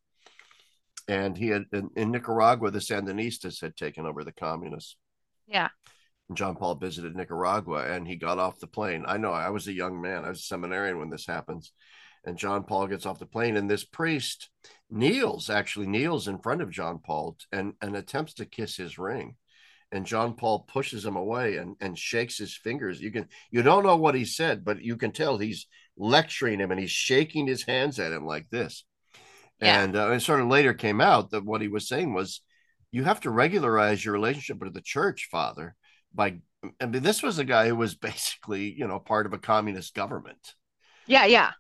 [1.09, 4.97] And he had in, in, nicaragua the sandinistas had taken over the communists.
[5.47, 5.69] Yeah.
[6.27, 9.05] And john paul visited nicaragua and he got off the plane.
[9.07, 11.71] I know i was a young man i was a seminarian when this happens.
[12.25, 14.49] And john paul gets off the plane and this priest
[14.89, 19.35] kneels actually kneels in front of john paul and and attempts to kiss his ring
[19.91, 23.01] and John Paul pushes him away and, and shakes his fingers.
[23.01, 26.71] You can you don't know what he said, but you can tell he's lecturing him
[26.71, 28.85] and he's shaking his hands at him like this.
[29.61, 29.81] Yeah.
[29.81, 32.41] And uh, it sort of later came out that what he was saying was,
[32.91, 35.75] you have to regularize your relationship with the church, Father.
[36.13, 36.39] By
[36.81, 39.93] I mean, this was a guy who was basically, you know, part of a communist
[39.93, 40.53] government.
[41.05, 41.51] Yeah, yeah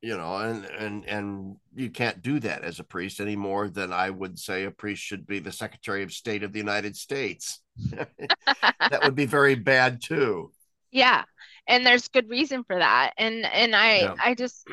[0.00, 3.92] you know and and and you can't do that as a priest any more than
[3.92, 7.60] i would say a priest should be the secretary of state of the united states
[7.90, 10.52] that would be very bad too
[10.92, 11.24] yeah
[11.66, 14.14] and there's good reason for that and and i yeah.
[14.24, 14.68] i just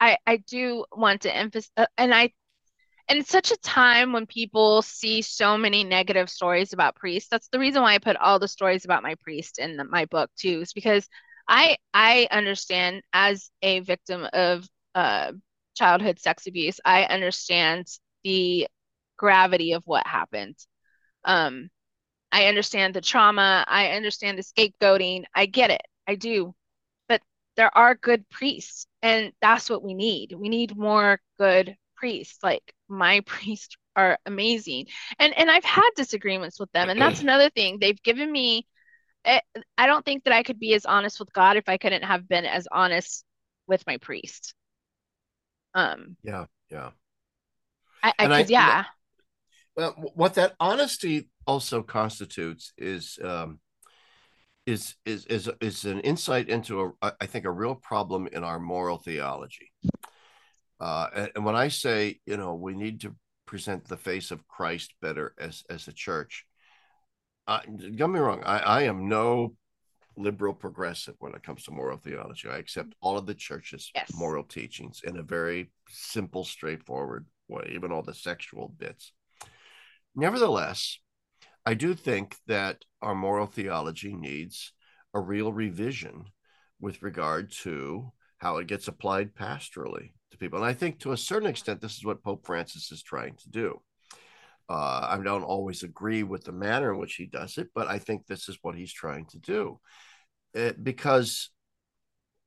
[0.00, 2.30] i i do want to emphasize uh, and i
[3.08, 7.48] and it's such a time when people see so many negative stories about priests that's
[7.48, 10.30] the reason why i put all the stories about my priest in the, my book
[10.36, 11.08] too is because
[11.48, 15.32] I I understand as a victim of uh,
[15.74, 17.86] childhood sex abuse, I understand
[18.24, 18.68] the
[19.16, 20.56] gravity of what happened.
[21.24, 21.70] Um,
[22.32, 23.64] I understand the trauma.
[23.68, 25.24] I understand the scapegoating.
[25.34, 25.82] I get it.
[26.06, 26.54] I do.
[27.08, 27.22] But
[27.56, 30.32] there are good priests, and that's what we need.
[30.32, 32.38] We need more good priests.
[32.42, 34.86] Like my priests are amazing,
[35.18, 37.78] and and I've had disagreements with them, and that's another thing.
[37.80, 38.66] They've given me
[39.24, 39.42] it,
[39.78, 42.28] I don't think that I could be as honest with God if I couldn't have
[42.28, 43.24] been as honest
[43.66, 44.54] with my priest.
[45.74, 46.16] Um.
[46.22, 46.46] Yeah.
[46.70, 46.90] Yeah.
[48.02, 48.84] I, I, I yeah.
[49.76, 53.60] Well, what that honesty also constitutes is um,
[54.66, 58.60] is is is is an insight into a I think a real problem in our
[58.60, 59.72] moral theology.
[60.80, 64.46] Uh, and, and when I say you know we need to present the face of
[64.46, 66.46] Christ better as as a church,
[67.46, 68.42] don't get me wrong.
[68.44, 69.54] I, I am no
[70.16, 72.48] liberal progressive when it comes to moral theology.
[72.48, 73.06] I accept mm-hmm.
[73.06, 74.12] all of the church's yes.
[74.14, 79.12] moral teachings in a very simple, straightforward way, even all the sexual bits.
[80.14, 80.98] Nevertheless,
[81.66, 84.72] I do think that our moral theology needs
[85.12, 86.24] a real revision
[86.80, 90.58] with regard to how it gets applied pastorally to people.
[90.58, 93.50] And I think to a certain extent, this is what Pope Francis is trying to
[93.50, 93.80] do.
[94.68, 97.98] Uh, I don't always agree with the manner in which he does it, but I
[97.98, 99.78] think this is what he's trying to do,
[100.54, 101.50] it, eh, because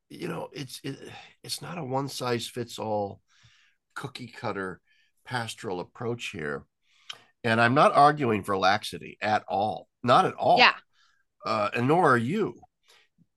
[0.09, 0.97] you know it's it,
[1.43, 3.21] it's not a one size fits all
[3.93, 4.81] cookie cutter
[5.25, 6.65] pastoral approach here,
[7.43, 10.57] and I'm not arguing for laxity at all, not at all.
[10.57, 10.73] Yeah,
[11.45, 12.59] uh, and nor are you,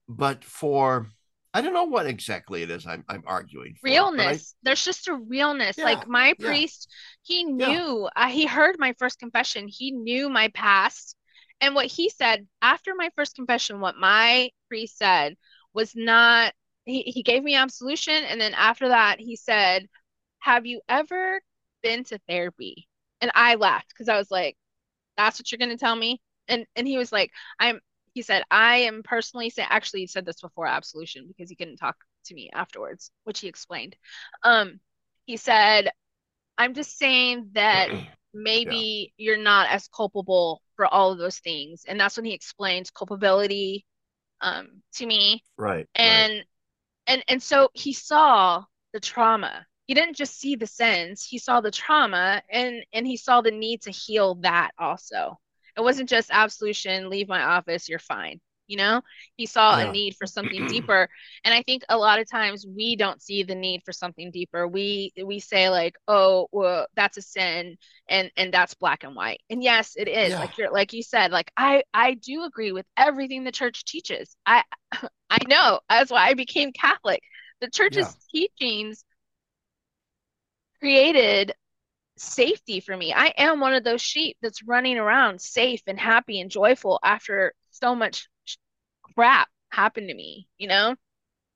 [0.09, 1.05] but for
[1.53, 3.75] I don't know what exactly it is I'm, I'm arguing.
[3.79, 4.55] For, realness.
[4.55, 5.77] I, There's just a realness.
[5.77, 6.47] Yeah, like my yeah.
[6.47, 6.89] priest,
[7.23, 8.25] he knew, yeah.
[8.25, 9.67] uh, he heard my first confession.
[9.67, 11.17] He knew my past.
[11.59, 15.35] And what he said after my first confession, what my priest said
[15.73, 16.53] was not
[16.85, 18.23] he, he gave me absolution.
[18.23, 19.87] And then after that, he said,
[20.39, 21.41] Have you ever
[21.83, 22.87] been to therapy?
[23.19, 24.55] And I laughed because I was like,
[25.17, 26.21] That's what you're going to tell me?
[26.47, 27.79] And, and he was like, I'm,
[28.13, 31.77] he said, I am personally saying, actually, he said this before absolution because he couldn't
[31.77, 33.95] talk to me afterwards, which he explained.
[34.43, 34.79] Um,
[35.25, 35.89] he said,
[36.57, 37.89] I'm just saying that
[38.33, 39.25] maybe yeah.
[39.25, 41.83] you're not as culpable for all of those things.
[41.87, 43.85] And that's when he explains culpability
[44.41, 45.43] um, to me.
[45.57, 45.87] Right.
[45.95, 46.45] And right.
[47.07, 48.63] and and so he saw
[48.93, 49.65] the trauma.
[49.87, 53.51] He didn't just see the sins, he saw the trauma and and he saw the
[53.51, 55.39] need to heal that also.
[55.77, 58.39] It wasn't just absolution, leave my office, you're fine
[58.71, 59.01] you know?
[59.35, 59.89] He saw yeah.
[59.89, 61.09] a need for something deeper.
[61.43, 64.67] And i think a lot of times we don't see the need for something deeper.
[64.67, 67.77] We we say like oh well that's a sin
[68.07, 69.41] and and that's black and white.
[69.49, 70.29] And yes it is.
[70.29, 70.39] Yeah.
[70.39, 74.35] like you're like you said like i i do agree with everything the church teaches.
[74.45, 74.63] I
[75.29, 75.81] i know.
[75.89, 77.21] That's why i became catholic.
[77.59, 78.47] The church's yeah.
[78.59, 79.03] teachings
[80.79, 81.53] created
[82.21, 83.13] safety for me.
[83.13, 87.53] I am one of those sheep that's running around safe and happy and joyful after
[87.71, 88.27] so much
[89.15, 90.95] crap happened to me, you know?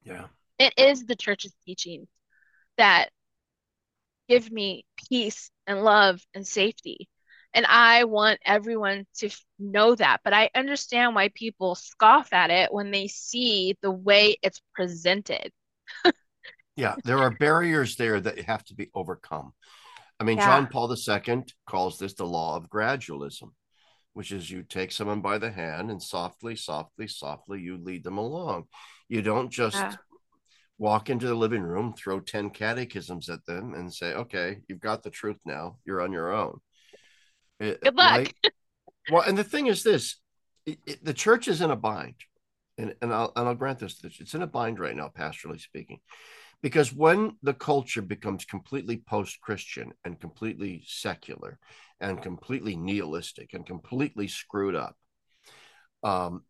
[0.03, 0.25] Yeah.
[0.57, 2.07] It is the church's teachings
[2.77, 3.09] that
[4.27, 7.09] give me peace and love and safety.
[7.53, 9.29] And I want everyone to
[9.59, 10.21] know that.
[10.23, 15.51] But I understand why people scoff at it when they see the way it's presented.
[16.75, 19.53] yeah, there are barriers there that have to be overcome.
[20.19, 20.45] I mean, yeah.
[20.45, 23.51] John Paul II calls this the law of gradualism
[24.15, 28.17] which is you take someone by the hand and softly, softly, softly, you lead them
[28.17, 28.63] along.
[29.09, 29.95] You don't just yeah.
[30.77, 35.03] walk into the living room, throw 10 catechisms at them, and say, okay, you've got
[35.03, 35.79] the truth now.
[35.83, 36.61] You're on your own.
[37.59, 38.11] It, Good luck.
[38.11, 38.33] Right?
[39.11, 40.17] well, and the thing is this
[40.65, 42.15] it, it, the church is in a bind.
[42.77, 45.99] And, and, I'll, and I'll grant this, it's in a bind right now, pastorally speaking.
[46.65, 51.59] Because when the culture becomes completely post Christian and completely secular,
[51.99, 54.95] and completely nihilistic and completely screwed up.
[56.03, 56.41] Um,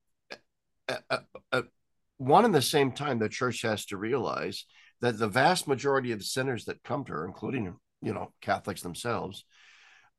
[2.17, 4.65] one and the same time, the church has to realize
[5.01, 8.81] that the vast majority of the sinners that come to her, including you know Catholics
[8.81, 9.43] themselves,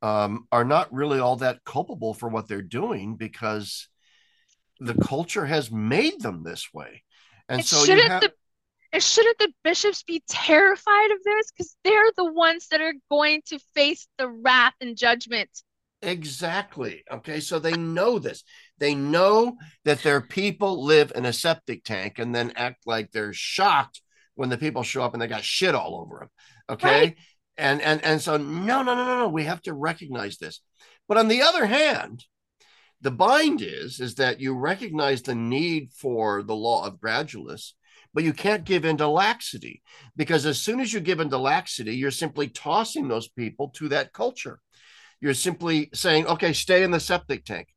[0.03, 3.89] um, are not really all that culpable for what they're doing because
[4.79, 7.03] the culture has made them this way.
[7.49, 8.33] And it so shouldn't have, the
[8.99, 11.51] shouldn't the bishops be terrified of this?
[11.51, 15.51] Because they're the ones that are going to face the wrath and judgment.
[16.03, 17.03] Exactly.
[17.11, 17.41] Okay.
[17.41, 18.45] So they know this.
[18.79, 23.33] They know that their people live in a septic tank and then act like they're
[23.33, 24.03] shocked
[24.35, 26.29] when the people show up and they got shit all over them.
[26.69, 27.01] Okay.
[27.01, 27.17] Right?
[27.57, 29.29] And and and so no, no, no, no, no.
[29.29, 30.61] We have to recognize this.
[31.09, 32.25] But on the other hand,
[33.01, 37.73] the bind is is that you recognize the need for the law of gradualism
[38.17, 39.83] but you can't give in to laxity
[40.17, 43.91] because as soon as you give in to laxity, you're simply tossing those people to
[43.91, 44.59] that culture.
[45.21, 47.69] You're simply saying, okay, stay in the septic tank.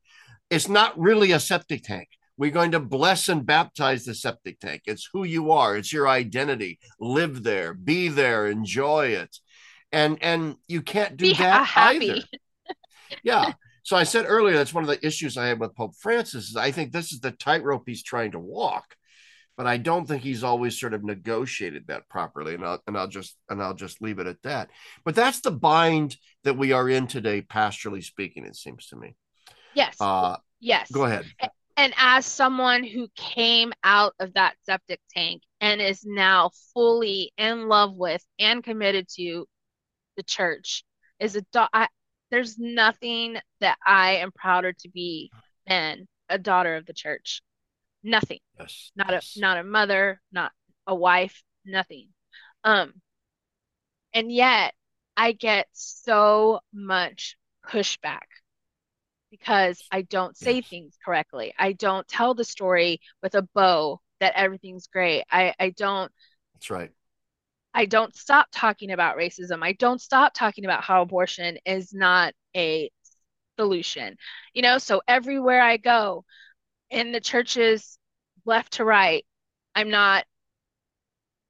[0.49, 2.07] It's not really a septic tank.
[2.38, 4.84] We're going to bless and baptize the septic tank.
[4.86, 6.80] It's who you are, it's your identity.
[7.02, 9.36] Live there, be there, enjoy it.
[9.91, 12.11] And and you can't do be that happy.
[12.11, 12.22] either.
[13.24, 13.52] yeah.
[13.84, 16.56] So I said earlier that's one of the issues I have with Pope Francis is
[16.56, 18.95] I think this is the tightrope he's trying to walk
[19.60, 22.53] but I don't think he's always sort of negotiated that properly.
[22.56, 24.69] And I'll, and I'll just and I'll just leave it at that.
[25.03, 26.15] But that's the bind
[26.45, 28.45] that we are in today, pastorally speaking.
[28.45, 29.18] It seems to me.
[29.73, 29.98] Yes.
[29.99, 30.90] Uh, yes.
[30.90, 31.26] Go ahead.
[31.76, 37.68] And as someone who came out of that septic tank and is now fully in
[37.68, 39.45] love with and committed to
[40.15, 40.86] the church,
[41.19, 41.90] is a do- I,
[42.31, 45.31] there's nothing that I am prouder to be
[45.68, 47.41] than a daughter of the church.
[48.03, 48.39] Nothing.
[48.59, 48.91] Yes.
[48.95, 49.35] Not yes.
[49.35, 50.51] a not a mother, not
[50.88, 52.09] a wife, nothing.
[52.63, 52.93] Um
[54.13, 54.73] and yet
[55.17, 57.35] I get so much
[57.67, 58.26] pushback
[59.31, 60.67] because I don't say yes.
[60.67, 61.53] things correctly.
[61.57, 65.26] I don't tell the story with a bow that everything's great.
[65.31, 66.11] I I don't
[66.53, 66.91] That's right.
[67.73, 69.59] I don't stop talking about racism.
[69.61, 72.89] I don't stop talking about how abortion is not a
[73.59, 74.17] solution.
[74.53, 76.26] You know, so everywhere I go,
[76.90, 77.98] in the churches
[78.45, 79.26] left to right,
[79.76, 80.26] I'm not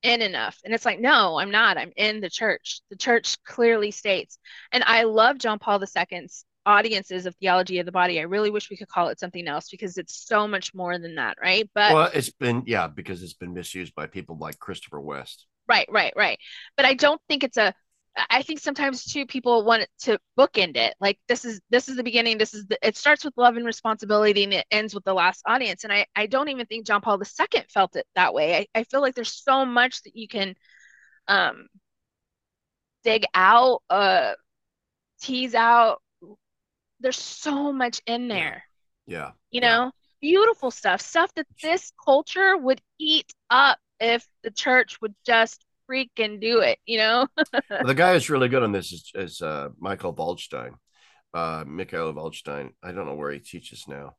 [0.03, 0.57] in enough.
[0.63, 1.77] And it's like, no, I'm not.
[1.77, 2.81] I'm in the church.
[2.89, 4.37] The church clearly states.
[4.71, 8.19] And I love John Paul II's audiences of theology of the body.
[8.19, 11.15] I really wish we could call it something else because it's so much more than
[11.15, 11.69] that, right?
[11.73, 15.47] But well, it's been yeah, because it's been misused by people like Christopher West.
[15.67, 16.39] Right, right, right.
[16.77, 17.73] But I don't think it's a
[18.29, 20.95] I think sometimes too people want to bookend it.
[20.99, 22.37] Like this is this is the beginning.
[22.37, 25.41] This is the, it starts with love and responsibility and it ends with the last
[25.45, 25.83] audience.
[25.83, 28.57] And I I don't even think John Paul II felt it that way.
[28.75, 30.55] I, I feel like there's so much that you can
[31.27, 31.67] um
[33.03, 34.33] dig out, uh
[35.21, 36.01] tease out.
[36.99, 38.63] There's so much in there.
[39.07, 39.31] Yeah.
[39.51, 39.89] You know, yeah.
[40.21, 46.39] beautiful stuff, stuff that this culture would eat up if the church would just freaking
[46.39, 47.27] do it, you know?
[47.85, 50.73] the guy who's really good on this is, is uh, Michael Waldstein,
[51.33, 52.71] uh, Michael Waldstein.
[52.83, 54.15] I don't know where he teaches now.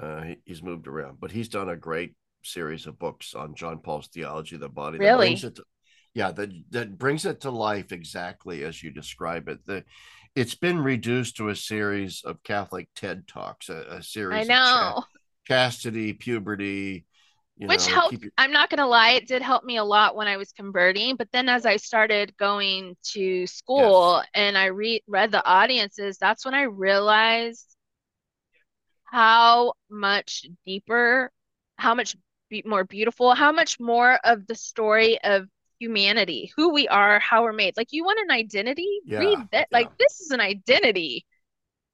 [0.00, 3.78] Uh, he, he's moved around, but he's done a great series of books on John
[3.78, 4.98] Paul's theology of the body.
[4.98, 5.36] Really?
[5.36, 5.52] To,
[6.14, 9.58] yeah, that that brings it to life exactly as you describe it.
[9.66, 9.84] The
[10.34, 14.48] it's been reduced to a series of Catholic TED talks, a, a series.
[14.48, 15.04] I know.
[15.46, 17.06] chastity, puberty,
[17.56, 18.22] you Which know, helped.
[18.22, 18.32] Your...
[18.36, 21.16] I'm not going to lie, it did help me a lot when I was converting.
[21.16, 24.26] But then as I started going to school yes.
[24.34, 27.76] and I read read the audiences, that's when I realized
[29.04, 31.30] how much deeper,
[31.76, 32.16] how much
[32.50, 37.42] be- more beautiful, how much more of the story of humanity, who we are, how
[37.42, 37.76] we're made.
[37.76, 39.00] Like you want an identity?
[39.04, 39.68] Yeah, read that.
[39.70, 39.78] Yeah.
[39.78, 41.24] Like this is an identity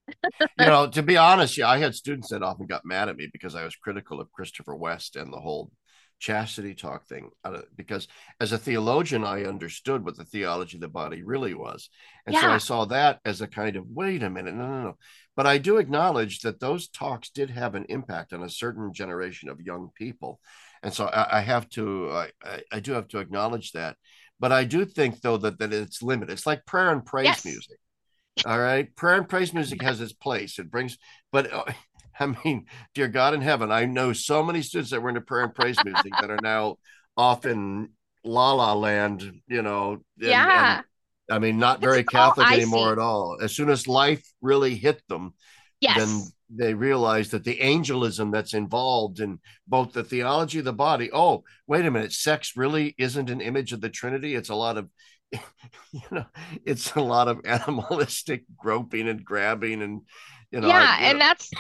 [0.09, 3.29] you know, to be honest, yeah, I had students that often got mad at me
[3.33, 5.71] because I was critical of Christopher West and the whole
[6.19, 7.31] chastity talk thing.
[7.45, 8.07] Uh, because
[8.41, 11.91] as a theologian, I understood what the theology of the body really was.
[12.27, 12.43] And yeah.
[12.43, 14.97] so I saw that as a kind of wait a minute, no, no, no.
[15.35, 19.49] But I do acknowledge that those talks did have an impact on a certain generation
[19.49, 20.41] of young people.
[20.83, 22.31] And so I, I have to, I,
[22.71, 23.97] I do have to acknowledge that.
[24.39, 26.33] But I do think, though, that, that it's limited.
[26.33, 27.45] It's like prayer and praise yes.
[27.45, 27.79] music
[28.47, 28.95] all right.
[28.97, 30.59] Prayer and praise music has its place.
[30.59, 30.99] It brings,
[31.31, 31.65] but uh,
[32.21, 35.45] I mean, dear God in heaven, I know so many students that were into prayer
[35.45, 36.77] and praise music that are now
[37.17, 37.91] off in
[38.25, 39.93] la la land, you know.
[39.93, 40.77] And, yeah.
[40.77, 40.85] And,
[41.31, 43.39] I mean, not very Catholic anymore at all.
[43.41, 45.35] As soon as life really hit them,
[45.81, 45.97] yes.
[45.97, 46.23] then
[46.55, 51.11] they realize that the angelism that's involved in both the theology of the body.
[51.13, 54.35] Oh, wait a minute, sex really isn't an image of the Trinity.
[54.35, 54.91] It's a lot of
[55.93, 56.27] you know,
[56.65, 60.03] it's a lot of animalistic groping and grabbing and
[60.51, 60.69] you know.
[60.69, 61.25] Yeah, I, and know.
[61.25, 61.51] that's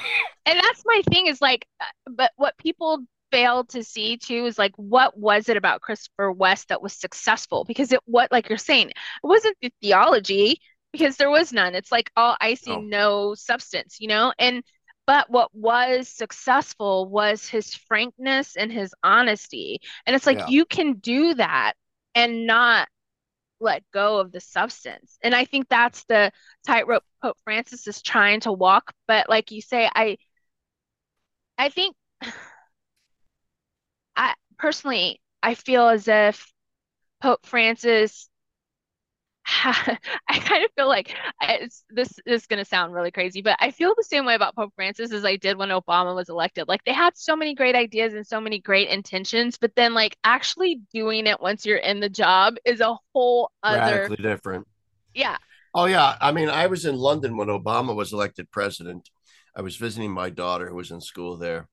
[0.47, 3.01] and that's my thing is like, uh, but what people
[3.31, 7.65] fail to see too is like what was it about Christopher West that was successful?
[7.65, 10.61] Because it what like you're saying, it wasn't the theology
[10.93, 11.75] because there was none.
[11.75, 12.81] It's like all icy, oh.
[12.81, 14.63] no substance, you know, and
[15.07, 19.81] but what was successful was his frankness and his honesty.
[20.07, 20.49] And it's like yeah.
[20.49, 21.73] you can do that
[22.15, 22.89] and not
[23.63, 25.19] let go of the substance.
[25.23, 26.33] And I think that's the
[26.67, 28.93] tightrope Pope Francis is trying to walk.
[29.07, 30.19] But like you say, I
[31.59, 31.97] I think
[34.17, 36.53] I personally I feel as if
[37.21, 38.29] Pope Francis
[39.65, 39.99] I
[40.29, 43.71] kind of feel like it's, this, this is going to sound really crazy, but I
[43.71, 46.69] feel the same way about Pope Francis as I did when Obama was elected.
[46.69, 50.17] Like they had so many great ideas and so many great intentions, but then like
[50.25, 54.67] actually doing it once you're in the job is a whole other radically different.
[55.15, 55.37] Yeah.
[55.75, 56.17] Oh yeah.
[56.21, 59.11] I mean, I was in London when Obama was elected president.
[59.57, 61.69] I was visiting my daughter who was in school there,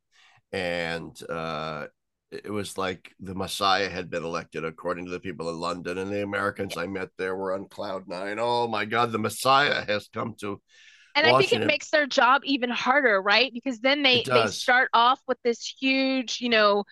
[0.51, 1.85] and uh,
[2.31, 5.97] it was like the Messiah had been elected, according to the people in London.
[5.97, 8.37] And the Americans I met there were on cloud nine.
[8.39, 10.61] Oh my God, the Messiah has come to.
[11.15, 11.35] And Washington.
[11.35, 13.51] I think it makes their job even harder, right?
[13.53, 16.83] Because then they they start off with this huge, you know,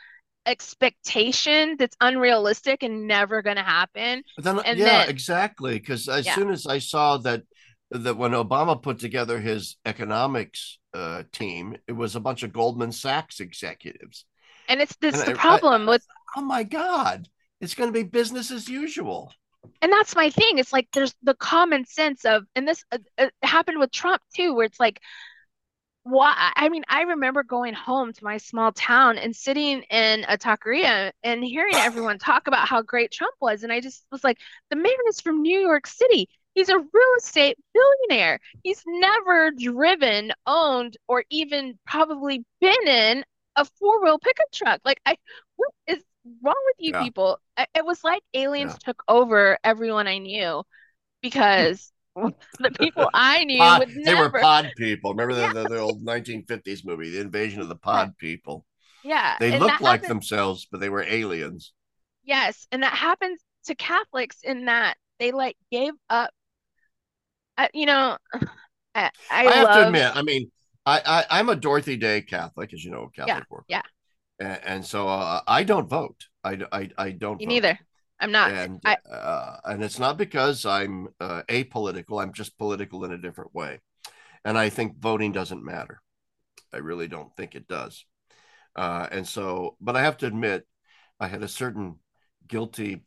[0.47, 4.23] expectation that's unrealistic and never going to happen.
[4.37, 5.77] But then, and yeah, then, exactly.
[5.77, 6.35] Because as yeah.
[6.35, 7.43] soon as I saw that
[7.91, 12.91] that when Obama put together his economics uh, team, it was a bunch of Goldman
[12.91, 14.25] Sachs executives
[14.67, 17.27] and it's this and the I, problem I, with oh my god,
[17.59, 19.33] it's going to be business as usual.
[19.81, 20.59] And that's my thing.
[20.59, 24.53] It's like there's the common sense of, and this uh, uh, happened with Trump too,
[24.53, 25.01] where it's like,
[26.03, 26.53] why?
[26.55, 31.11] I mean, I remember going home to my small town and sitting in a taqueria
[31.21, 34.37] and hearing everyone talk about how great Trump was, and I just was like,
[34.69, 36.29] the man is from New York City.
[36.53, 38.39] He's a real estate billionaire.
[38.63, 43.23] He's never driven, owned, or even probably been in
[43.57, 44.81] a four wheel pickup truck.
[44.85, 45.17] Like, I
[45.57, 46.03] what is
[46.41, 47.03] wrong with you yeah.
[47.03, 47.39] people?
[47.57, 48.91] I, it was like aliens yeah.
[48.91, 50.63] took over everyone I knew
[51.21, 54.03] because the people I knew pod, would never.
[54.05, 55.13] They were pod people.
[55.13, 58.65] Remember the, the, the, old 1950s movie, The Invasion of the Pod People?
[59.03, 59.35] Yeah.
[59.39, 61.73] They looked like themselves, but they were aliens.
[62.23, 62.67] Yes.
[62.71, 66.31] And that happens to Catholics in that they like gave up.
[67.57, 68.17] Uh, you know,
[68.95, 70.51] I, I, I have to admit, I mean,
[70.87, 73.65] I, I am a Dorothy Day Catholic, as you know, Catholic yeah, work.
[73.67, 73.81] Yeah.
[74.39, 76.27] And, and so uh, I don't vote.
[76.45, 77.41] I, I, I don't.
[77.41, 77.77] You neither.
[78.19, 78.51] I'm not.
[78.51, 82.21] and I, uh, and it's not because I'm uh, apolitical.
[82.21, 83.81] I'm just political in a different way,
[84.45, 86.01] and I think voting doesn't matter.
[86.73, 88.05] I really don't think it does.
[88.75, 90.65] Uh, and so, but I have to admit,
[91.19, 91.97] I had a certain
[92.47, 93.03] guilty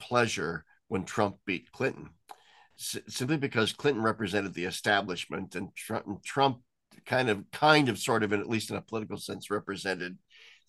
[0.00, 2.10] pleasure when Trump beat Clinton,
[2.76, 6.58] simply because Clinton represented the establishment, and Trump, Trump
[7.04, 10.18] kind of, kind of, sort of, in at least in a political sense, represented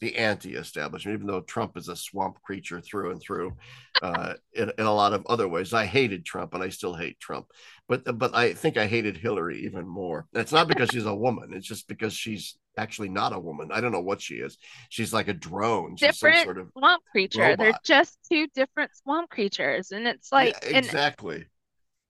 [0.04, 3.56] the anti-establishment, even though Trump is a swamp creature through and through,
[4.02, 5.74] uh, in, in, a lot of other ways.
[5.74, 7.48] I hated Trump, and I still hate Trump,
[7.88, 10.28] but but I think I hated Hillary even more.
[10.34, 13.70] It's not because she's a woman; it's just because she's actually not a woman.
[13.72, 14.58] I don't know what she is.
[14.90, 15.96] She's like a drone.
[15.96, 17.42] She's different sort of swamp creature.
[17.42, 17.58] Robot.
[17.60, 21.36] They're just two different swamp creatures, and it's like yeah, exactly.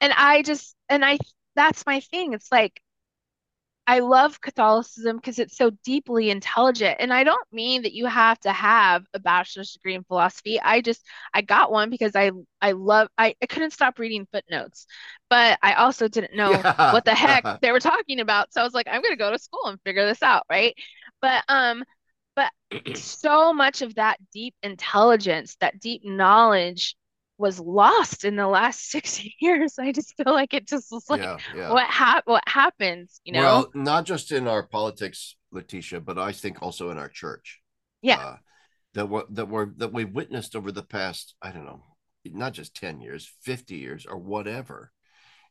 [0.01, 1.19] And, and I just and I
[1.55, 2.33] that's my thing.
[2.33, 2.81] It's like
[3.85, 6.97] I love Catholicism because it's so deeply intelligent.
[6.99, 10.60] And I don't mean that you have to have a bachelor's degree in philosophy.
[10.60, 12.31] I just I got one because I
[12.61, 14.88] I love I, I couldn't stop reading footnotes.
[15.30, 16.93] But I also didn't know yeah.
[16.93, 18.53] what the heck they were talking about.
[18.53, 20.76] So I was like, I'm gonna go to school and figure this out, right?
[21.22, 21.84] But um
[22.35, 22.51] but
[22.95, 26.95] so much of that deep intelligence, that deep knowledge
[27.38, 29.76] was lost in the last six years.
[29.80, 31.72] I just feel like it just was like yeah, yeah.
[31.72, 33.41] what hap- what happens, you know?
[33.41, 37.60] Well, not just in our politics, Leticia, but I think also in our church.
[38.01, 38.19] Yeah.
[38.19, 38.35] Uh,
[38.93, 41.84] that we that we're that we witnessed over the past, I don't know,
[42.26, 44.91] not just 10 years, 50 years, or whatever,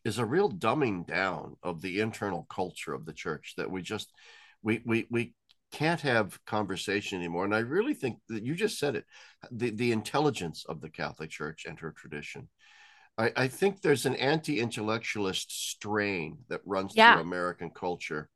[0.05, 4.13] is a real dumbing down of the internal culture of the church that we just
[4.63, 5.35] we we we
[5.73, 7.45] can't have conversation anymore.
[7.45, 9.05] And I really think that you just said it
[9.51, 12.49] the, the intelligence of the Catholic Church and her tradition.
[13.19, 17.15] I, I think there's an anti intellectualist strain that runs yeah.
[17.15, 18.29] through American culture.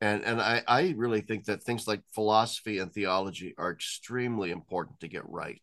[0.00, 5.00] And, and I, I really think that things like philosophy and theology are extremely important
[5.00, 5.60] to get right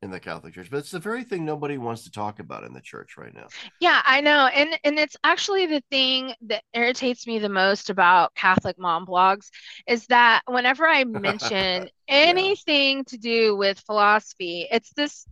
[0.00, 2.72] in the Catholic Church, but it's the very thing nobody wants to talk about in
[2.72, 3.48] the church right now.
[3.80, 4.46] Yeah, I know.
[4.46, 9.48] And and it's actually the thing that irritates me the most about Catholic mom blogs
[9.86, 13.02] is that whenever I mention anything yeah.
[13.08, 15.26] to do with philosophy, it's this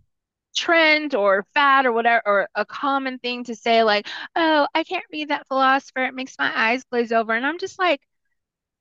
[0.55, 5.05] trend or fad or whatever or a common thing to say like, "Oh, I can't
[5.13, 6.03] read that philosopher.
[6.05, 8.01] It makes my eyes glaze over." And I'm just like,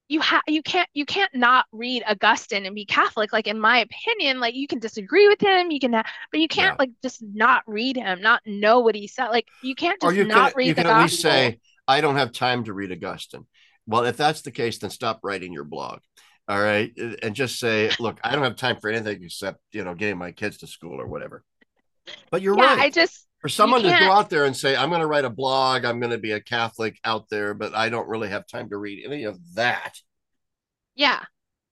[0.08, 3.32] you have you can't you can't not read Augustine and be Catholic.
[3.32, 6.74] Like in my opinion, like you can disagree with him, you can, but you can't
[6.74, 6.76] yeah.
[6.78, 9.28] like just not read him, not know what he said.
[9.28, 10.68] Like you can't just you not can, read.
[10.68, 11.58] You can at least say,
[11.88, 13.46] "I don't have time to read Augustine."
[13.86, 16.00] Well, if that's the case, then stop writing your blog.
[16.48, 16.92] All right,
[17.22, 20.30] and just say, "Look, I don't have time for anything except you know getting my
[20.30, 21.44] kids to school or whatever."
[22.30, 22.78] But you're yeah, right.
[22.78, 25.30] I just for someone to go out there and say, I'm going to write a
[25.30, 28.68] blog, I'm going to be a Catholic out there, but I don't really have time
[28.70, 29.92] to read any of that.
[30.96, 31.22] Yeah.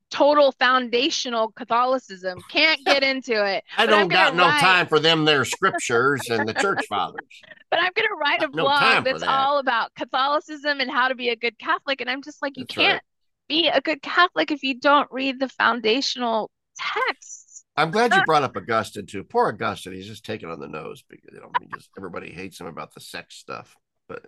[0.08, 2.38] Total foundational Catholicism.
[2.52, 3.64] Can't get into it.
[3.76, 4.60] I don't got no write...
[4.60, 7.26] time for them their scriptures and the church fathers.
[7.72, 9.28] But I'm going to write a blog no that's that.
[9.28, 12.00] all about Catholicism and how to be a good Catholic.
[12.00, 13.48] And I'm just like, you that's can't right.
[13.48, 17.43] be a good Catholic if you don't read the foundational texts
[17.76, 19.24] I'm glad you brought up Augustine too.
[19.24, 22.60] Poor Augustine, he's just taken on the nose because you know he just everybody hates
[22.60, 23.76] him about the sex stuff.
[24.08, 24.24] But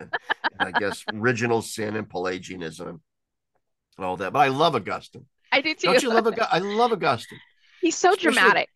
[0.58, 3.00] I guess original sin and Pelagianism
[3.96, 4.32] and all that.
[4.32, 5.26] But I love Augustine.
[5.52, 5.88] I do too.
[5.88, 6.48] Don't you love Augustine?
[6.50, 7.38] I love Augustine.
[7.80, 8.68] He's so Especially, dramatic.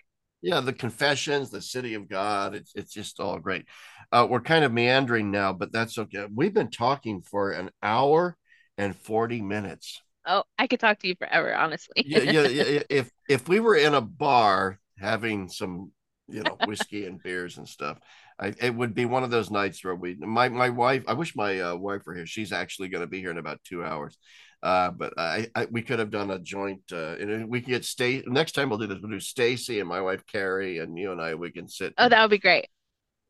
[0.42, 2.55] Yeah, the Confessions, the City of God.
[2.55, 3.66] It's it's just all great.
[4.12, 6.26] Uh, we're kind of meandering now, but that's okay.
[6.34, 8.36] We've been talking for an hour
[8.78, 10.01] and forty minutes.
[10.26, 12.05] Oh, I could talk to you forever, honestly.
[12.06, 12.82] yeah, yeah, yeah.
[12.90, 15.92] If if we were in a bar having some,
[16.28, 17.98] you know, whiskey and beers and stuff,
[18.38, 20.16] I, it would be one of those nights where we.
[20.16, 21.05] My my wife.
[21.09, 22.26] I wish my uh, wife were here.
[22.26, 24.16] She's actually going to be here in about two hours.
[24.62, 26.82] Uh, but I, I, we could have done a joint.
[26.92, 28.68] Uh, and we can get stay next time.
[28.68, 28.98] We'll do this.
[29.01, 31.34] We'll do Stacy and my wife Carrie and you and I.
[31.34, 31.94] We can sit.
[31.97, 32.68] Oh, that would be great.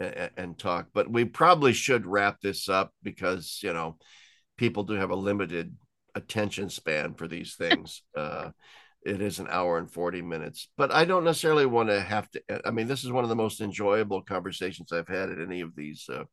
[0.00, 0.88] And, and talk.
[0.92, 3.96] But we probably should wrap this up because you know
[4.56, 5.76] people do have a limited
[6.14, 8.02] attention span for these things.
[8.16, 8.50] uh,
[9.02, 12.42] it is an hour and 40 minutes, but I don't necessarily want to have to.
[12.66, 15.74] I mean, this is one of the most enjoyable conversations I've had at any of
[15.74, 16.06] these.
[16.06, 16.24] Uh,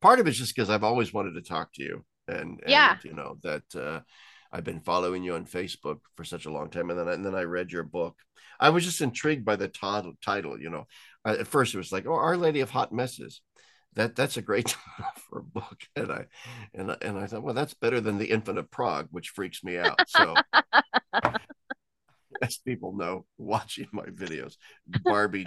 [0.00, 2.96] part of it's just because I've always wanted to talk to you, and, and yeah,
[3.02, 4.00] you know that uh,
[4.52, 7.34] I've been following you on Facebook for such a long time, and then and then
[7.34, 8.16] I read your book.
[8.60, 10.12] I was just intrigued by the title.
[10.22, 10.86] Title, you know,
[11.24, 13.40] at first it was like, "Oh, Our Lady of Hot Messes,"
[13.94, 14.66] that that's a great
[14.98, 16.24] title for a book and i
[16.74, 19.78] and, and i thought well that's better than the infant of prague which freaks me
[19.78, 20.34] out so
[22.42, 24.56] as people know watching my videos
[25.04, 25.46] barbie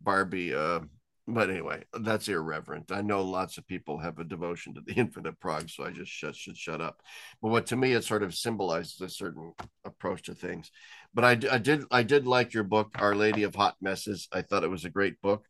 [0.00, 0.80] barbie uh
[1.28, 2.90] but anyway, that's irreverent.
[2.90, 5.90] I know lots of people have a devotion to the infant of Prague, so I
[5.90, 7.00] just shut, should shut up.
[7.40, 9.52] But what to me it sort of symbolizes a certain
[9.84, 10.70] approach to things.
[11.14, 14.26] But I, I did I did like your book, Our Lady of Hot Messes.
[14.32, 15.46] I thought it was a great book.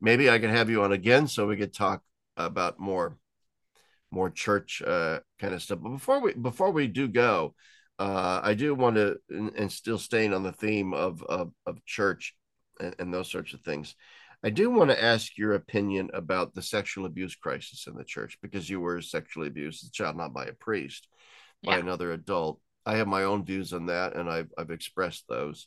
[0.00, 2.02] Maybe I can have you on again so we could talk
[2.36, 3.16] about more
[4.10, 5.80] more church uh, kind of stuff.
[5.82, 7.54] But before we before we do go,
[7.98, 11.84] uh, I do want to and, and, still staying on the theme of of, of
[11.84, 12.34] church
[12.80, 13.94] and, and those sorts of things.
[14.42, 18.38] I do want to ask your opinion about the sexual abuse crisis in the church
[18.42, 21.08] because you were sexually abused as a child, not by a priest,
[21.64, 21.80] by yeah.
[21.80, 22.60] another adult.
[22.84, 25.66] I have my own views on that, and I've I've expressed those.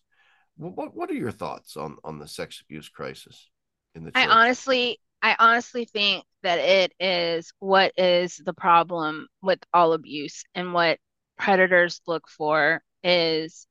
[0.57, 3.49] What what are your thoughts on on the sex abuse crisis
[3.97, 4.23] in the church?
[4.23, 10.43] I honestly I honestly think that it is what is the problem with all abuse
[10.55, 10.99] and what
[11.37, 13.67] predators look for is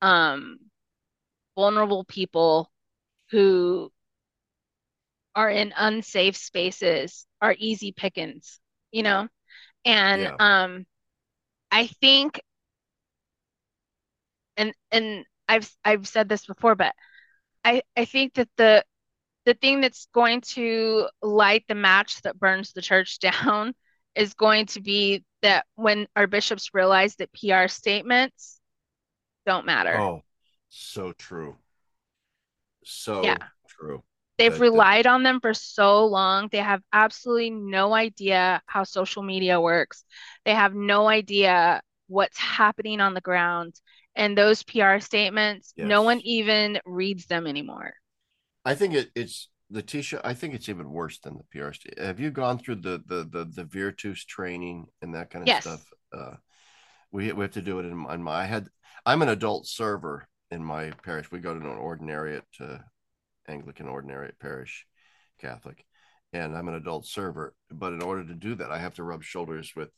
[0.00, 0.58] um
[1.56, 2.70] vulnerable people
[3.30, 3.92] who
[5.34, 8.60] are in unsafe spaces are easy pickings,
[8.90, 9.28] you know?
[9.84, 10.36] And yeah.
[10.38, 10.86] um
[11.70, 12.40] I think
[14.56, 16.94] and and I've I've said this before, but
[17.64, 18.84] I I think that the
[19.44, 23.74] the thing that's going to light the match that burns the church down
[24.14, 28.60] is going to be that when our bishops realize that PR statements
[29.46, 29.98] don't matter.
[29.98, 30.22] Oh,
[30.68, 31.56] so true.
[32.84, 33.38] So yeah.
[33.68, 34.02] true.
[34.38, 36.48] They've relied on them for so long.
[36.50, 40.04] They have absolutely no idea how social media works.
[40.44, 43.74] They have no idea what's happening on the ground.
[44.16, 45.86] And those PR statements, yes.
[45.86, 47.94] no one even reads them anymore.
[48.64, 50.20] I think it, it's Leticia.
[50.24, 51.72] I think it's even worse than the PR.
[51.72, 55.48] St- have you gone through the the the the Virtus training and that kind of
[55.48, 55.62] yes.
[55.62, 55.84] stuff?
[56.12, 56.34] Uh,
[57.10, 58.42] we we have to do it in, in my.
[58.42, 58.68] I had.
[59.04, 61.30] I'm an adult server in my parish.
[61.30, 62.78] We go to an ordinariate uh,
[63.48, 64.86] Anglican ordinary parish
[65.40, 65.84] Catholic,
[66.32, 67.54] and I'm an adult server.
[67.70, 69.90] But in order to do that, I have to rub shoulders with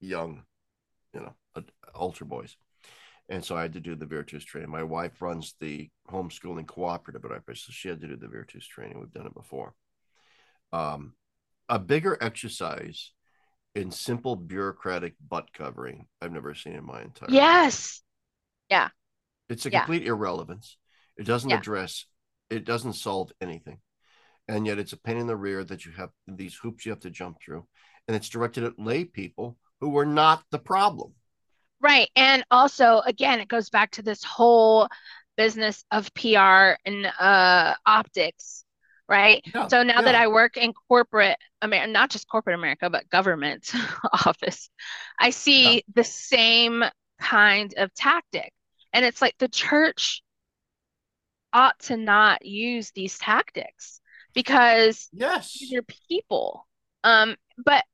[0.00, 0.42] young,
[1.14, 1.62] you know,
[1.94, 2.56] altar boys.
[3.28, 4.70] And so I had to do the Virtus training.
[4.70, 8.28] My wife runs the homeschooling cooperative at our parish, so she had to do the
[8.28, 9.00] Virtus training.
[9.00, 9.74] We've done it before.
[10.72, 11.14] Um,
[11.68, 13.12] a bigger exercise
[13.74, 18.00] in simple bureaucratic butt covering I've never seen in my entire yes,
[18.70, 18.78] life.
[18.78, 18.88] yeah,
[19.48, 20.76] it's a complete irrelevance.
[21.16, 21.58] It doesn't yeah.
[21.58, 22.06] address
[22.50, 23.78] it doesn't solve anything
[24.48, 27.00] and yet it's a pain in the rear that you have these hoops you have
[27.00, 27.66] to jump through
[28.06, 31.12] and it's directed at lay people who were not the problem
[31.80, 34.88] right and also again it goes back to this whole
[35.36, 36.38] business of pr
[36.84, 38.64] and uh, optics
[39.08, 40.02] right yeah, so now yeah.
[40.02, 43.70] that i work in corporate america not just corporate america but government
[44.26, 44.70] office
[45.20, 45.80] i see yeah.
[45.94, 46.82] the same
[47.20, 48.52] kind of tactic
[48.92, 50.22] and it's like the church
[51.52, 54.00] ought to not use these tactics
[54.34, 56.66] because yes these are people
[57.04, 57.84] um but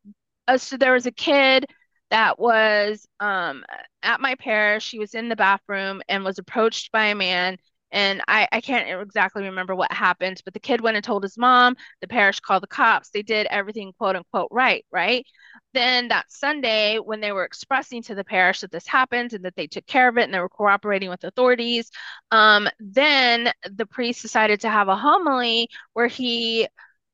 [0.48, 1.66] uh, so there was a kid
[2.12, 3.64] that was um
[4.02, 7.56] at my parish she was in the bathroom and was approached by a man
[7.92, 11.36] and I, I can't exactly remember what happened, but the kid went and told his
[11.36, 11.76] mom.
[12.00, 13.10] The parish called the cops.
[13.10, 15.26] They did everything quote unquote right, right?
[15.74, 19.56] Then that Sunday, when they were expressing to the parish that this happened and that
[19.56, 21.90] they took care of it and they were cooperating with authorities,
[22.30, 26.66] um, then the priest decided to have a homily where he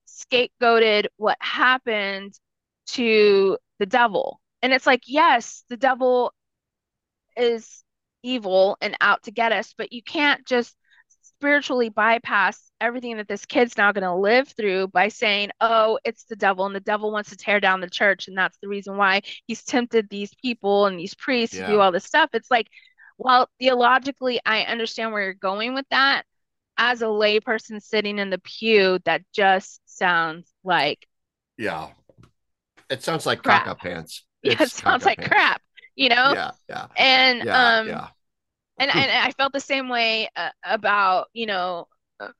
[0.08, 2.38] scapegoated what happened
[2.86, 4.40] to the devil.
[4.62, 6.32] And it's like, yes, the devil
[7.36, 7.85] is
[8.22, 10.74] evil and out to get us, but you can't just
[11.22, 16.24] spiritually bypass everything that this kid's now going to live through by saying, oh, it's
[16.24, 18.26] the devil and the devil wants to tear down the church.
[18.26, 21.66] And that's the reason why he's tempted these people and these priests yeah.
[21.66, 22.30] to do all this stuff.
[22.32, 22.66] It's like,
[23.18, 26.24] well, theologically, I understand where you're going with that.
[26.76, 31.06] As a layperson sitting in the pew, that just sounds like.
[31.56, 31.89] Yeah.
[32.89, 33.66] It sounds like crap.
[33.66, 34.24] caca pants.
[34.43, 35.32] Yeah, it sounds like pants.
[35.32, 35.62] crap
[35.98, 36.32] you know?
[36.32, 36.86] Yeah, yeah.
[36.97, 38.09] And yeah, um, yeah.
[38.78, 41.89] and and I felt the same way uh, about you know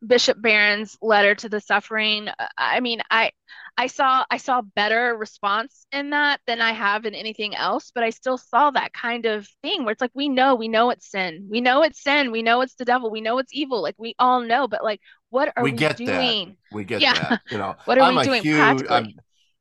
[0.07, 2.29] Bishop Barron's letter to the suffering.
[2.29, 3.33] Uh, I mean, I
[3.77, 8.05] I saw I saw better response in that than I have in anything else, but
[8.05, 11.11] I still saw that kind of thing where it's like we know we know it's
[11.11, 13.97] sin, we know it's sin, we know it's the devil, we know it's evil, like
[13.99, 15.01] we all know, but like
[15.31, 16.49] what are we, we get doing?
[16.71, 16.77] That.
[16.77, 17.15] We get yeah.
[17.15, 17.41] that.
[17.51, 18.85] You know, what are I'm we doing huge,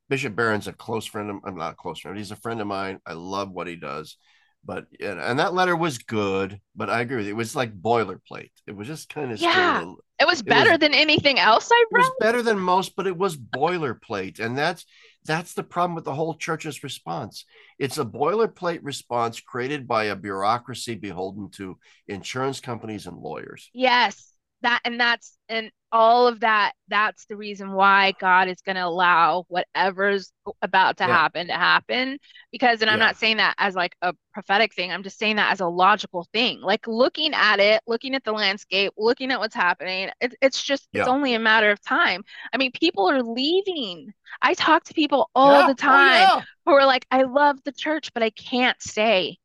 [0.10, 2.18] Bishop Barron's a close friend of I'm not a close friend.
[2.18, 3.00] He's a friend of mine.
[3.06, 4.18] I love what he does.
[4.66, 7.34] But and that letter was good, but I agree with you.
[7.34, 8.52] It was like boilerplate.
[8.66, 9.80] It was just kind of yeah.
[9.80, 12.02] Still, it was better it was, than anything else I read.
[12.02, 14.86] It was better than most, but it was boilerplate, and that's
[15.26, 17.46] that's the problem with the whole church's response.
[17.80, 21.78] It's a boilerplate response created by a bureaucracy beholden to
[22.08, 23.70] insurance companies and lawyers.
[23.74, 24.34] Yes,
[24.68, 28.86] that and that's and all of that that's the reason why god is going to
[28.86, 31.10] allow whatever's about to yeah.
[31.10, 32.18] happen to happen
[32.52, 33.06] because and i'm yeah.
[33.06, 36.28] not saying that as like a prophetic thing i'm just saying that as a logical
[36.34, 36.62] thing.
[36.62, 40.88] Like looking at it looking at the landscape looking at what's happening it, it's just
[40.92, 41.02] yeah.
[41.02, 42.24] it's only a matter of time.
[42.54, 44.14] I mean people are leaving.
[44.42, 47.72] I talk to people all the oh, time oh, who are like i love the
[47.72, 49.38] church but i can't stay.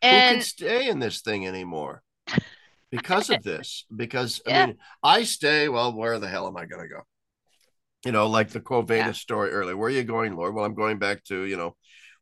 [0.00, 2.02] And who can stay in this thing anymore
[2.90, 3.84] because of this.
[3.94, 4.62] Because yeah.
[4.62, 5.68] I mean, I stay.
[5.68, 7.02] Well, where the hell am I going to go?
[8.04, 9.12] You know, like the Quo Vadis yeah.
[9.12, 9.76] story earlier.
[9.76, 10.54] Where are you going, Lord?
[10.54, 11.76] Well, I'm going back to you know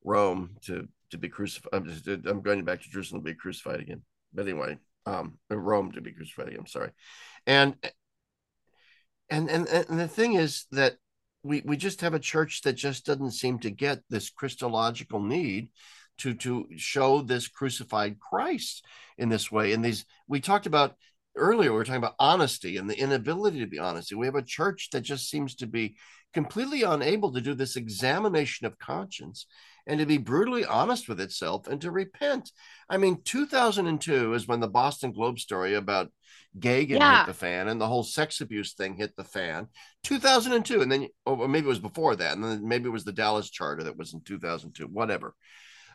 [0.04, 1.70] Rome to to be crucified.
[1.72, 4.02] I'm just I'm going back to Jerusalem to be crucified again.
[4.32, 6.60] But anyway, um, Rome to be crucified again.
[6.60, 6.90] I'm sorry,
[7.46, 7.74] and
[9.28, 10.96] and and and the thing is that
[11.42, 15.68] we we just have a church that just doesn't seem to get this Christological need
[16.18, 18.84] to to show this crucified Christ
[19.18, 19.72] in this way.
[19.72, 20.94] And these we talked about
[21.36, 24.14] earlier, we were talking about honesty and the inability to be honest.
[24.14, 25.96] We have a church that just seems to be
[26.32, 29.46] completely unable to do this examination of conscience
[29.86, 32.50] and to be brutally honest with itself and to repent.
[32.90, 36.10] I mean, 2002 is when the Boston Globe story about
[36.58, 37.18] Geoghan yeah.
[37.18, 39.68] hit the fan and the whole sex abuse thing hit the fan.
[40.04, 43.12] 2002, and then, or maybe it was before that, and then maybe it was the
[43.12, 45.34] Dallas Charter that was in 2002, whatever.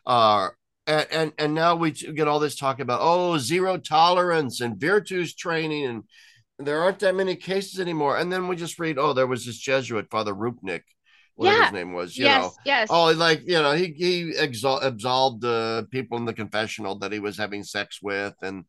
[0.06, 0.50] Uh,
[0.88, 5.36] and, and, and now we get all this talk about oh zero tolerance and Virtus
[5.36, 6.04] training and
[6.66, 9.58] there aren't that many cases anymore and then we just read oh there was this
[9.58, 10.82] jesuit father rupnik
[11.36, 11.64] whatever yeah.
[11.66, 15.42] his name was you yes, know yes oh like you know he he exol- absolved
[15.42, 18.66] the people in the confessional that he was having sex with and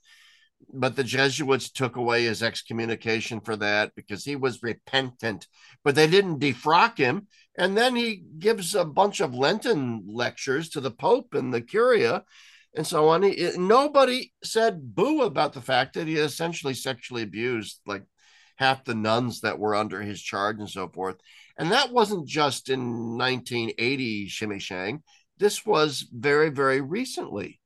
[0.73, 5.47] but the Jesuits took away his excommunication for that because he was repentant,
[5.85, 7.27] but they didn't defrock him.
[7.57, 12.25] And then he gives a bunch of Lenten lectures to the Pope and the Curia
[12.75, 13.23] and so on.
[13.23, 18.05] He, nobody said boo about the fact that he essentially sexually abused like
[18.57, 21.17] half the nuns that were under his charge and so forth.
[21.59, 25.03] And that wasn't just in 1980 Shimmy Shang.
[25.39, 27.61] This was very, very recently.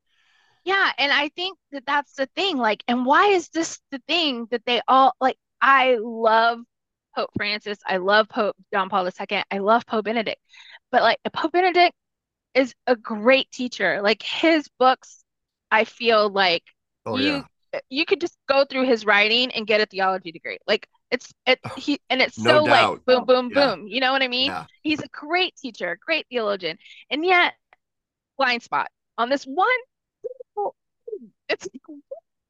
[0.65, 2.57] Yeah, and I think that that's the thing.
[2.57, 5.37] Like, and why is this the thing that they all like?
[5.61, 6.59] I love
[7.17, 7.79] Pope Francis.
[7.87, 9.43] I love Pope John Paul II.
[9.51, 10.41] I love Pope Benedict.
[10.93, 11.95] But like, Pope Benedict
[12.55, 14.01] is a great teacher.
[14.03, 15.25] Like his books,
[15.71, 16.63] I feel like
[17.07, 17.81] oh, you yeah.
[17.91, 20.59] you could just go through his writing and get a theology degree.
[20.67, 22.91] Like it's it he and it's no so doubt.
[22.91, 23.75] like boom boom yeah.
[23.75, 23.89] boom.
[23.89, 24.47] You know what I mean?
[24.47, 24.67] Yeah.
[24.83, 26.79] He's a great teacher, great theologian,
[27.11, 27.55] and yet
[28.37, 29.67] blind spot on this one
[31.49, 31.99] it's like,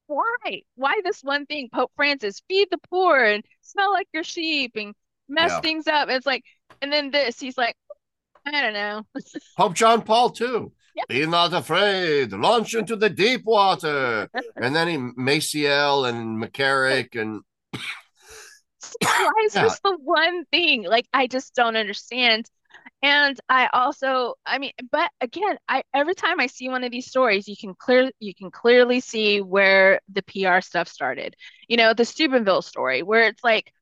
[0.07, 0.63] why?
[0.77, 1.69] Why this one thing?
[1.73, 4.95] Pope Francis, feed the poor and smell like your sheep and
[5.29, 5.61] mess yeah.
[5.61, 6.09] things up.
[6.09, 6.45] It's like,
[6.83, 7.77] and then this, he's like,
[8.47, 9.03] I don't know.
[9.59, 10.67] Pope John Paul II.
[10.95, 11.09] Yep.
[11.09, 12.33] Be not afraid.
[12.33, 14.29] Launch into the deep water.
[14.57, 17.43] and then he Maciel and McCarrick and
[19.03, 19.65] why is yeah.
[19.65, 20.85] this the one thing?
[20.85, 22.49] Like I just don't understand.
[23.03, 27.07] And I also, I mean, but again, I every time I see one of these
[27.09, 31.37] stories, you can clear you can clearly see where the PR stuff started.
[31.69, 33.73] You know, the Steubenville story, where it's like,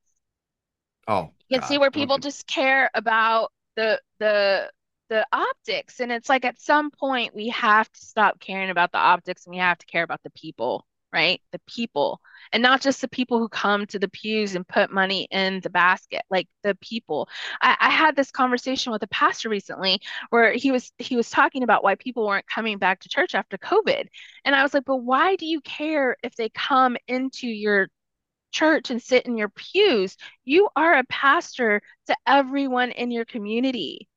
[1.09, 1.69] oh, you can God.
[1.69, 4.71] see where people just care about the the
[5.11, 8.99] the optics, and it's like at some point we have to stop caring about the
[8.99, 11.41] optics and we have to care about the people right?
[11.53, 12.21] The people,
[12.53, 15.71] and not just the people who come to the pews and put money in the
[15.71, 17.29] basket, like the people.
[17.63, 20.01] I, I had this conversation with a pastor recently
[20.31, 23.57] where he was he was talking about why people weren't coming back to church after
[23.59, 24.07] COVID,
[24.45, 27.89] and I was like, but why do you care if they come into your
[28.53, 30.17] church and sit in your pews?
[30.45, 34.09] You are a pastor to everyone in your community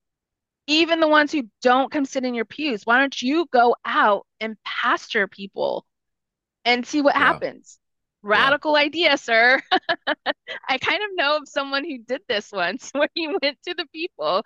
[0.68, 4.28] even the ones who don't come sit in your pews, why don't you go out
[4.42, 5.86] and pastor people
[6.68, 7.20] and see what yeah.
[7.20, 7.80] happens.
[8.22, 8.84] Radical yeah.
[8.84, 9.62] idea, sir.
[10.70, 13.86] I kind of know of someone who did this once where he went to the
[13.94, 14.44] people.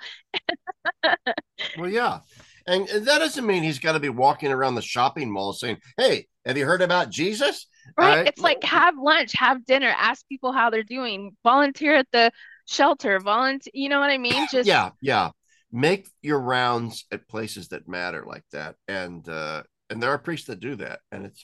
[1.77, 2.19] well, yeah.
[2.67, 6.27] And that doesn't mean he's got to be walking around the shopping mall saying, Hey,
[6.45, 7.65] have you heard about Jesus?
[7.97, 8.17] Right.
[8.17, 8.27] right.
[8.27, 12.31] It's like have lunch, have dinner, ask people how they're doing, volunteer at the
[12.67, 13.71] shelter, volunteer.
[13.73, 14.47] You know what I mean?
[14.51, 15.31] Just yeah, yeah.
[15.71, 18.75] Make your rounds at places that matter like that.
[18.87, 20.99] And, uh, and there are priests that do that.
[21.11, 21.43] And it's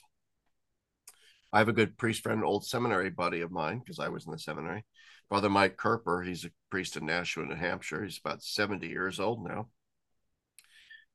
[1.52, 4.32] I have a good priest friend, old seminary buddy of mine, because I was in
[4.32, 4.84] the seminary.
[5.28, 8.02] Father Mike Kerper, he's a priest in Nashua, New Hampshire.
[8.02, 9.68] He's about 70 years old now.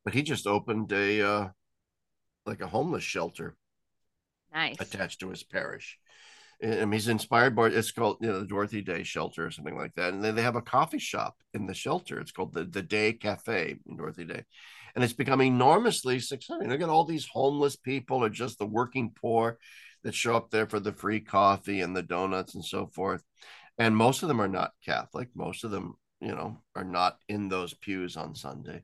[0.04, 1.50] But he just opened a uh,
[2.46, 3.56] like a homeless shelter
[4.54, 4.76] nice.
[4.80, 5.98] attached to his parish.
[6.62, 9.96] And he's inspired by it's called you know the Dorothy Day Shelter or something like
[9.96, 10.14] that.
[10.14, 12.20] And then they have a coffee shop in the shelter.
[12.20, 14.44] It's called the, the Day Cafe in Dorothy Day.
[14.96, 16.68] And it's become enormously successful.
[16.68, 19.58] Look at all these homeless people or just the working poor
[20.04, 23.24] that show up there for the free coffee and the donuts and so forth.
[23.78, 25.30] And most of them are not Catholic.
[25.36, 28.84] Most of them, you know, are not in those pews on Sunday.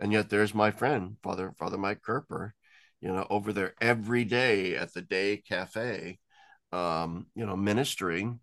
[0.00, 2.50] And yet there's my friend, Father Father Mike Kerper,
[3.00, 6.18] you know, over there every day at the Day Cafe,
[6.72, 8.40] um, you know, ministering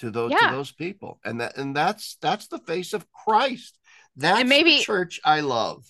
[0.00, 0.50] to those yeah.
[0.50, 1.20] to those people.
[1.24, 3.78] And that and that's that's the face of Christ.
[4.16, 5.84] That's and maybe, the church I love.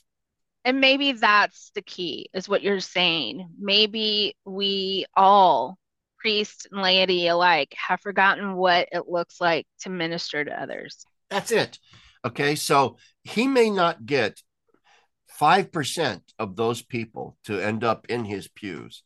[0.67, 3.49] And maybe that's the key, is what you're saying.
[3.57, 5.79] Maybe we all,
[6.19, 11.07] priests and laity alike, have forgotten what it looks like to minister to others.
[11.31, 11.79] That's it.
[12.25, 12.57] Okay.
[12.57, 14.43] So he may not get
[15.41, 19.05] 5% of those people to end up in his pews,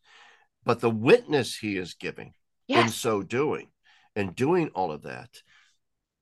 [0.65, 2.33] but the witness he is giving
[2.69, 2.87] yes.
[2.87, 3.69] in so doing
[4.17, 5.29] and doing all of that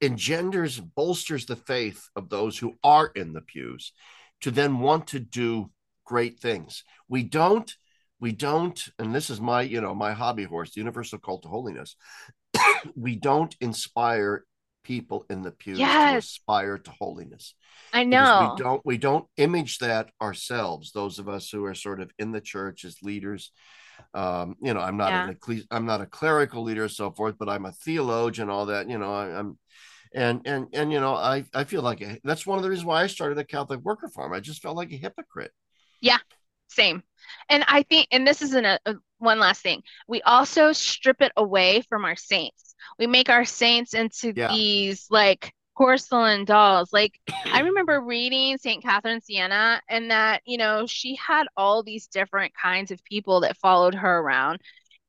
[0.01, 3.93] engenders, bolsters the faith of those who are in the pews
[4.43, 5.71] to then want to do
[6.05, 6.85] great things.
[7.09, 7.73] We don't,
[8.21, 11.49] we don't, and this is my, you know, my hobby horse, the universal cult to
[11.49, 11.97] holiness.
[12.97, 14.45] we don't inspire
[14.85, 16.13] people in the pews yes.
[16.13, 17.55] to aspire to holiness.
[17.93, 18.55] I know.
[18.57, 22.33] we don't we don't image that ourselves, those of us who are sort of in
[22.33, 23.51] the church as leaders
[24.15, 25.29] um, you know, I'm not yeah.
[25.29, 28.89] an I'm not a clerical leader, so forth, but I'm a theologian, all that.
[28.89, 29.59] You know, I, am
[30.15, 32.87] and and and you know, I I feel like a, that's one of the reasons
[32.87, 34.33] why I started a Catholic worker farm.
[34.33, 35.53] I just felt like a hypocrite.
[36.01, 36.19] Yeah,
[36.69, 37.03] same.
[37.49, 39.83] And I think, and this isn't a, a one last thing.
[40.07, 42.75] We also strip it away from our saints.
[42.99, 44.53] We make our saints into yeah.
[44.53, 46.93] these like porcelain dolls.
[46.93, 48.83] Like I remember reading St.
[48.83, 53.57] Catherine Siena and that, you know, she had all these different kinds of people that
[53.57, 54.61] followed her around.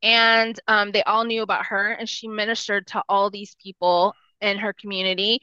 [0.01, 4.57] And um, they all knew about her and she ministered to all these people in
[4.57, 5.39] her community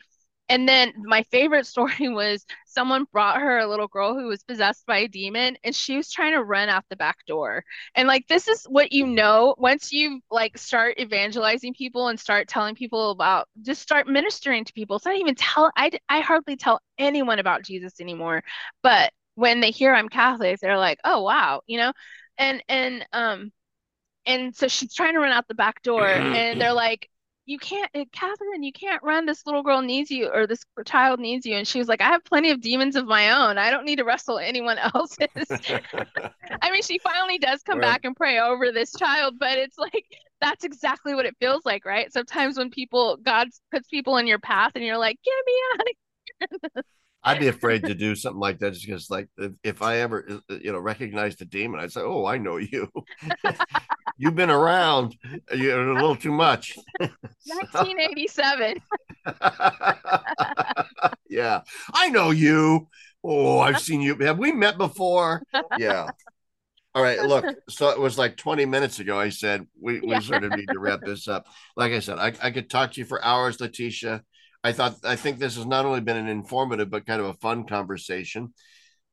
[0.49, 4.87] and then my favorite story was someone brought her a little girl who was possessed
[4.87, 7.65] by a demon and she was trying to run out the back door.
[7.95, 12.49] And like this is what you know once you like start evangelizing people and start
[12.49, 14.99] telling people about just start ministering to people.
[14.99, 18.43] So I even tell I I hardly tell anyone about Jesus anymore.
[18.83, 21.93] But when they hear I'm Catholic, they're like, "Oh, wow," you know?
[22.39, 23.53] And and um
[24.27, 27.09] and so she's trying to run out the back door and they're like
[27.47, 31.21] you can't eh, catherine you can't run this little girl needs you or this child
[31.21, 31.55] needs you.
[31.55, 33.57] And she was like i have plenty of demons of my own.
[33.57, 35.29] I don't need to wrestle anyone else's.
[36.63, 37.87] I mean she finally does come right.
[37.87, 40.05] back and pray over this child but it's like
[40.41, 42.13] that's exactly what it feels like right?
[42.13, 45.81] Sometimes when people god puts people in your path and you're like get me out
[45.81, 45.87] of
[46.75, 46.83] here
[47.27, 49.29] I'd be afraid to do something like that just because, like,
[49.65, 52.89] if I ever, uh, you know, recognize the demon, I'd say, "Oh, I know you.
[54.17, 55.17] You've been around.
[55.53, 58.81] You're a little too much." 1987.
[61.29, 61.63] yeah,
[61.93, 62.89] I know you.
[63.25, 64.15] Oh, I've seen you.
[64.21, 65.43] Have we met before?
[65.79, 66.09] Yeah.
[66.95, 67.45] All right, look.
[67.69, 69.19] So it was like 20 minutes ago.
[69.19, 70.21] I said we, we yeah.
[70.21, 71.47] sort of need to wrap this up.
[71.77, 74.23] Like I said, I, I could talk to you for hours, Leticia.
[74.67, 77.35] I thought I think this has not only been an informative but kind of a
[77.35, 78.53] fun conversation.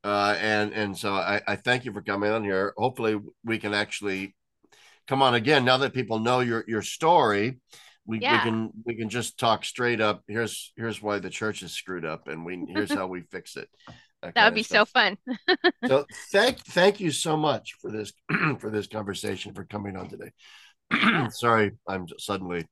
[0.04, 2.74] Uh, and and so I, I thank you for coming on here.
[2.76, 4.36] Hopefully we can actually
[5.08, 7.60] come on again now that people know your your story.
[8.06, 8.34] We, yeah.
[8.34, 10.24] we can we can just talk straight up.
[10.28, 13.70] Here's here's why the church is screwed up, and we here's how we fix it.
[14.24, 15.18] That, that would be so fun.
[15.88, 18.12] so thank thank you so much for this
[18.60, 20.32] for this conversation for coming on today.
[21.30, 22.66] Sorry, I'm suddenly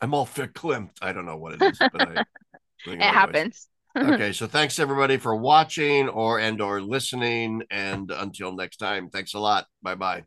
[0.00, 0.90] I'm all verklempt.
[1.02, 2.24] I don't know what it is, but I,
[2.86, 3.68] it happens.
[3.96, 9.34] okay, so thanks everybody for watching or and or listening, and until next time, thanks
[9.34, 9.66] a lot.
[9.82, 10.24] Bye bye.